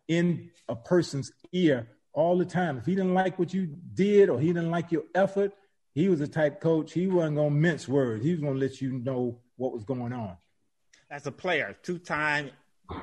in 0.09 0.51
a 0.69 0.77
person's 0.77 1.33
ear 1.53 1.89
all 2.13 2.37
the 2.37 2.45
time. 2.45 2.79
If 2.79 2.87
he 2.87 2.95
didn't 2.95 3.15
like 3.15 3.39
what 3.39 3.55
you 3.55 3.75
did 3.95 4.29
or 4.29 4.39
he 4.39 4.49
didn't 4.49 4.71
like 4.71 4.93
your 4.93 5.05
effort, 5.15 5.53
he 5.95 6.09
was 6.09 6.21
a 6.21 6.29
type 6.29 6.61
coach. 6.61 6.93
He 6.93 7.07
wasn't 7.07 7.37
gonna 7.37 7.51
mince 7.51 7.87
words. 7.89 8.25
He 8.25 8.33
was 8.33 8.41
gonna 8.41 8.59
let 8.59 8.81
you 8.81 8.93
know 8.93 9.42
what 9.63 9.73
was 9.73 9.85
going 9.85 10.13
on. 10.13 10.37
As 11.11 11.27
a 11.27 11.33
player, 11.33 11.77
two-time 11.83 12.51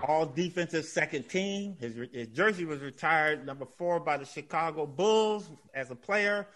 all 0.07 0.25
defensive 0.25 0.85
second 0.85 1.29
team. 1.29 1.77
His, 1.79 1.95
his 2.11 2.27
jersey 2.27 2.65
was 2.65 2.81
retired 2.81 3.45
number 3.45 3.65
four 3.65 3.99
by 3.99 4.17
the 4.17 4.25
Chicago 4.25 4.85
Bulls 4.85 5.49
as 5.73 5.89
a 5.89 5.95
player. 5.95 6.47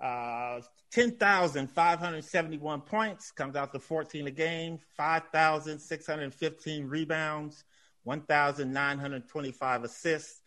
Uh, 0.00 0.60
10,571 0.92 2.80
points, 2.82 3.30
comes 3.30 3.56
out 3.56 3.72
to 3.72 3.78
14 3.78 4.26
a 4.26 4.30
game, 4.30 4.78
5,615 4.96 6.86
rebounds, 6.86 7.64
1,925 8.04 9.84
assists, 9.84 10.42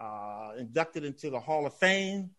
uh, 0.00 0.52
inducted 0.58 1.04
into 1.04 1.30
the 1.30 1.38
Hall 1.38 1.64
of 1.66 1.74
Fame. 1.74 2.30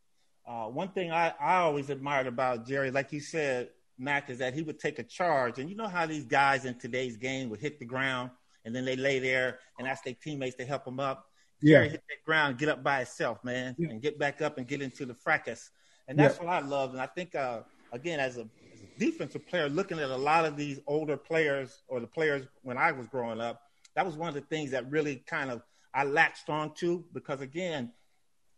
Uh, 0.46 0.66
one 0.66 0.90
thing 0.90 1.12
I, 1.12 1.34
I 1.40 1.58
always 1.58 1.90
admired 1.90 2.28
about 2.28 2.68
Jerry, 2.68 2.92
like 2.92 3.14
you 3.14 3.22
said, 3.22 3.70
Mac, 4.00 4.30
is 4.30 4.40
that 4.40 4.54
he 4.54 4.62
would 4.62 4.80
take 4.80 5.00
a 5.00 5.04
charge. 5.04 5.60
And 5.60 5.70
you 5.70 5.76
know 5.76 5.88
how 5.88 6.06
these 6.06 6.26
guys 6.26 6.66
in 6.66 6.78
today's 6.80 7.18
game 7.18 7.50
would 7.50 7.60
hit 7.60 7.80
the 7.80 7.86
ground 7.86 8.32
and 8.66 8.76
then 8.76 8.86
they 8.86 8.96
lay 8.96 9.20
there 9.20 9.60
and 9.78 9.88
ask 9.88 10.04
their 10.04 10.14
teammates 10.14 10.56
to 10.58 10.66
help 10.66 10.86
them 10.86 11.00
up. 11.00 11.26
Yeah. 11.62 11.80
Jerry 11.80 11.90
hit 11.90 12.04
that 12.10 12.26
ground, 12.26 12.58
get 12.58 12.70
up 12.70 12.84
by 12.84 13.02
itself, 13.02 13.44
man, 13.44 13.76
yeah. 13.78 13.90
and 13.90 14.02
get 14.02 14.18
back 14.18 14.42
up 14.42 14.58
and 14.58 14.68
get 14.68 14.82
into 14.82 15.06
the 15.06 15.14
fracas. 15.14 15.72
And 16.08 16.18
that's 16.18 16.38
yeah. 16.38 16.46
what 16.46 16.54
I 16.54 16.66
love. 16.66 16.92
And 16.92 17.02
I 17.02 17.06
think, 17.06 17.36
uh, 17.36 17.62
again, 17.92 18.20
as 18.20 18.38
a, 18.38 18.42
as 18.74 18.82
a 18.82 19.00
defensive 19.00 19.48
player, 19.48 19.70
looking 19.70 20.00
at 20.00 20.10
a 20.10 20.18
lot 20.18 20.46
of 20.46 20.56
these 20.56 20.80
older 20.88 21.18
players 21.18 21.84
or 21.88 22.00
the 22.00 22.08
players 22.08 22.46
when 22.64 22.78
I 22.78 22.92
was 22.92 23.08
growing 23.08 23.42
up, 23.42 23.62
that 23.96 24.06
was 24.06 24.16
one 24.16 24.30
of 24.30 24.36
the 24.36 24.42
things 24.42 24.72
that 24.72 24.90
really 24.90 25.18
kind 25.28 25.52
of 25.52 25.62
I 25.94 26.04
latched 26.04 26.50
on 26.50 26.74
to 26.76 27.04
because, 27.14 27.42
again, 27.42 27.92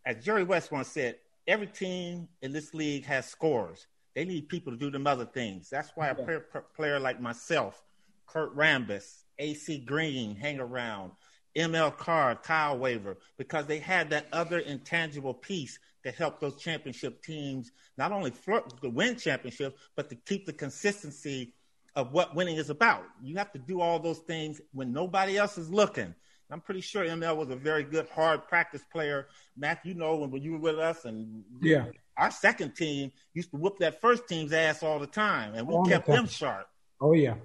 as 0.06 0.24
Jerry 0.24 0.44
West 0.44 0.72
once 0.72 0.88
said, 0.88 1.18
every 1.48 1.68
team 1.68 2.28
in 2.42 2.52
this 2.52 2.74
league 2.74 3.06
has 3.06 3.26
scores. 3.26 3.88
They 4.16 4.26
need 4.26 4.50
people 4.50 4.74
to 4.74 4.78
do 4.78 4.92
them 4.92 5.08
other 5.08 5.26
things. 5.26 5.70
That's 5.70 5.92
why 5.96 6.08
a 6.08 6.16
player, 6.16 6.46
player 6.76 7.00
like 7.00 7.22
myself, 7.22 7.82
Kurt 8.26 8.56
Rambis, 8.56 9.24
AC 9.40 9.80
Green 9.80 10.36
hang 10.36 10.60
around, 10.60 11.12
ML 11.56 11.98
Carr, 11.98 12.36
Kyle 12.36 12.78
Waver, 12.78 13.18
because 13.38 13.66
they 13.66 13.80
had 13.80 14.10
that 14.10 14.28
other 14.32 14.60
intangible 14.60 15.34
piece 15.34 15.80
to 16.04 16.12
help 16.12 16.40
those 16.40 16.56
championship 16.62 17.24
teams 17.24 17.72
not 17.98 18.12
only 18.12 18.32
flirt 18.32 18.82
to 18.82 18.90
win 18.90 19.16
championships, 19.18 19.80
but 19.96 20.10
to 20.10 20.16
keep 20.16 20.46
the 20.46 20.54
consistency 20.54 21.54
of 21.96 22.14
what 22.14 22.36
winning 22.36 22.56
is 22.56 22.70
about. 22.70 23.04
You 23.22 23.38
have 23.38 23.52
to 23.52 23.60
do 23.60 23.82
all 23.82 24.00
those 24.00 24.20
things 24.20 24.62
when 24.74 24.94
nobody 24.94 25.38
else 25.38 25.58
is 25.58 25.70
looking. 25.70 26.16
I'm 26.52 26.62
pretty 26.62 26.82
sure 26.82 27.06
ML 27.06 27.38
was 27.38 27.50
a 27.50 27.56
very 27.56 27.84
good 27.84 28.08
hard 28.10 28.48
practice 28.48 28.84
player. 28.92 29.28
Matt, 29.58 29.80
you 29.86 29.94
know 29.94 30.18
when, 30.18 30.42
you 30.42 30.54
were 30.54 30.60
with 30.60 30.80
us 30.80 31.06
and 31.06 31.44
yeah, 31.62 31.86
our 32.18 32.32
second 32.32 32.76
team 32.76 33.12
used 33.34 33.52
to 33.52 33.58
whoop 33.58 33.80
that 33.80 34.02
first 34.02 34.28
team's 34.28 34.52
ass 34.52 34.84
all 34.84 35.00
the 35.00 35.08
time, 35.08 35.56
and 35.56 35.68
we 35.68 35.74
all 35.74 35.86
kept 35.86 36.08
the 36.08 36.14
them 36.14 36.28
sharp. 36.28 36.68
Oh 37.00 37.14
yeah, 37.14 37.36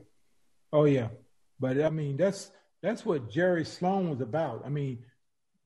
oh 0.72 0.84
yeah. 0.84 1.08
But 1.60 1.80
I 1.80 1.90
mean, 1.90 2.16
that's 2.16 2.50
that's 2.82 3.06
what 3.06 3.30
Jerry 3.30 3.64
Sloan 3.64 4.10
was 4.10 4.20
about. 4.20 4.62
I 4.66 4.68
mean, 4.68 5.04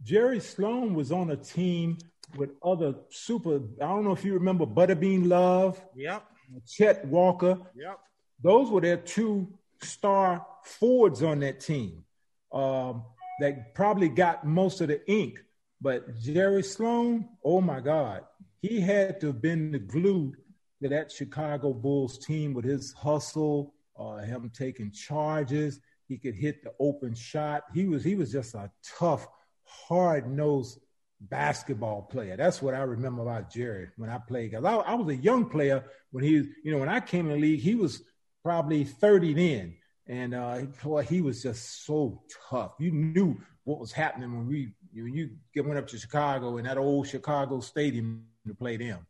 Jerry 0.03 0.41
Sloan 0.41 0.95
was 0.95 1.11
on 1.11 1.31
a 1.31 1.37
team 1.37 1.99
with 2.37 2.51
other 2.63 2.95
super. 3.11 3.57
I 3.81 3.87
don't 3.87 4.05
know 4.05 4.13
if 4.13 4.25
you 4.25 4.35
remember 4.35 4.67
Butterbean 4.67 5.27
Love. 5.29 5.83
Yep. 5.97 6.25
Chet 6.69 7.07
Walker. 7.07 7.59
Yep. 7.75 7.99
Those 8.43 8.71
were 8.71 8.81
their 8.81 8.97
two 8.97 9.53
star 9.83 10.47
forwards 10.63 11.23
on 11.23 11.41
that 11.41 11.61
team. 11.61 12.05
Um, 12.53 13.05
that 13.41 13.75
probably 13.75 14.09
got 14.09 14.47
most 14.47 14.81
of 14.81 14.89
the 14.89 15.09
ink. 15.11 15.43
But 15.81 16.19
Jerry 16.19 16.63
Sloan, 16.63 17.29
oh 17.45 17.61
my 17.61 17.81
God, 17.81 18.23
he 18.61 18.81
had 18.81 19.21
to 19.21 19.29
have 19.29 19.43
been 19.43 19.73
the 19.73 19.79
glue 19.79 20.35
to 20.83 20.89
that 20.89 21.11
Chicago 21.11 21.73
Bulls 21.73 22.19
team 22.19 22.55
with 22.55 22.65
his 22.65 22.93
hustle, 22.93 23.75
uh, 23.99 24.19
him 24.19 24.51
taking 24.55 24.91
charges. 24.91 25.81
He 26.09 26.19
could 26.19 26.35
hit 26.35 26.63
the 26.63 26.73
open 26.81 27.15
shot. 27.15 27.65
He 27.73 27.87
was 27.87 28.03
he 28.03 28.15
was 28.15 28.33
just 28.33 28.55
a 28.55 28.71
tough, 28.99 29.27
hard 29.65 30.31
nosed 30.31 30.81
basketball 31.21 32.03
player. 32.03 32.37
That's 32.37 32.63
what 32.63 32.75
I 32.75 32.81
remember 32.81 33.23
about 33.23 33.51
Jerry 33.51 33.89
when 33.97 34.11
I 34.11 34.19
played. 34.19 34.53
Cause 34.53 34.65
I, 34.65 34.75
I 34.75 34.95
was 34.95 35.09
a 35.09 35.17
young 35.17 35.49
player 35.49 35.85
when 36.11 36.25
he, 36.25 36.31
you 36.65 36.73
know, 36.73 36.79
when 36.79 36.89
I 36.89 37.01
came 37.01 37.27
in 37.27 37.33
the 37.33 37.39
league, 37.39 37.61
he 37.61 37.75
was 37.75 38.03
probably 38.43 38.85
30 38.85 39.35
then. 39.35 39.77
And 40.11 40.35
uh, 40.35 40.63
boy, 40.83 41.05
he 41.05 41.21
was 41.21 41.41
just 41.41 41.87
so 41.87 42.21
tough. 42.51 42.75
You 42.81 42.91
knew 42.91 43.41
what 43.63 43.79
was 43.79 43.93
happening 43.93 44.37
when 44.37 44.49
we 44.49 44.73
when 44.93 45.15
you 45.15 45.31
went 45.63 45.79
up 45.79 45.87
to 45.87 45.99
Chicago 45.99 46.57
and 46.57 46.67
that 46.67 46.79
old 46.79 47.07
Chicago 47.07 47.61
stadium 47.61 48.25
to 48.45 48.53
play 48.53 48.77
them. 48.77 49.07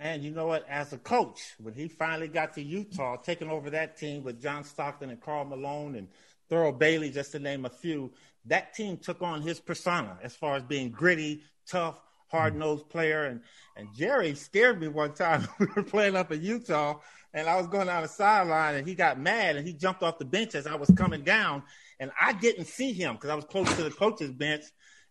And 0.00 0.24
you 0.24 0.32
know 0.32 0.48
what? 0.48 0.68
As 0.68 0.92
a 0.92 0.98
coach, 0.98 1.54
when 1.60 1.74
he 1.74 1.86
finally 1.86 2.26
got 2.26 2.54
to 2.54 2.62
Utah, 2.62 3.18
taking 3.18 3.50
over 3.50 3.70
that 3.70 3.96
team 3.96 4.24
with 4.24 4.42
John 4.42 4.64
Stockton 4.64 5.10
and 5.10 5.20
Karl 5.20 5.44
Malone 5.44 5.94
and 5.94 6.08
Thurl 6.50 6.76
Bailey, 6.76 7.10
just 7.10 7.30
to 7.32 7.38
name 7.38 7.64
a 7.64 7.70
few, 7.70 8.12
that 8.46 8.74
team 8.74 8.96
took 8.96 9.22
on 9.22 9.42
his 9.42 9.60
persona 9.60 10.18
as 10.24 10.34
far 10.34 10.56
as 10.56 10.64
being 10.64 10.90
gritty, 10.90 11.44
tough, 11.68 12.00
hard 12.32 12.56
nosed 12.56 12.88
player. 12.88 13.26
And 13.26 13.40
and 13.76 13.88
Jerry 13.94 14.34
scared 14.34 14.80
me 14.80 14.88
one 14.88 15.12
time. 15.12 15.46
we 15.60 15.66
were 15.76 15.84
playing 15.84 16.16
up 16.16 16.32
in 16.32 16.42
Utah, 16.42 16.98
and 17.32 17.48
I 17.48 17.56
was 17.56 17.68
going 17.68 17.86
down 17.86 18.02
the 18.02 18.08
sideline, 18.08 18.74
and 18.74 18.88
he 18.88 18.94
got 18.94 19.20
mad 19.20 19.56
and 19.56 19.66
he 19.66 19.72
jumped 19.72 20.02
off 20.02 20.18
the 20.18 20.24
bench 20.24 20.54
as 20.54 20.66
I 20.66 20.74
was 20.74 20.90
coming 20.96 21.22
down, 21.22 21.62
and 22.00 22.10
I 22.20 22.32
didn't 22.32 22.66
see 22.66 22.92
him 22.92 23.14
because 23.14 23.30
I 23.30 23.34
was 23.34 23.44
close 23.44 23.72
to 23.76 23.84
the 23.84 23.90
coach's 23.90 24.32
bench, 24.32 24.64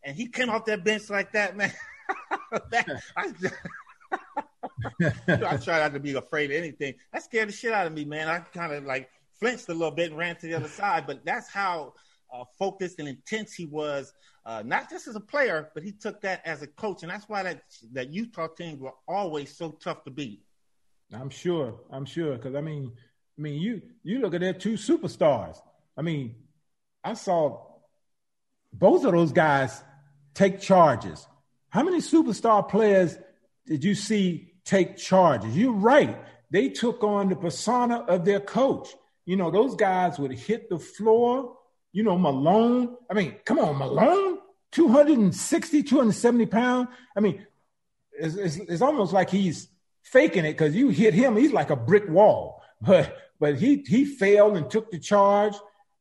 and 0.03 0.15
he 0.15 0.28
came 0.28 0.49
off 0.49 0.65
that 0.65 0.84
bench 0.84 1.09
like 1.09 1.32
that, 1.32 1.55
man. 1.57 1.72
that, 2.69 3.01
I, 3.15 3.32
I 5.28 5.57
try 5.57 5.80
not 5.80 5.93
to 5.93 5.99
be 5.99 6.13
afraid 6.13 6.51
of 6.51 6.57
anything. 6.57 6.95
That 7.13 7.24
scared 7.24 7.49
the 7.49 7.53
shit 7.53 7.74
out 7.74 7.88
of 7.88 7.93
me, 7.93 8.05
man. 8.05 8.28
I 8.28 8.39
kind 8.39 8.74
of 8.74 8.86
like 8.86 9.09
flinched 9.39 9.69
a 9.69 9.74
little 9.74 9.91
bit 9.91 10.09
and 10.09 10.17
ran 10.17 10.36
to 10.38 10.47
the 10.47 10.53
other 10.53 10.67
side, 10.67 11.07
but 11.07 11.26
that's 11.26 11.49
how 11.49 11.93
uh, 12.34 12.43
focused 12.57 12.99
and 12.99 13.07
intense 13.07 13.53
he 13.53 13.65
was, 13.65 14.13
uh, 14.45 14.63
not 14.65 14.89
just 14.89 15.07
as 15.07 15.15
a 15.15 15.19
player, 15.19 15.69
but 15.73 15.83
he 15.83 15.91
took 15.91 16.21
that 16.21 16.41
as 16.45 16.61
a 16.61 16.67
coach, 16.67 17.03
and 17.03 17.11
that's 17.11 17.29
why 17.29 17.43
that 17.43 17.61
that 17.93 18.11
Utah 18.11 18.47
teams 18.47 18.79
were 18.79 18.93
always 19.07 19.55
so 19.55 19.71
tough 19.71 20.03
to 20.05 20.11
beat. 20.11 20.43
I'm 21.13 21.29
sure. 21.29 21.79
I'm 21.91 22.05
sure 22.05 22.37
because 22.37 22.55
I 22.55 22.61
mean, 22.61 22.91
I 23.37 23.41
mean, 23.41 23.61
you 23.61 23.81
you 24.03 24.19
look 24.19 24.33
at 24.33 24.41
their 24.41 24.53
two 24.53 24.73
superstars. 24.73 25.57
I 25.97 26.01
mean, 26.01 26.35
I 27.03 27.13
saw 27.13 27.65
both 28.73 29.05
of 29.05 29.11
those 29.11 29.31
guys 29.31 29.83
take 30.33 30.59
charges. 30.59 31.27
How 31.69 31.83
many 31.83 31.97
superstar 31.97 32.67
players 32.67 33.17
did 33.65 33.83
you 33.83 33.95
see 33.95 34.53
take 34.65 34.97
charges? 34.97 35.55
You're 35.55 35.71
right. 35.73 36.17
They 36.49 36.69
took 36.69 37.03
on 37.03 37.29
the 37.29 37.35
persona 37.35 37.99
of 37.99 38.25
their 38.25 38.39
coach. 38.39 38.89
You 39.25 39.35
know, 39.37 39.51
those 39.51 39.75
guys 39.75 40.19
would 40.19 40.33
hit 40.33 40.69
the 40.69 40.79
floor. 40.79 41.57
You 41.93 42.03
know, 42.03 42.17
Malone. 42.17 42.95
I 43.09 43.13
mean, 43.13 43.35
come 43.45 43.59
on, 43.59 43.77
Malone, 43.77 44.39
260, 44.71 45.83
270 45.83 46.45
pounds. 46.45 46.87
I 47.15 47.19
mean, 47.19 47.45
it's, 48.13 48.35
it's, 48.35 48.55
it's 48.57 48.81
almost 48.81 49.13
like 49.13 49.29
he's 49.29 49.67
faking 50.03 50.45
it 50.45 50.53
because 50.53 50.75
you 50.75 50.89
hit 50.89 51.13
him, 51.13 51.35
he's 51.35 51.53
like 51.53 51.69
a 51.69 51.75
brick 51.75 52.07
wall. 52.09 52.61
But 52.83 53.15
but 53.39 53.57
he 53.57 53.83
he 53.87 54.05
failed 54.05 54.57
and 54.57 54.67
took 54.67 54.89
the 54.89 54.97
charge, 54.97 55.53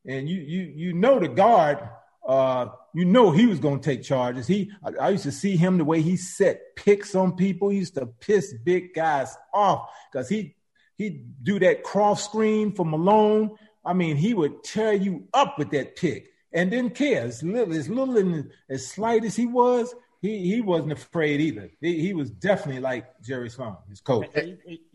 and 0.06 0.26
you 0.26 0.40
you 0.40 0.62
you 0.62 0.92
know 0.94 1.18
the 1.20 1.28
guard, 1.28 1.78
uh, 2.26 2.68
you 2.94 3.04
know 3.04 3.32
he 3.32 3.44
was 3.44 3.58
going 3.58 3.80
to 3.80 3.84
take 3.84 4.02
charges. 4.02 4.46
He 4.46 4.70
I, 4.82 5.06
I, 5.06 5.08
used 5.10 5.24
to 5.24 5.32
see 5.32 5.58
him 5.58 5.76
the 5.76 5.84
way 5.84 6.00
he 6.00 6.16
set 6.16 6.74
picks 6.76 7.14
on 7.14 7.36
people. 7.36 7.68
He 7.68 7.78
used 7.78 7.96
to 7.96 8.06
piss 8.06 8.54
big 8.64 8.94
guys 8.94 9.36
off 9.52 9.90
because 10.10 10.28
he 10.30 10.54
he'd 10.96 11.44
do 11.44 11.58
that 11.58 11.82
cross 11.82 12.24
screen 12.24 12.72
for 12.72 12.86
Malone. 12.86 13.56
I 13.90 13.92
mean, 13.92 14.16
he 14.16 14.34
would 14.34 14.62
tear 14.62 14.92
you 14.92 15.26
up 15.34 15.58
with 15.58 15.70
that 15.72 15.96
pick 15.96 16.32
and 16.52 16.70
didn't 16.70 16.94
care. 16.94 17.22
As 17.22 17.42
little 17.42 17.74
as 17.74 17.88
little 17.88 18.16
and 18.18 18.48
as 18.68 18.86
slight 18.86 19.24
as 19.24 19.34
he 19.34 19.46
was, 19.46 19.92
he 20.22 20.48
he 20.48 20.60
wasn't 20.60 20.92
afraid 20.92 21.40
either. 21.40 21.68
He, 21.80 22.00
he 22.00 22.14
was 22.14 22.30
definitely 22.30 22.80
like 22.80 23.20
Jerry 23.20 23.50
Sloan, 23.50 23.76
his 23.88 24.00
coach. 24.00 24.28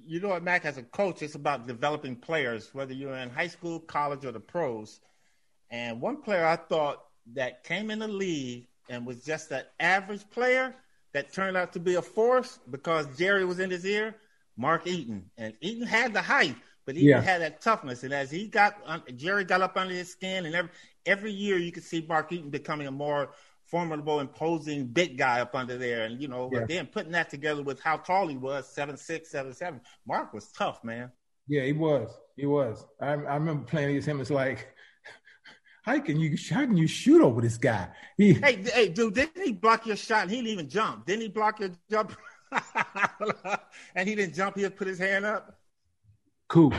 You 0.07 0.21
know 0.21 0.29
what, 0.29 0.43
Mac? 0.43 0.63
As 0.63 0.77
a 0.77 0.83
coach, 0.83 1.21
it's 1.21 1.35
about 1.35 1.67
developing 1.67 2.15
players, 2.15 2.73
whether 2.73 2.93
you're 2.93 3.17
in 3.17 3.29
high 3.29 3.47
school, 3.47 3.81
college, 3.81 4.23
or 4.23 4.31
the 4.31 4.39
pros. 4.39 5.01
And 5.69 5.99
one 5.99 6.21
player 6.21 6.45
I 6.45 6.55
thought 6.55 7.03
that 7.33 7.65
came 7.65 7.91
in 7.91 7.99
the 7.99 8.07
league 8.07 8.67
and 8.89 9.05
was 9.05 9.25
just 9.25 9.51
an 9.51 9.63
average 9.77 10.29
player 10.29 10.73
that 11.11 11.33
turned 11.33 11.57
out 11.57 11.73
to 11.73 11.81
be 11.81 11.95
a 11.95 12.01
force 12.01 12.59
because 12.71 13.07
Jerry 13.17 13.43
was 13.43 13.59
in 13.59 13.71
his 13.71 13.85
ear, 13.85 14.15
Mark 14.55 14.87
Eaton. 14.87 15.31
And 15.37 15.53
Eaton 15.59 15.85
had 15.85 16.13
the 16.13 16.21
height, 16.21 16.55
but 16.85 16.95
he 16.95 17.09
yeah. 17.09 17.21
had 17.21 17.41
that 17.41 17.61
toughness. 17.61 18.03
And 18.03 18.13
as 18.13 18.29
he 18.29 18.47
got, 18.47 18.75
Jerry 19.15 19.43
got 19.43 19.61
up 19.61 19.77
under 19.77 19.93
his 19.93 20.11
skin, 20.11 20.45
and 20.45 20.55
every 20.55 20.69
every 21.05 21.31
year 21.31 21.57
you 21.57 21.71
could 21.71 21.83
see 21.83 22.05
Mark 22.07 22.31
Eaton 22.31 22.49
becoming 22.49 22.87
a 22.87 22.91
more 22.91 23.29
formidable, 23.65 24.19
imposing 24.19 24.87
big 24.87 25.17
guy 25.17 25.41
up 25.41 25.55
under 25.55 25.77
there. 25.77 26.03
And, 26.03 26.21
you 26.21 26.27
know, 26.27 26.49
yeah. 26.53 26.65
then 26.67 26.87
putting 26.87 27.11
that 27.13 27.29
together 27.29 27.63
with 27.63 27.79
how 27.79 27.97
tall 27.97 28.27
he 28.27 28.37
was, 28.37 28.67
seven 28.67 28.97
six, 28.97 29.29
seven 29.29 29.53
seven. 29.53 29.81
Mark 30.07 30.33
was 30.33 30.47
tough, 30.51 30.83
man. 30.83 31.11
Yeah, 31.47 31.63
he 31.63 31.73
was. 31.73 32.09
He 32.35 32.45
was. 32.45 32.85
I, 32.99 33.11
I 33.11 33.35
remember 33.35 33.65
playing 33.65 33.89
against 33.89 34.07
him. 34.07 34.19
It's 34.19 34.29
like, 34.29 34.73
how 35.83 35.99
can 35.99 36.19
you 36.19 36.37
how 36.49 36.61
can 36.61 36.77
you 36.77 36.87
shoot 36.87 37.21
over 37.21 37.41
this 37.41 37.57
guy? 37.57 37.89
He, 38.17 38.33
hey, 38.33 38.63
hey, 38.63 38.89
dude, 38.89 39.13
didn't 39.13 39.43
he 39.43 39.51
block 39.51 39.85
your 39.85 39.95
shot? 39.95 40.23
And 40.23 40.31
he 40.31 40.37
didn't 40.37 40.51
even 40.51 40.69
jump. 40.69 41.05
Didn't 41.05 41.21
he 41.21 41.27
block 41.29 41.59
your 41.59 41.71
jump? 41.89 42.15
and 43.95 44.07
he 44.07 44.15
didn't 44.15 44.35
jump. 44.35 44.55
He 44.55 44.63
just 44.63 44.75
put 44.75 44.87
his 44.87 44.99
hand 44.99 45.25
up. 45.25 45.59
Cool. 46.47 46.73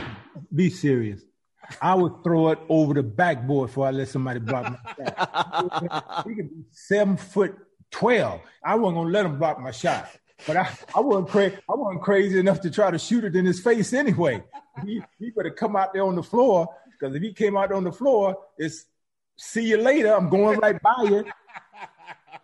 Be 0.53 0.69
serious. 0.69 1.21
I 1.81 1.95
would 1.95 2.23
throw 2.23 2.49
it 2.49 2.59
over 2.69 2.93
the 2.93 3.03
backboard 3.03 3.67
before 3.67 3.87
I 3.87 3.91
let 3.91 4.07
somebody 4.07 4.39
block 4.39 4.71
my 4.71 4.93
shot. 4.95 6.25
he 6.27 6.35
could 6.35 6.49
be 6.49 6.63
seven 6.71 7.17
foot 7.17 7.55
twelve. 7.91 8.41
I 8.63 8.75
wasn't 8.75 8.97
gonna 8.97 9.09
let 9.09 9.25
him 9.25 9.37
block 9.37 9.59
my 9.59 9.71
shot. 9.71 10.09
But 10.45 10.57
I, 10.57 10.69
I 10.95 10.99
wasn't 10.99 11.29
crazy. 11.29 11.57
I 11.69 11.73
wasn't 11.75 12.03
crazy 12.03 12.39
enough 12.39 12.61
to 12.61 12.69
try 12.69 12.91
to 12.91 12.99
shoot 12.99 13.23
it 13.23 13.35
in 13.35 13.45
his 13.45 13.59
face 13.59 13.91
anyway. 13.91 14.43
He, 14.85 15.01
he 15.19 15.31
better 15.31 15.49
come 15.49 15.75
out 15.75 15.93
there 15.93 16.03
on 16.03 16.15
the 16.15 16.23
floor 16.23 16.67
because 16.91 17.15
if 17.15 17.21
he 17.21 17.33
came 17.33 17.57
out 17.57 17.71
on 17.71 17.83
the 17.83 17.91
floor, 17.91 18.37
it's 18.57 18.85
see 19.35 19.63
you 19.69 19.77
later. 19.77 20.13
I'm 20.13 20.29
going 20.29 20.59
right 20.59 20.81
by 20.81 21.03
you. 21.03 21.25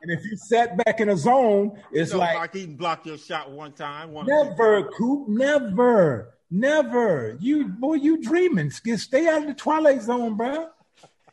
And 0.02 0.12
if 0.12 0.26
you 0.26 0.36
sat 0.36 0.76
back 0.84 1.00
in 1.00 1.10
a 1.10 1.16
zone, 1.16 1.80
it's 1.92 2.12
so 2.12 2.18
like 2.18 2.36
Mark 2.36 2.56
Eaton 2.56 2.76
blocked 2.76 3.06
your 3.06 3.18
shot 3.18 3.50
one 3.52 3.72
time. 3.72 4.12
One 4.12 4.26
never, 4.26 4.90
Coop, 4.98 5.30
never. 5.30 6.34
Never. 6.56 7.36
You 7.40 7.68
boy, 7.68 7.96
you 7.96 8.22
dreaming. 8.22 8.70
Stay 8.70 9.28
out 9.28 9.42
of 9.42 9.48
the 9.48 9.56
twilight 9.56 10.04
zone, 10.04 10.38
bro. 10.38 10.70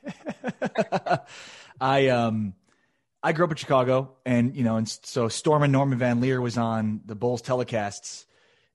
I 1.80 2.08
um 2.08 2.54
I 3.22 3.32
grew 3.32 3.44
up 3.44 3.50
in 3.50 3.58
Chicago 3.58 4.16
and 4.24 4.56
you 4.56 4.64
know, 4.64 4.76
and 4.76 4.88
so 4.88 5.28
Stormin 5.28 5.72
Norman 5.72 5.98
Van 5.98 6.22
Lier 6.22 6.40
was 6.40 6.56
on 6.56 7.02
the 7.04 7.14
Bulls 7.14 7.42
telecasts 7.42 8.24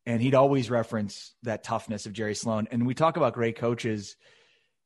and 0.06 0.22
he'd 0.22 0.36
always 0.36 0.70
reference 0.70 1.34
that 1.42 1.64
toughness 1.64 2.06
of 2.06 2.14
Jerry 2.14 2.36
Sloan. 2.36 2.68
And 2.70 2.86
we 2.86 2.94
talk 2.94 3.18
about 3.18 3.34
great 3.34 3.58
coaches 3.58 4.16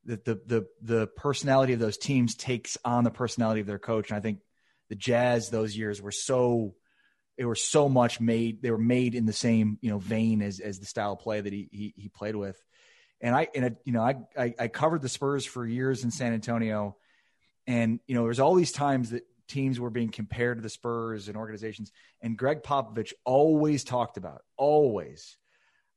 that 0.06 0.24
the 0.24 0.40
the 0.46 0.66
the 0.80 1.08
personality 1.08 1.74
of 1.74 1.78
those 1.78 1.98
teams 1.98 2.36
takes 2.36 2.78
on 2.86 3.04
the 3.04 3.10
personality 3.10 3.60
of 3.60 3.66
their 3.66 3.78
coach. 3.78 4.08
And 4.08 4.16
I 4.16 4.20
think 4.20 4.38
the 4.88 4.96
Jazz 4.96 5.50
those 5.50 5.76
years 5.76 6.00
were 6.00 6.10
so 6.10 6.74
they 7.40 7.46
were 7.46 7.54
so 7.54 7.88
much 7.88 8.20
made 8.20 8.60
they 8.60 8.70
were 8.70 8.76
made 8.76 9.14
in 9.14 9.24
the 9.24 9.32
same 9.32 9.78
you 9.80 9.88
know 9.88 9.98
vein 9.98 10.42
as 10.42 10.60
as 10.60 10.78
the 10.78 10.84
style 10.84 11.14
of 11.14 11.20
play 11.20 11.40
that 11.40 11.50
he 11.54 11.70
he, 11.72 11.94
he 11.96 12.08
played 12.10 12.36
with. 12.36 12.62
And 13.22 13.34
i 13.34 13.48
and 13.54 13.76
you 13.86 13.94
know 13.94 14.02
I, 14.02 14.16
I, 14.38 14.54
I 14.58 14.68
covered 14.68 15.00
the 15.00 15.08
spurs 15.08 15.46
for 15.46 15.66
years 15.66 16.04
in 16.04 16.10
san 16.10 16.34
antonio. 16.34 16.98
And 17.66 17.98
you 18.06 18.14
know 18.14 18.24
there's 18.24 18.40
all 18.40 18.54
these 18.54 18.72
times 18.72 19.10
that 19.10 19.22
teams 19.48 19.80
were 19.80 19.88
being 19.88 20.10
compared 20.10 20.58
to 20.58 20.62
the 20.62 20.68
spurs 20.68 21.28
and 21.28 21.36
organizations. 21.38 21.92
And 22.20 22.36
gregg 22.36 22.62
popovich 22.62 23.14
always 23.24 23.84
talked 23.84 24.18
about 24.18 24.42
always 24.58 25.38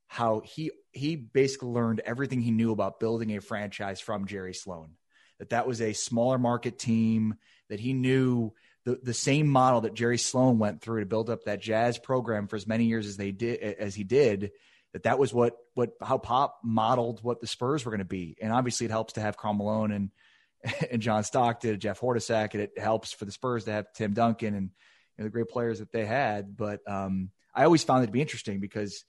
how 0.08 0.44
he 0.46 0.72
he 0.94 1.18
basically 1.18 1.72
learned 1.72 2.00
everything 2.06 2.40
he 2.40 2.52
knew 2.52 2.72
about 2.72 3.02
building 3.02 3.36
a 3.36 3.42
franchise 3.42 4.00
from 4.00 4.28
jerry 4.28 4.54
sloan. 4.54 4.92
That 5.40 5.50
that 5.50 5.68
was 5.68 5.82
a 5.82 5.92
smaller 5.92 6.38
market 6.38 6.80
team 6.80 7.36
that 7.68 7.82
he 7.82 7.92
knew 7.92 8.54
the, 8.86 9.00
the 9.02 9.14
same 9.14 9.48
model 9.48 9.82
that 9.82 9.94
Jerry 9.94 10.18
Sloan 10.18 10.60
went 10.60 10.82
through 10.82 11.00
to 11.00 11.06
build 11.06 11.30
up 11.30 11.46
that 11.46 11.62
jazz 11.62 11.98
program 11.98 12.48
for 12.48 12.56
as 12.56 12.68
many 12.68 12.86
years 12.86 13.08
as 13.08 13.18
they 13.18 13.32
did 13.32 13.62
as 13.62 13.96
he 13.96 14.04
did 14.04 14.52
that 14.94 15.04
that 15.04 15.20
was 15.20 15.34
what 15.34 15.58
what 15.74 15.92
how 16.02 16.18
Pop 16.18 16.60
modeled 16.64 17.24
what 17.24 17.42
the 17.42 17.48
Spurs 17.48 17.84
were 17.84 17.92
going 17.92 18.00
to 18.00 18.06
be. 18.06 18.38
And 18.42 18.54
obviously 18.54 18.86
it 18.86 18.92
helps 18.92 19.14
to 19.14 19.22
have 19.22 19.38
Karl 19.38 19.54
Malone 19.54 19.92
and 19.92 20.12
and 20.92 21.02
John 21.02 21.24
Stockton 21.24 21.80
Jeff 21.80 22.00
Hornacek 22.00 22.54
and 22.54 22.62
it 22.62 22.78
helps 22.78 23.12
for 23.12 23.26
the 23.26 23.32
Spurs 23.32 23.66
to 23.66 23.72
have 23.72 23.92
Tim 23.94 24.14
Duncan 24.14 24.54
and 24.54 24.70
you 25.18 25.24
know, 25.24 25.24
the 25.26 25.32
great 25.32 25.50
players 25.50 25.80
that 25.80 25.92
they 25.92 26.06
had. 26.06 26.56
But 26.56 26.80
um, 26.88 27.32
I 27.54 27.66
always 27.66 27.84
found 27.84 28.04
it 28.04 28.08
to 28.08 28.14
be 28.14 28.22
interesting 28.22 28.60
because 28.60 29.04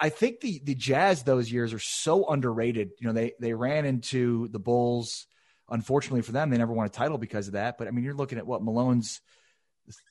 I 0.00 0.08
think 0.10 0.40
the 0.40 0.60
the 0.64 0.74
Jazz 0.74 1.22
those 1.22 1.50
years 1.50 1.72
are 1.72 1.78
so 1.78 2.28
underrated. 2.28 2.90
You 2.98 3.06
know 3.06 3.12
they 3.12 3.32
they 3.40 3.54
ran 3.54 3.84
into 3.84 4.48
the 4.48 4.58
Bulls 4.58 5.26
unfortunately 5.70 6.22
for 6.22 6.32
them, 6.32 6.50
they 6.50 6.58
never 6.58 6.72
won 6.72 6.86
a 6.86 6.90
title 6.90 7.18
because 7.18 7.48
of 7.48 7.52
that. 7.54 7.78
But 7.78 7.88
I 7.88 7.90
mean, 7.90 8.04
you're 8.04 8.14
looking 8.14 8.38
at 8.38 8.46
what 8.46 8.62
Malone's 8.62 9.20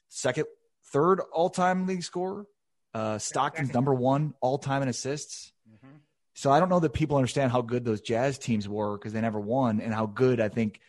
second, 0.10 0.45
third 0.86 1.20
all 1.32 1.49
time 1.49 1.86
league 1.86 2.03
scorer. 2.03 2.45
Uh, 2.93 3.18
Stockton's 3.18 3.74
number 3.74 3.93
one 3.93 4.34
all 4.41 4.58
time 4.58 4.82
in 4.82 4.88
assists. 4.88 5.51
Mm-hmm. 5.70 5.97
So 6.34 6.51
I 6.51 6.60
don't 6.60 6.70
know 6.70 6.80
that 6.80 6.93
people 6.93 7.18
understand 7.18 7.51
how 7.51 7.62
good 7.62 7.86
those 7.86 8.01
Jazz 8.01 8.38
teams 8.39 8.68
were 8.68 8.97
because 8.97 9.14
they 9.14 9.22
never 9.22 9.39
won, 9.39 9.82
and 9.82 9.93
how 9.93 10.05
good 10.05 10.39
I 10.39 10.49
think 10.49 10.80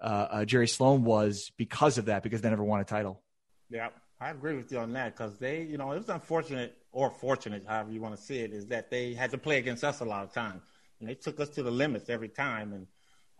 uh, 0.00 0.26
uh, 0.30 0.44
Jerry 0.44 0.68
Sloan 0.68 1.04
was 1.04 1.52
because 1.56 1.98
of 1.98 2.06
that 2.06 2.22
because 2.22 2.40
they 2.40 2.50
never 2.50 2.64
won 2.64 2.80
a 2.80 2.84
title. 2.84 3.20
Yeah, 3.68 3.88
I 4.20 4.30
agree 4.30 4.56
with 4.56 4.72
you 4.72 4.78
on 4.78 4.92
that 4.94 5.16
because 5.16 5.38
they, 5.38 5.62
you 5.62 5.78
know, 5.78 5.92
it 5.92 5.98
was 5.98 6.08
unfortunate 6.08 6.76
or 6.92 7.10
fortunate, 7.10 7.64
however 7.66 7.92
you 7.92 8.00
want 8.00 8.16
to 8.16 8.22
see 8.22 8.40
it, 8.40 8.52
is 8.52 8.66
that 8.66 8.90
they 8.90 9.14
had 9.14 9.30
to 9.30 9.38
play 9.38 9.58
against 9.58 9.84
us 9.84 10.00
a 10.00 10.04
lot 10.04 10.24
of 10.24 10.32
times, 10.32 10.62
and 10.98 11.08
they 11.08 11.14
took 11.14 11.38
us 11.40 11.48
to 11.50 11.62
the 11.62 11.70
limits 11.70 12.08
every 12.08 12.28
time, 12.28 12.72
and 12.72 12.86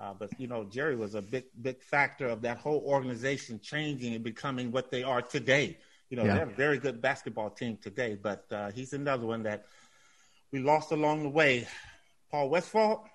uh, 0.00 0.14
but 0.18 0.30
you 0.38 0.46
know, 0.46 0.64
Jerry 0.64 0.96
was 0.96 1.14
a 1.14 1.20
big, 1.20 1.44
big 1.60 1.82
factor 1.82 2.26
of 2.26 2.40
that 2.42 2.56
whole 2.56 2.82
organization 2.86 3.60
changing 3.60 4.14
and 4.14 4.24
becoming 4.24 4.72
what 4.72 4.90
they 4.90 5.02
are 5.02 5.20
today. 5.20 5.76
You 6.08 6.16
know, 6.16 6.24
yeah. 6.24 6.36
they're 6.36 6.44
a 6.44 6.54
very 6.54 6.78
good 6.78 7.02
basketball 7.02 7.50
team 7.50 7.78
today, 7.80 8.18
but 8.20 8.46
uh, 8.50 8.70
he's 8.70 8.94
another 8.94 9.26
one 9.26 9.42
that 9.42 9.66
we 10.52 10.60
lost 10.60 10.90
along 10.90 11.22
the 11.22 11.28
way. 11.28 11.68
Paul 12.30 12.48
Westphal, 12.48 13.06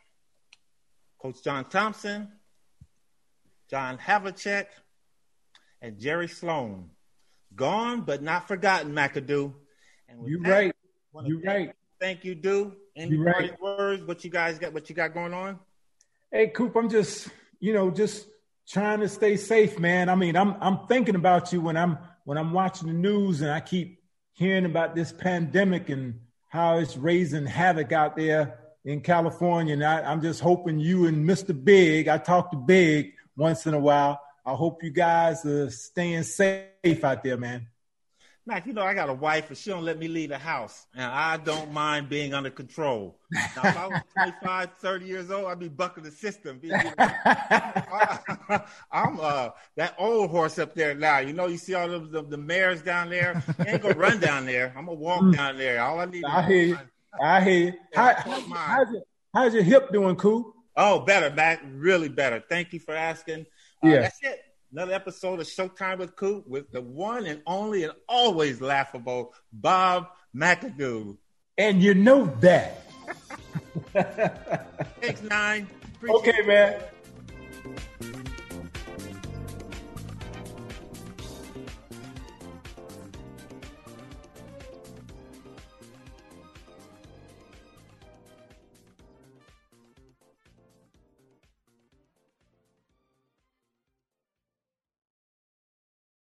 Coach 1.19 1.43
John 1.43 1.65
Thompson, 1.65 2.31
John 3.69 3.97
Havlicek, 3.97 4.67
and 5.81 5.99
Jerry 5.99 6.27
Sloan. 6.27 6.91
Gone 7.55 8.01
but 8.01 8.21
not 8.21 8.47
forgotten, 8.47 8.93
McAdoo. 8.93 9.53
And 10.07 10.27
You're 10.27 10.41
that, 10.43 10.49
right. 10.49 10.75
You're 11.23 11.41
right. 11.41 11.73
Thank 11.99 12.23
you, 12.23 12.35
Do. 12.35 12.75
Any 12.95 13.15
You're 13.15 13.25
right. 13.25 13.59
words? 13.59 14.03
What 14.03 14.23
you 14.23 14.29
guys 14.29 14.59
got? 14.59 14.73
What 14.73 14.87
you 14.89 14.95
got 14.95 15.13
going 15.13 15.33
on? 15.33 15.59
Hey, 16.35 16.47
Coop, 16.47 16.75
I'm 16.75 16.89
just, 16.89 17.29
you 17.61 17.71
know, 17.71 17.89
just 17.89 18.27
trying 18.67 18.99
to 18.99 19.07
stay 19.07 19.37
safe, 19.37 19.79
man. 19.79 20.09
I 20.09 20.15
mean, 20.15 20.35
I'm 20.35 20.57
I'm 20.59 20.85
thinking 20.85 21.15
about 21.15 21.53
you 21.53 21.61
when 21.61 21.77
I'm 21.77 21.97
when 22.25 22.37
I'm 22.37 22.51
watching 22.51 22.89
the 22.89 22.93
news 22.93 23.39
and 23.39 23.49
I 23.49 23.61
keep 23.61 24.03
hearing 24.33 24.65
about 24.65 24.95
this 24.95 25.13
pandemic 25.13 25.87
and 25.87 26.19
how 26.49 26.79
it's 26.79 26.97
raising 26.97 27.45
havoc 27.45 27.93
out 27.93 28.17
there 28.17 28.59
in 28.83 28.99
California. 28.99 29.75
And 29.75 29.85
I, 29.85 30.01
I'm 30.01 30.21
just 30.21 30.41
hoping 30.41 30.77
you 30.77 31.05
and 31.05 31.25
Mr. 31.25 31.55
Big, 31.63 32.09
I 32.09 32.17
talk 32.17 32.51
to 32.51 32.57
Big 32.57 33.13
once 33.37 33.65
in 33.65 33.73
a 33.73 33.79
while. 33.79 34.19
I 34.45 34.55
hope 34.55 34.83
you 34.83 34.89
guys 34.89 35.45
are 35.45 35.69
staying 35.69 36.23
safe 36.23 37.01
out 37.01 37.23
there, 37.23 37.37
man. 37.37 37.65
Mac, 38.47 38.67
you 38.67 38.73
know, 38.73 38.83
I 38.83 38.93
got 38.93 39.09
a 39.09 39.13
wife 39.13 39.49
and 39.49 39.57
she 39.57 39.71
don't 39.71 39.83
let 39.83 39.97
me 39.97 40.07
leave 40.07 40.29
the 40.29 40.37
house. 40.37 40.85
And 40.93 41.03
I 41.03 41.37
don't 41.37 41.71
mind 41.71 42.09
being 42.09 42.35
under 42.35 42.51
control. 42.51 43.17
Now, 43.31 43.41
if 43.63 43.77
I 43.77 43.87
was 43.87 44.01
25, 44.17 44.69
30 44.79 45.05
years 45.05 45.31
old, 45.31 45.45
I'd 45.45 45.59
be 45.59 45.67
bucking 45.67 46.03
the 46.03 46.11
system. 46.11 46.61
I'm 48.91 49.19
uh, 49.19 49.49
that 49.77 49.95
old 49.97 50.29
horse 50.29 50.59
up 50.59 50.75
there 50.75 50.93
now. 50.93 51.19
You 51.19 51.33
know, 51.33 51.47
you 51.47 51.57
see 51.57 51.73
all 51.73 51.87
the, 51.87 51.99
the, 51.99 52.21
the 52.21 52.37
mares 52.37 52.83
down 52.83 53.09
there. 53.09 53.43
I 53.57 53.71
ain't 53.71 53.81
gonna 53.81 53.95
run 53.95 54.19
down 54.19 54.45
there. 54.45 54.71
I'm 54.77 54.85
gonna 54.85 54.99
walk 54.99 55.23
mm. 55.23 55.35
down 55.35 55.57
there. 55.57 55.81
All 55.81 55.99
I 55.99 56.05
need 56.05 56.23
I 56.25 56.43
hear 56.43 56.63
you. 56.63 56.77
I 57.19 57.41
hear 57.41 57.59
you. 57.65 57.73
How, 57.95 58.13
how, 58.13 58.39
how's, 58.41 58.91
your, 58.91 59.01
how's 59.33 59.53
your 59.55 59.63
hip 59.63 59.91
doing, 59.91 60.15
Coop? 60.17 60.53
Oh, 60.77 60.99
better, 60.99 61.33
Mac. 61.33 61.63
Really 61.73 62.09
better. 62.09 62.43
Thank 62.47 62.73
you 62.73 62.79
for 62.79 62.93
asking. 62.93 63.47
Uh, 63.83 63.87
yeah. 63.87 64.01
That's 64.01 64.19
it. 64.21 64.44
Another 64.75 64.91
episode 64.91 65.39
of 65.39 65.47
Showtime 65.47 65.99
with 65.99 66.17
Coop 66.17 66.45
with 66.49 66.69
the 66.69 66.81
one 66.81 67.25
and 67.27 67.41
only 67.47 67.85
and 67.85 67.93
always 68.09 68.59
laughable 68.59 69.33
Bob 69.53 70.09
McAdoo. 70.35 71.17
And 71.57 71.81
you 71.81 71.93
know 71.93 72.25
that. 72.41 72.85
Thanks, 75.01 75.21
Nine. 75.21 75.69
Appreciate 75.95 76.17
okay, 76.17 76.45
man. 76.45 76.81